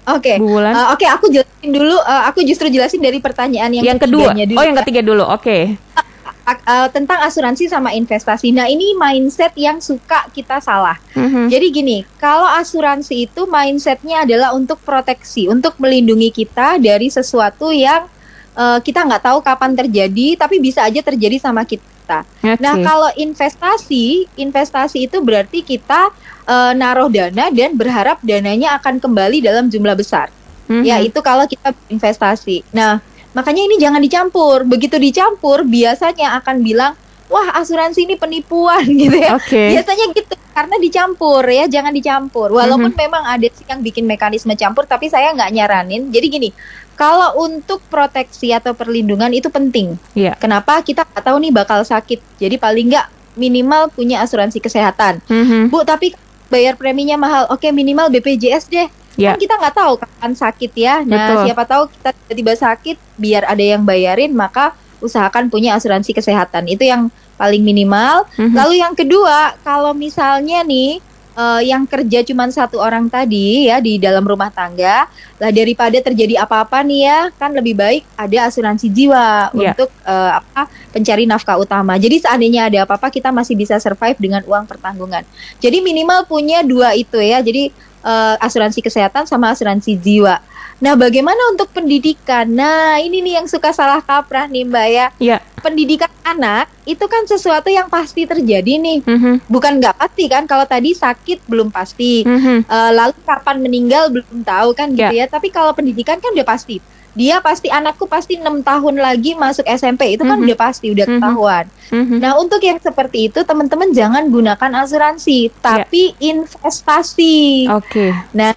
Oke. 0.08 0.36
Okay. 0.36 0.36
Uh, 0.40 0.96
Oke, 0.96 1.04
okay, 1.04 1.10
aku 1.12 1.26
jelasin 1.28 1.70
dulu. 1.76 2.00
Uh, 2.00 2.24
aku 2.32 2.40
justru 2.48 2.72
jelasin 2.72 3.04
dari 3.04 3.20
pertanyaan 3.20 3.68
yang, 3.76 3.84
yang 3.84 4.00
kedua. 4.00 4.32
Dulu, 4.32 4.56
oh, 4.56 4.64
yang 4.64 4.78
ketiga 4.84 5.02
dulu. 5.04 5.24
Oke. 5.28 5.76
Okay. 5.76 6.04
Uh, 6.48 6.56
uh, 6.64 6.88
tentang 6.88 7.20
asuransi 7.28 7.68
sama 7.68 7.92
investasi. 7.92 8.56
Nah, 8.56 8.72
ini 8.72 8.96
mindset 8.96 9.52
yang 9.60 9.84
suka 9.84 10.32
kita 10.32 10.64
salah. 10.64 10.96
Mm-hmm. 11.12 11.46
Jadi 11.52 11.66
gini, 11.76 11.98
kalau 12.24 12.48
asuransi 12.48 13.28
itu 13.28 13.44
mindsetnya 13.52 14.24
adalah 14.24 14.56
untuk 14.56 14.80
proteksi, 14.80 15.52
untuk 15.52 15.76
melindungi 15.76 16.32
kita 16.32 16.80
dari 16.80 17.12
sesuatu 17.12 17.76
yang 17.76 18.08
uh, 18.56 18.80
kita 18.80 19.04
nggak 19.04 19.28
tahu 19.28 19.44
kapan 19.44 19.76
terjadi, 19.76 20.40
tapi 20.40 20.64
bisa 20.64 20.88
aja 20.88 21.04
terjadi 21.04 21.36
sama 21.36 21.68
kita 21.68 21.97
kita. 22.08 22.24
Okay. 22.40 22.64
Nah, 22.64 22.76
kalau 22.80 23.12
investasi, 23.20 24.32
investasi 24.40 25.12
itu 25.12 25.20
berarti 25.20 25.60
kita 25.60 26.08
uh, 26.48 26.72
naruh 26.72 27.12
dana 27.12 27.52
dan 27.52 27.76
berharap 27.76 28.24
dananya 28.24 28.80
akan 28.80 29.04
kembali 29.04 29.44
dalam 29.44 29.68
jumlah 29.68 30.00
besar. 30.00 30.32
Mm-hmm. 30.72 30.84
Ya, 30.88 31.04
itu 31.04 31.20
kalau 31.20 31.44
kita 31.44 31.76
investasi. 31.92 32.64
Nah, 32.72 33.04
makanya 33.36 33.68
ini 33.68 33.76
jangan 33.76 34.00
dicampur. 34.00 34.64
Begitu 34.64 34.96
dicampur, 34.96 35.68
biasanya 35.68 36.40
akan 36.40 36.64
bilang, 36.64 36.96
"Wah, 37.28 37.60
asuransi 37.60 38.08
ini 38.08 38.16
penipuan" 38.16 38.88
gitu 39.04 39.20
ya. 39.20 39.36
Okay. 39.36 39.76
Biasanya 39.76 40.16
gitu 40.16 40.36
karena 40.56 40.76
dicampur 40.82 41.44
ya, 41.46 41.70
jangan 41.70 41.94
dicampur. 41.94 42.50
Walaupun 42.50 42.92
mm-hmm. 42.96 43.04
memang 43.04 43.24
ada 43.28 43.48
sih 43.52 43.68
yang 43.68 43.84
bikin 43.84 44.08
mekanisme 44.08 44.52
campur, 44.56 44.88
tapi 44.88 45.12
saya 45.12 45.32
nggak 45.36 45.52
nyaranin. 45.54 46.10
Jadi 46.10 46.26
gini, 46.28 46.50
kalau 46.98 47.46
untuk 47.46 47.80
proteksi 47.94 48.50
atau 48.52 48.74
perlindungan 48.74 49.30
itu 49.30 49.48
penting. 49.54 50.02
Yeah. 50.18 50.34
Kenapa 50.42 50.82
kita 50.82 51.06
nggak 51.06 51.24
tahu 51.24 51.38
nih 51.38 51.54
bakal 51.54 51.86
sakit. 51.86 52.20
Jadi 52.42 52.58
paling 52.58 52.90
nggak 52.90 53.08
minimal 53.38 53.94
punya 53.94 54.26
asuransi 54.26 54.58
kesehatan. 54.58 55.22
Mm-hmm. 55.30 55.70
Bu, 55.70 55.86
tapi 55.86 56.18
bayar 56.50 56.74
preminya 56.74 57.16
mahal. 57.16 57.46
Oke, 57.54 57.70
minimal 57.70 58.10
BPJS 58.10 58.66
deh. 58.68 58.90
Yeah. 59.14 59.38
Kan 59.38 59.46
kita 59.46 59.54
nggak 59.62 59.76
tahu 59.78 59.94
kapan 60.02 60.34
sakit 60.34 60.72
ya. 60.74 61.06
Nah, 61.06 61.38
Betul. 61.38 61.44
siapa 61.46 61.64
tahu 61.70 61.84
kita 61.94 62.10
tiba-tiba 62.18 62.54
sakit, 62.58 62.98
biar 63.22 63.46
ada 63.46 63.62
yang 63.62 63.86
bayarin, 63.86 64.34
maka 64.34 64.74
usahakan 64.98 65.54
punya 65.54 65.78
asuransi 65.78 66.18
kesehatan. 66.18 66.66
Itu 66.66 66.82
yang 66.82 67.14
paling 67.38 67.62
minimal. 67.62 68.26
Mm-hmm. 68.34 68.58
Lalu 68.58 68.74
yang 68.82 68.98
kedua, 68.98 69.54
kalau 69.62 69.94
misalnya 69.94 70.66
nih 70.66 70.98
uh, 71.38 71.62
yang 71.62 71.86
kerja 71.86 72.26
cuma 72.26 72.50
satu 72.50 72.82
orang 72.82 73.06
tadi 73.08 73.70
ya 73.70 73.78
di 73.78 74.02
dalam 74.02 74.26
rumah 74.26 74.50
tangga, 74.50 75.06
lah 75.38 75.52
daripada 75.54 75.96
terjadi 76.02 76.42
apa-apa 76.42 76.82
nih 76.82 77.02
ya, 77.06 77.20
kan 77.38 77.54
lebih 77.54 77.78
baik 77.78 78.04
ada 78.18 78.50
asuransi 78.50 78.90
jiwa 78.90 79.54
yeah. 79.54 79.72
untuk 79.78 79.94
uh, 80.04 80.42
apa 80.42 80.66
pencari 80.90 81.30
nafkah 81.30 81.62
utama. 81.62 81.96
Jadi 82.02 82.26
seandainya 82.26 82.68
ada 82.68 82.90
apa-apa 82.90 83.14
kita 83.14 83.30
masih 83.30 83.54
bisa 83.54 83.78
survive 83.78 84.18
dengan 84.18 84.42
uang 84.50 84.66
pertanggungan. 84.66 85.22
Jadi 85.62 85.78
minimal 85.86 86.26
punya 86.26 86.66
dua 86.66 86.98
itu 86.98 87.22
ya. 87.22 87.40
Jadi 87.46 87.70
uh, 88.02 88.36
asuransi 88.42 88.82
kesehatan 88.82 89.30
sama 89.30 89.54
asuransi 89.54 89.94
jiwa. 89.94 90.42
Nah, 90.78 90.94
bagaimana 90.94 91.40
untuk 91.50 91.74
pendidikan? 91.74 92.46
Nah, 92.46 93.02
ini 93.02 93.26
nih 93.26 93.42
yang 93.42 93.48
suka 93.50 93.74
salah 93.74 93.98
kaprah 93.98 94.46
nih, 94.46 94.64
Mbak 94.66 94.88
ya. 94.94 95.08
Iya. 95.18 95.38
Pendidikan 95.58 96.12
anak 96.22 96.70
itu 96.86 97.02
kan 97.10 97.26
sesuatu 97.26 97.68
yang 97.68 97.90
pasti 97.90 98.30
terjadi 98.30 98.78
nih. 98.78 99.02
Mm 99.02 99.18
-hmm. 99.18 99.36
Bukan 99.50 99.82
nggak 99.82 99.98
pasti 99.98 100.30
kan? 100.30 100.46
Kalau 100.46 100.70
tadi 100.70 100.94
sakit 100.94 101.50
belum 101.50 101.74
pasti. 101.74 102.22
Mm 102.22 102.40
-hmm. 102.40 102.58
uh, 102.70 102.92
lalu 102.94 103.18
kapan 103.26 103.58
meninggal 103.58 104.14
belum 104.14 104.46
tahu 104.46 104.70
kan 104.78 104.94
gitu 104.94 105.10
yeah. 105.18 105.26
ya. 105.26 105.34
Tapi 105.34 105.50
kalau 105.50 105.74
pendidikan 105.74 106.22
kan 106.22 106.30
udah 106.30 106.46
pasti 106.46 106.78
dia 107.18 107.42
pasti 107.42 107.74
anakku 107.74 108.06
pasti 108.06 108.38
enam 108.38 108.62
tahun 108.62 109.02
lagi 109.02 109.34
masuk 109.34 109.66
SMP 109.66 110.14
itu 110.14 110.22
kan 110.22 110.38
mm 110.38 110.46
-hmm. 110.46 110.54
udah 110.54 110.58
pasti 110.58 110.86
udah 110.94 111.06
mhm. 111.10 111.14
ketahuan. 111.18 111.66
Mm 111.90 112.04
-hmm. 112.06 112.20
Nah 112.22 112.32
untuk 112.38 112.62
yang 112.62 112.78
seperti 112.78 113.34
itu 113.34 113.42
teman-teman 113.42 113.90
jangan 113.90 114.30
gunakan 114.30 114.72
asuransi 114.86 115.50
tapi 115.58 116.14
yeah. 116.22 116.38
investasi. 116.38 117.66
Oke. 117.74 117.90
Okay. 117.90 118.10
Nah 118.38 118.54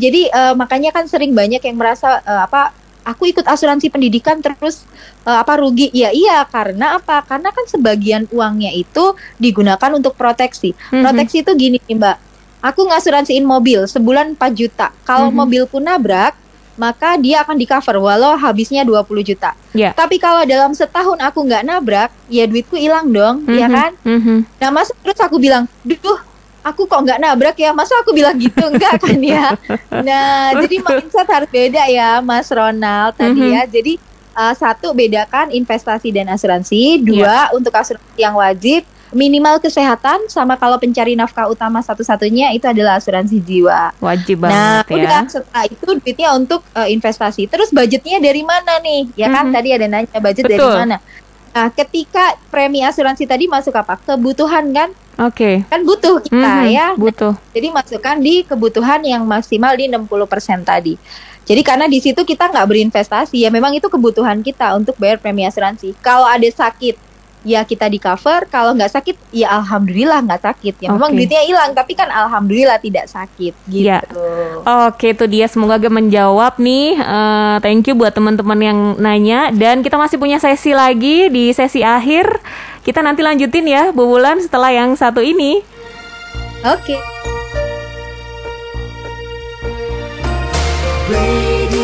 jadi 0.00 0.32
uh, 0.32 0.54
makanya 0.56 0.96
kan 0.96 1.04
sering 1.04 1.36
banyak 1.36 1.60
yang 1.60 1.76
merasa 1.76 2.24
uh, 2.24 2.48
apa 2.48 2.72
aku 3.04 3.28
ikut 3.30 3.44
asuransi 3.44 3.90
pendidikan 3.90 4.40
terus 4.40 4.88
uh, 5.26 5.42
apa 5.42 5.58
rugi? 5.60 5.90
Ya 5.92 6.14
iya, 6.14 6.42
karena 6.48 6.96
apa? 6.98 7.22
Karena 7.26 7.50
kan 7.50 7.66
sebagian 7.68 8.30
uangnya 8.30 8.72
itu 8.72 9.14
digunakan 9.36 9.90
untuk 9.92 10.14
proteksi. 10.16 10.72
Mm-hmm. 10.72 11.02
Proteksi 11.02 11.36
itu 11.42 11.52
gini 11.58 11.78
Mbak. 11.82 12.16
Aku 12.62 12.86
ngasuransiin 12.86 13.42
mobil 13.42 13.90
sebulan 13.90 14.38
4 14.38 14.54
juta. 14.54 14.94
Kalau 15.02 15.28
mm-hmm. 15.28 15.42
mobilku 15.42 15.78
nabrak, 15.82 16.38
maka 16.76 17.20
dia 17.20 17.44
akan 17.44 17.56
di 17.56 17.66
cover 17.68 18.00
walau 18.00 18.36
habisnya 18.36 18.84
20 18.84 19.04
juta. 19.24 19.52
Yeah. 19.76 19.92
Tapi 19.92 20.16
kalau 20.16 20.44
dalam 20.48 20.72
setahun 20.72 21.20
aku 21.20 21.38
nggak 21.44 21.64
nabrak, 21.64 22.10
ya 22.32 22.48
duitku 22.48 22.76
hilang 22.76 23.12
dong, 23.12 23.44
mm-hmm. 23.44 23.58
ya 23.60 23.66
kan? 23.68 23.90
Mm-hmm. 24.04 24.38
Nah, 24.60 24.68
mas 24.72 24.88
terus 25.04 25.20
aku 25.20 25.36
bilang, 25.36 25.68
"Duh, 25.84 26.20
aku 26.62 26.86
kok 26.86 27.02
nggak 27.02 27.20
nabrak 27.20 27.56
ya 27.58 27.74
masa 27.74 27.98
aku 28.00 28.14
bilang 28.14 28.38
gitu 28.38 28.62
enggak 28.62 29.02
kan 29.02 29.18
ya 29.18 29.58
nah 29.90 30.54
jadi 30.62 30.78
mindset 30.78 31.26
harus 31.26 31.50
beda 31.50 31.82
ya 31.90 32.22
Mas 32.22 32.48
Ronald 32.54 33.18
tadi 33.18 33.34
mm 33.34 33.42
-hmm. 33.42 33.54
ya 33.58 33.62
jadi 33.66 33.92
uh, 34.38 34.54
satu 34.54 34.94
bedakan 34.94 35.50
investasi 35.50 36.14
dan 36.14 36.30
asuransi 36.30 37.02
dua 37.02 37.50
yeah. 37.50 37.56
untuk 37.56 37.74
asuransi 37.74 38.14
yang 38.14 38.38
wajib 38.38 38.86
minimal 39.12 39.60
kesehatan 39.60 40.26
sama 40.26 40.56
kalau 40.56 40.80
pencari 40.80 41.12
nafkah 41.12 41.48
utama 41.48 41.84
satu-satunya 41.84 42.50
itu 42.56 42.64
adalah 42.64 42.98
asuransi 42.98 43.38
jiwa. 43.38 43.92
Wajib 44.00 44.42
nah, 44.42 44.82
banget 44.82 44.84
nah, 44.88 44.96
ya. 44.96 45.08
Nah, 45.08 45.24
setelah 45.28 45.64
itu 45.68 45.84
duitnya 45.84 46.28
untuk 46.34 46.60
uh, 46.72 46.88
investasi. 46.88 47.46
Terus 47.46 47.68
budgetnya 47.70 48.18
dari 48.18 48.42
mana 48.42 48.80
nih? 48.80 49.12
Ya 49.14 49.28
kan 49.28 49.46
mm 49.46 49.52
-hmm. 49.52 49.56
tadi 49.56 49.68
ada 49.70 49.86
nanya 49.86 50.18
budget 50.18 50.44
Betul. 50.48 50.58
dari 50.58 50.80
mana. 50.88 50.96
Nah, 51.52 51.68
ketika 51.68 52.24
premi 52.48 52.80
asuransi 52.80 53.28
tadi 53.28 53.44
masuk 53.44 53.76
apa? 53.76 54.00
Kebutuhan 54.00 54.72
kan? 54.72 54.88
Oke. 55.20 55.62
Okay. 55.62 55.68
Kan 55.68 55.84
butuh 55.84 56.24
kita 56.24 56.48
mm 56.48 56.58
-hmm, 56.64 56.72
ya. 56.72 56.86
Butuh. 56.96 57.36
Nah, 57.36 57.52
jadi 57.52 57.68
masukkan 57.68 58.16
di 58.16 58.34
kebutuhan 58.48 59.00
yang 59.04 59.22
maksimal 59.28 59.76
di 59.76 59.92
60% 59.92 60.64
tadi. 60.64 60.96
Jadi 61.42 61.60
karena 61.66 61.90
di 61.90 61.98
situ 61.98 62.22
kita 62.22 62.54
nggak 62.54 62.66
berinvestasi 62.70 63.42
ya 63.42 63.50
memang 63.50 63.74
itu 63.74 63.90
kebutuhan 63.90 64.40
kita 64.46 64.78
untuk 64.78 64.94
bayar 64.96 65.18
premi 65.18 65.42
asuransi. 65.42 65.92
Kalau 65.98 66.22
ada 66.22 66.46
sakit 66.46 67.11
ya 67.42 67.66
kita 67.66 67.90
di 67.90 67.98
cover 67.98 68.46
kalau 68.46 68.74
nggak 68.74 68.90
sakit 68.90 69.16
ya 69.34 69.60
alhamdulillah 69.60 70.22
nggak 70.24 70.42
sakit. 70.42 70.74
Ya 70.82 70.88
memang 70.94 71.14
duitnya 71.14 71.42
hilang 71.44 71.74
tapi 71.74 71.98
kan 71.98 72.08
alhamdulillah 72.08 72.78
tidak 72.78 73.06
sakit 73.10 73.54
gitu. 73.68 73.86
Ya. 73.86 74.00
oke 74.88 75.12
itu 75.12 75.24
dia. 75.26 75.46
Semoga 75.50 75.78
menjawab 75.86 76.58
nih. 76.58 76.98
Uh, 76.98 77.56
thank 77.60 77.86
you 77.86 77.94
buat 77.94 78.14
teman-teman 78.14 78.58
yang 78.62 78.78
nanya. 78.98 79.50
Dan 79.52 79.82
kita 79.82 79.98
masih 79.98 80.16
punya 80.16 80.38
sesi 80.38 80.72
lagi 80.72 81.28
di 81.28 81.50
sesi 81.52 81.82
akhir. 81.82 82.26
Kita 82.82 82.98
nanti 82.98 83.22
lanjutin 83.22 83.66
ya 83.66 83.94
Bu 83.94 84.06
Bulan 84.10 84.42
setelah 84.42 84.74
yang 84.74 84.94
satu 84.98 85.22
ini. 85.22 85.62
Oke. 86.62 86.94
Okay. 86.94 87.00
Radio 91.12 91.81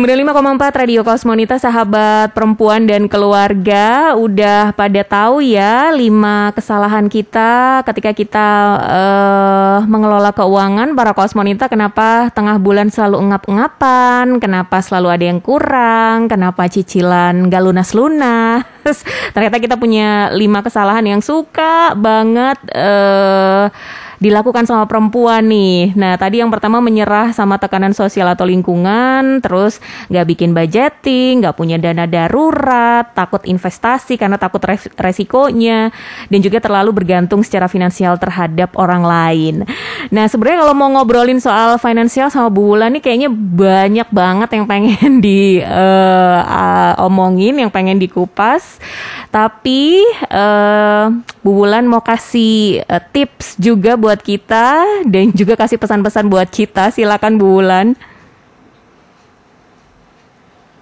95,4 0.00 0.80
Radio 0.80 1.04
Kosmonita 1.04 1.60
sahabat 1.60 2.32
perempuan 2.32 2.88
dan 2.88 3.04
keluarga 3.04 4.16
udah 4.16 4.72
pada 4.72 5.04
tahu 5.04 5.44
ya 5.44 5.92
lima 5.92 6.56
kesalahan 6.56 7.04
kita 7.04 7.84
ketika 7.84 8.16
kita 8.16 8.48
uh, 8.80 9.78
mengelola 9.84 10.32
keuangan 10.32 10.96
para 10.96 11.12
Kosmonita. 11.12 11.68
Kenapa 11.68 12.32
tengah 12.32 12.56
bulan 12.56 12.88
selalu 12.88 13.28
engap-engapan? 13.28 14.40
Kenapa 14.40 14.80
selalu 14.80 15.08
ada 15.12 15.24
yang 15.28 15.40
kurang? 15.44 16.32
Kenapa 16.32 16.64
cicilan 16.72 17.52
gak 17.52 17.60
lunas-lunas? 17.60 18.64
Ternyata 19.36 19.60
kita 19.60 19.76
punya 19.76 20.32
lima 20.32 20.64
kesalahan 20.64 21.04
yang 21.04 21.20
suka 21.20 21.92
banget 21.92 22.56
uh, 22.72 23.68
dilakukan 24.20 24.68
sama 24.68 24.84
perempuan 24.84 25.48
nih. 25.48 25.96
Nah, 25.96 26.20
tadi 26.20 26.44
yang 26.44 26.52
pertama 26.52 26.78
menyerah 26.84 27.32
sama 27.32 27.56
tekanan 27.56 27.96
sosial 27.96 28.28
atau 28.28 28.44
lingkungan, 28.44 29.40
terus 29.40 29.80
nggak 30.12 30.26
bikin 30.36 30.50
budgeting, 30.52 31.40
nggak 31.40 31.56
punya 31.56 31.80
dana 31.80 32.04
darurat, 32.04 33.08
takut 33.16 33.40
investasi 33.48 34.20
karena 34.20 34.36
takut 34.36 34.60
resikonya, 35.00 35.88
dan 36.28 36.38
juga 36.44 36.60
terlalu 36.60 36.92
bergantung 36.92 37.40
secara 37.40 37.64
finansial 37.64 38.20
terhadap 38.20 38.76
orang 38.76 39.02
lain. 39.02 39.54
Nah, 40.12 40.28
sebenarnya 40.28 40.68
kalau 40.68 40.74
mau 40.76 40.92
ngobrolin 41.00 41.40
soal 41.40 41.80
finansial 41.80 42.28
sama 42.28 42.52
Bu 42.52 42.76
Wulan 42.76 42.92
nih 42.92 43.02
kayaknya 43.02 43.30
banyak 43.32 44.08
banget 44.12 44.52
yang 44.52 44.68
pengen 44.68 45.24
di 45.24 45.64
uh, 45.64 46.40
uh, 46.44 47.08
omongin, 47.08 47.56
yang 47.56 47.72
pengen 47.72 47.96
dikupas. 47.96 48.76
Tapi 49.30 50.02
uh, 50.28 51.08
Bu 51.40 51.50
Wulan 51.62 51.86
mau 51.86 52.02
kasih 52.02 52.82
uh, 52.84 53.00
tips 53.14 53.56
juga 53.56 53.94
buat 53.94 54.09
buat 54.10 54.26
kita 54.26 54.66
dan 55.06 55.30
juga 55.30 55.54
kasih 55.54 55.78
pesan-pesan 55.78 56.26
buat 56.26 56.50
kita. 56.50 56.90
Silakan 56.90 57.38
Bu 57.38 57.62
Wulan. 57.62 57.94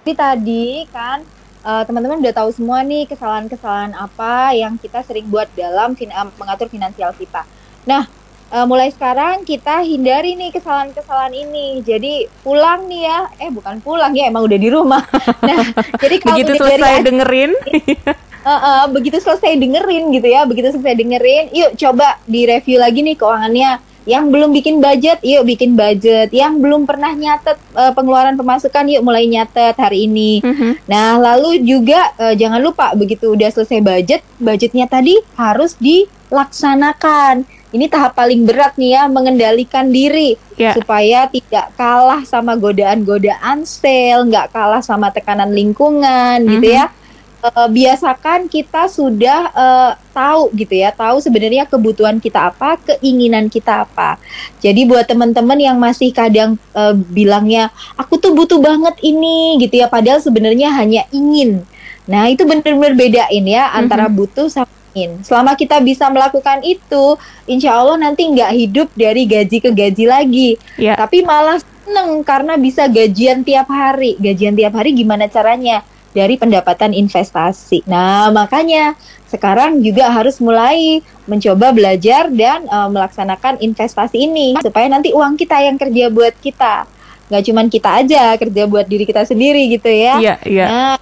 Jadi 0.01 0.17
tadi 0.17 0.67
kan 0.89 1.21
uh, 1.61 1.85
teman-teman 1.85 2.17
udah 2.25 2.33
tahu 2.33 2.49
semua 2.49 2.81
nih 2.81 3.05
kesalahan-kesalahan 3.05 3.93
apa 3.93 4.57
yang 4.57 4.81
kita 4.81 5.05
sering 5.05 5.29
buat 5.29 5.45
dalam 5.53 5.93
fin 5.93 6.09
uh, 6.09 6.25
mengatur 6.41 6.73
finansial 6.73 7.13
kita. 7.13 7.45
Nah, 7.85 8.09
uh, 8.49 8.65
mulai 8.65 8.89
sekarang 8.89 9.45
kita 9.45 9.85
hindari 9.85 10.33
nih 10.33 10.49
kesalahan-kesalahan 10.49 11.37
ini. 11.37 11.85
Jadi 11.85 12.25
pulang 12.41 12.89
nih 12.89 13.05
ya, 13.05 13.19
eh 13.45 13.53
bukan 13.53 13.77
pulang 13.85 14.17
ya, 14.17 14.25
emang 14.25 14.49
udah 14.49 14.57
di 14.57 14.69
rumah. 14.73 15.05
Nah, 15.45 15.69
jadi 16.01 16.17
kalau 16.17 16.33
begitu 16.33 16.51
selesai 16.57 17.05
dengerin, 17.05 17.53
uh, 18.49 18.61
uh, 18.65 18.83
begitu 18.89 19.21
selesai 19.21 19.53
dengerin 19.61 20.09
gitu 20.09 20.25
ya, 20.25 20.49
begitu 20.49 20.73
selesai 20.73 20.97
dengerin, 20.97 21.53
yuk 21.53 21.77
coba 21.77 22.17
direview 22.25 22.81
lagi 22.81 23.05
nih 23.05 23.13
keuangannya. 23.13 23.85
Yang 24.09 24.25
belum 24.33 24.49
bikin 24.57 24.81
budget, 24.81 25.21
yuk 25.21 25.45
bikin 25.45 25.77
budget. 25.77 26.33
Yang 26.33 26.57
belum 26.65 26.89
pernah 26.89 27.13
nyatet 27.13 27.61
uh, 27.77 27.93
pengeluaran 27.93 28.33
pemasukan, 28.33 28.89
yuk 28.89 29.05
mulai 29.05 29.29
nyatet 29.29 29.77
hari 29.77 30.09
ini. 30.09 30.41
Uh-huh. 30.41 30.73
Nah, 30.89 31.21
lalu 31.21 31.61
juga 31.61 32.09
uh, 32.17 32.33
jangan 32.33 32.57
lupa 32.57 32.89
begitu 32.97 33.37
udah 33.37 33.53
selesai 33.53 33.85
budget, 33.85 34.25
budgetnya 34.41 34.89
tadi 34.89 35.13
harus 35.37 35.77
dilaksanakan. 35.77 37.45
Ini 37.69 37.85
tahap 37.85 38.17
paling 38.17 38.49
berat 38.49 38.81
nih 38.81 38.97
ya, 38.97 39.03
mengendalikan 39.05 39.93
diri 39.93 40.33
yeah. 40.57 40.73
supaya 40.73 41.29
tidak 41.29 41.69
kalah 41.77 42.25
sama 42.25 42.57
godaan-godaan 42.57 43.61
sale, 43.61 44.25
nggak 44.25 44.49
kalah 44.49 44.81
sama 44.81 45.13
tekanan 45.13 45.53
lingkungan, 45.53 46.49
uh-huh. 46.49 46.53
gitu 46.57 46.67
ya 46.81 46.89
uh, 47.43 47.69
biasakan 47.71 48.51
kita 48.51 48.87
sudah 48.91 49.51
uh, 49.55 49.91
tahu 50.11 50.51
gitu 50.55 50.75
ya, 50.79 50.91
tahu 50.91 51.19
sebenarnya 51.23 51.65
kebutuhan 51.65 52.19
kita 52.19 52.51
apa, 52.51 52.75
keinginan 52.83 53.47
kita 53.47 53.87
apa. 53.87 54.19
Jadi 54.59 54.83
buat 54.85 55.07
teman-teman 55.07 55.59
yang 55.59 55.77
masih 55.79 56.11
kadang 56.11 56.59
uh, 56.75 56.93
bilangnya 56.93 57.71
aku 57.95 58.19
tuh 58.19 58.35
butuh 58.35 58.59
banget 58.59 58.95
ini 59.03 59.59
gitu 59.63 59.79
ya, 59.79 59.87
padahal 59.87 60.19
sebenarnya 60.19 60.71
hanya 60.75 61.07
ingin. 61.11 61.63
Nah 62.09 62.25
itu 62.25 62.41
benar-benar 62.43 62.97
bedain 62.97 63.45
ya 63.45 63.69
mm-hmm. 63.69 63.79
antara 63.79 64.05
butuh 64.09 64.49
sama 64.49 64.71
ingin. 64.97 65.21
Selama 65.21 65.53
kita 65.53 65.77
bisa 65.79 66.09
melakukan 66.09 66.65
itu, 66.65 67.15
insya 67.45 67.77
Allah 67.77 68.01
nanti 68.01 68.25
nggak 68.25 68.51
hidup 68.57 68.87
dari 68.97 69.29
gaji 69.29 69.57
ke 69.61 69.69
gaji 69.69 70.05
lagi, 70.09 70.49
yeah. 70.81 70.97
tapi 70.97 71.21
malah 71.21 71.61
seneng 71.61 72.25
karena 72.25 72.57
bisa 72.57 72.89
gajian 72.89 73.45
tiap 73.45 73.69
hari. 73.69 74.17
Gajian 74.17 74.57
tiap 74.57 74.73
hari 74.73 74.97
gimana 74.97 75.29
caranya? 75.29 75.85
Dari 76.19 76.35
pendapatan 76.35 76.91
investasi. 76.91 77.87
Nah, 77.87 78.27
makanya 78.35 78.99
sekarang 79.31 79.79
juga 79.79 80.11
harus 80.11 80.43
mulai 80.43 80.99
mencoba 81.23 81.71
belajar 81.71 82.27
dan 82.27 82.67
uh, 82.67 82.91
melaksanakan 82.91 83.63
investasi 83.63 84.27
ini 84.27 84.59
supaya 84.59 84.91
nanti 84.91 85.15
uang 85.15 85.39
kita 85.39 85.63
yang 85.63 85.79
kerja 85.79 86.11
buat 86.11 86.35
kita. 86.43 86.83
Nggak 87.31 87.43
cuma 87.47 87.61
kita 87.71 87.89
aja 88.03 88.35
kerja 88.35 88.63
buat 88.67 88.83
diri 88.89 89.07
kita 89.07 89.23
sendiri 89.23 89.71
gitu 89.71 89.87
ya. 89.87 90.19
Iya, 90.19 90.35
iya. 90.43 90.65
Nah, 90.67 90.95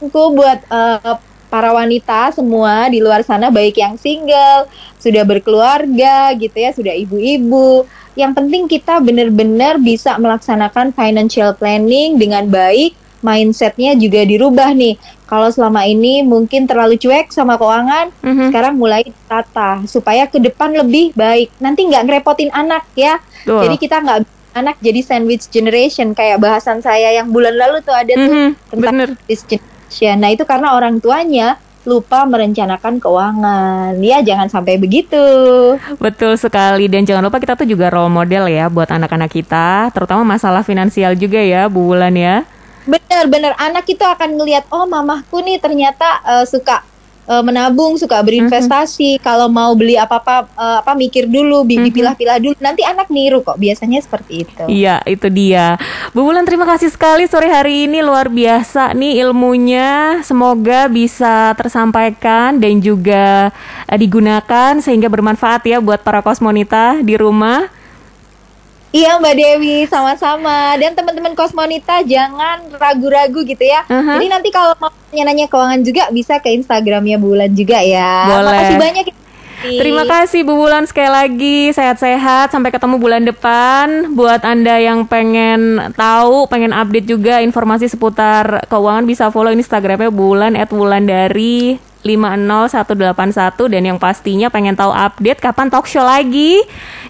aku 0.00 0.32
buat 0.32 0.64
uh, 0.72 1.20
para 1.52 1.70
wanita 1.76 2.32
semua 2.32 2.88
di 2.88 3.04
luar 3.04 3.20
sana 3.20 3.52
baik 3.52 3.76
yang 3.76 4.00
single, 4.00 4.70
sudah 4.96 5.22
berkeluarga 5.28 6.32
gitu 6.40 6.56
ya, 6.56 6.70
sudah 6.72 6.94
ibu-ibu. 6.96 7.84
Yang 8.14 8.32
penting 8.38 8.62
kita 8.70 9.02
benar-benar 9.02 9.82
bisa 9.82 10.14
melaksanakan 10.16 10.94
financial 10.94 11.52
planning 11.58 12.16
dengan 12.16 12.46
baik 12.46 13.03
mindsetnya 13.24 13.96
juga 13.96 14.20
dirubah 14.28 14.76
nih. 14.76 15.00
Kalau 15.24 15.48
selama 15.48 15.88
ini 15.88 16.20
mungkin 16.20 16.68
terlalu 16.68 17.00
cuek 17.00 17.32
sama 17.32 17.56
keuangan, 17.56 18.12
mm-hmm. 18.20 18.48
sekarang 18.52 18.76
mulai 18.76 19.02
tata 19.24 19.80
supaya 19.88 20.28
ke 20.28 20.36
depan 20.36 20.76
lebih 20.76 21.16
baik. 21.16 21.48
Nanti 21.58 21.88
nggak 21.88 22.04
ngerepotin 22.04 22.52
anak 22.52 22.84
ya. 22.92 23.16
Duh. 23.48 23.64
Jadi 23.64 23.80
kita 23.80 24.04
nggak 24.04 24.20
anak 24.54 24.76
jadi 24.78 25.00
sandwich 25.02 25.50
generation 25.50 26.14
kayak 26.14 26.38
bahasan 26.38 26.78
saya 26.78 27.10
yang 27.10 27.32
bulan 27.32 27.56
lalu 27.56 27.82
tuh 27.82 27.96
ada 27.96 28.12
mm-hmm. 28.12 28.28
tuh 28.28 28.70
tentang 28.70 28.92
Bener. 28.92 29.08
sandwich 29.16 29.44
generation. 29.48 30.16
Nah 30.20 30.30
itu 30.30 30.44
karena 30.44 30.76
orang 30.76 31.00
tuanya 31.00 31.56
lupa 31.84 32.24
merencanakan 32.24 32.96
keuangan. 32.96 33.92
Ya, 34.00 34.24
jangan 34.24 34.48
sampai 34.48 34.80
begitu. 34.80 35.20
Betul 36.00 36.40
sekali 36.40 36.88
dan 36.88 37.04
jangan 37.04 37.28
lupa 37.28 37.36
kita 37.40 37.56
tuh 37.60 37.68
juga 37.68 37.92
role 37.92 38.12
model 38.12 38.48
ya 38.48 38.72
buat 38.72 38.88
anak-anak 38.88 39.30
kita, 39.30 39.92
terutama 39.92 40.24
masalah 40.24 40.64
finansial 40.64 41.12
juga 41.16 41.40
ya, 41.40 41.68
Bu 41.68 41.92
Wulan 41.92 42.16
ya. 42.16 42.48
Bener-bener 42.84 43.56
anak 43.56 43.88
itu 43.88 44.04
akan 44.04 44.36
ngelihat 44.36 44.68
oh 44.68 44.84
mamahku 44.84 45.40
nih 45.40 45.56
ternyata 45.56 46.20
uh, 46.24 46.44
suka 46.44 46.84
uh, 47.28 47.42
menabung, 47.44 47.96
suka 47.96 48.20
berinvestasi. 48.20 49.16
Mm 49.16 49.18
-hmm. 49.18 49.24
Kalau 49.24 49.48
mau 49.48 49.72
beli 49.76 49.96
apa-apa 49.96 50.48
uh, 50.56 50.78
apa 50.84 50.92
mikir 50.96 51.28
dulu, 51.28 51.64
mm-hmm. 51.64 51.92
pilah-pilah 51.92 52.38
dulu. 52.40 52.54
Nanti 52.60 52.84
anak 52.84 53.08
niru 53.08 53.40
kok. 53.40 53.56
Biasanya 53.56 54.00
seperti 54.00 54.44
itu. 54.44 54.64
Iya, 54.68 55.00
itu 55.08 55.28
dia. 55.32 55.80
Bu 56.12 56.24
Bulan 56.24 56.48
terima 56.48 56.64
kasih 56.64 56.88
sekali 56.88 57.28
sore 57.28 57.52
hari 57.52 57.86
ini 57.86 58.00
luar 58.00 58.32
biasa 58.32 58.96
nih 58.96 59.24
ilmunya. 59.24 60.20
Semoga 60.24 60.88
bisa 60.88 61.52
tersampaikan 61.56 62.58
dan 62.60 62.80
juga 62.80 63.52
uh, 63.88 63.98
digunakan 63.98 64.80
sehingga 64.80 65.08
bermanfaat 65.08 65.64
ya 65.68 65.78
buat 65.80 66.00
para 66.00 66.24
kosmonita 66.24 67.00
di 67.04 67.16
rumah. 67.16 67.68
Iya 68.94 69.18
Mbak 69.18 69.34
Dewi, 69.34 69.78
sama-sama. 69.90 70.78
Dan 70.78 70.94
teman-teman 70.94 71.34
Kosmonita 71.34 71.98
jangan 72.06 72.62
ragu-ragu 72.78 73.42
gitu 73.42 73.66
ya. 73.66 73.82
Uh-huh. 73.90 74.14
Jadi 74.14 74.26
nanti 74.30 74.48
kalau 74.54 74.70
mau 74.78 74.94
nanya-nanya 75.10 75.50
keuangan 75.50 75.82
juga 75.82 76.06
bisa 76.14 76.38
ke 76.38 76.54
Instagramnya 76.54 77.18
Bulan 77.18 77.50
juga 77.50 77.82
ya. 77.82 78.30
Boleh. 78.30 78.54
Makasih 78.54 78.78
banyak. 78.78 79.04
Terima 79.64 80.04
kasih 80.04 80.44
Bu 80.44 80.60
Bulan 80.60 80.84
sekali 80.84 81.08
lagi 81.08 81.72
sehat-sehat 81.72 82.52
sampai 82.52 82.68
ketemu 82.68 83.00
bulan 83.00 83.24
depan. 83.24 84.12
Buat 84.12 84.44
Anda 84.44 84.76
yang 84.76 85.08
pengen 85.08 85.90
tahu, 85.96 86.44
pengen 86.52 86.70
update 86.70 87.08
juga 87.08 87.40
informasi 87.40 87.88
seputar 87.88 88.68
keuangan 88.68 89.08
bisa 89.08 89.32
follow 89.32 89.50
Instagramnya 89.50 90.12
Bulan 90.12 90.52
@wulandari 90.68 91.80
50181 92.04 93.72
dan 93.72 93.82
yang 93.82 93.98
pastinya 93.98 94.52
pengen 94.52 94.76
tahu 94.76 94.92
update 94.92 95.40
kapan 95.40 95.72
talk 95.72 95.88
show 95.88 96.04
lagi. 96.04 96.60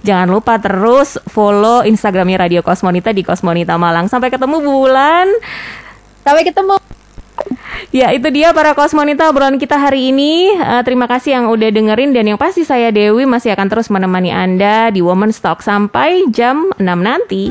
Jangan 0.07 0.31
lupa 0.31 0.57
terus 0.63 1.19
follow 1.29 1.83
Instagramnya 1.83 2.47
Radio 2.47 2.63
Kosmonita 2.63 3.11
di 3.11 3.27
Kosmonita 3.27 3.75
Malang. 3.75 4.07
Sampai 4.07 4.31
ketemu 4.31 4.63
bulan. 4.63 5.27
Sampai 6.23 6.47
ketemu. 6.47 6.79
Ya 7.91 8.15
itu 8.15 8.31
dia 8.31 8.55
para 8.55 8.73
kosmonita 8.79 9.27
obrolan 9.27 9.59
kita 9.59 9.75
hari 9.75 10.15
ini 10.15 10.55
uh, 10.55 10.83
Terima 10.87 11.11
kasih 11.11 11.35
yang 11.35 11.45
udah 11.51 11.75
dengerin 11.75 12.15
Dan 12.15 12.31
yang 12.31 12.39
pasti 12.39 12.63
saya 12.63 12.95
Dewi 12.95 13.27
masih 13.27 13.51
akan 13.51 13.67
terus 13.67 13.91
menemani 13.91 14.31
Anda 14.31 14.95
di 14.95 15.03
Women's 15.03 15.43
Talk 15.43 15.61
Sampai 15.61 16.23
jam 16.31 16.71
6 16.79 16.87
nanti 16.87 17.51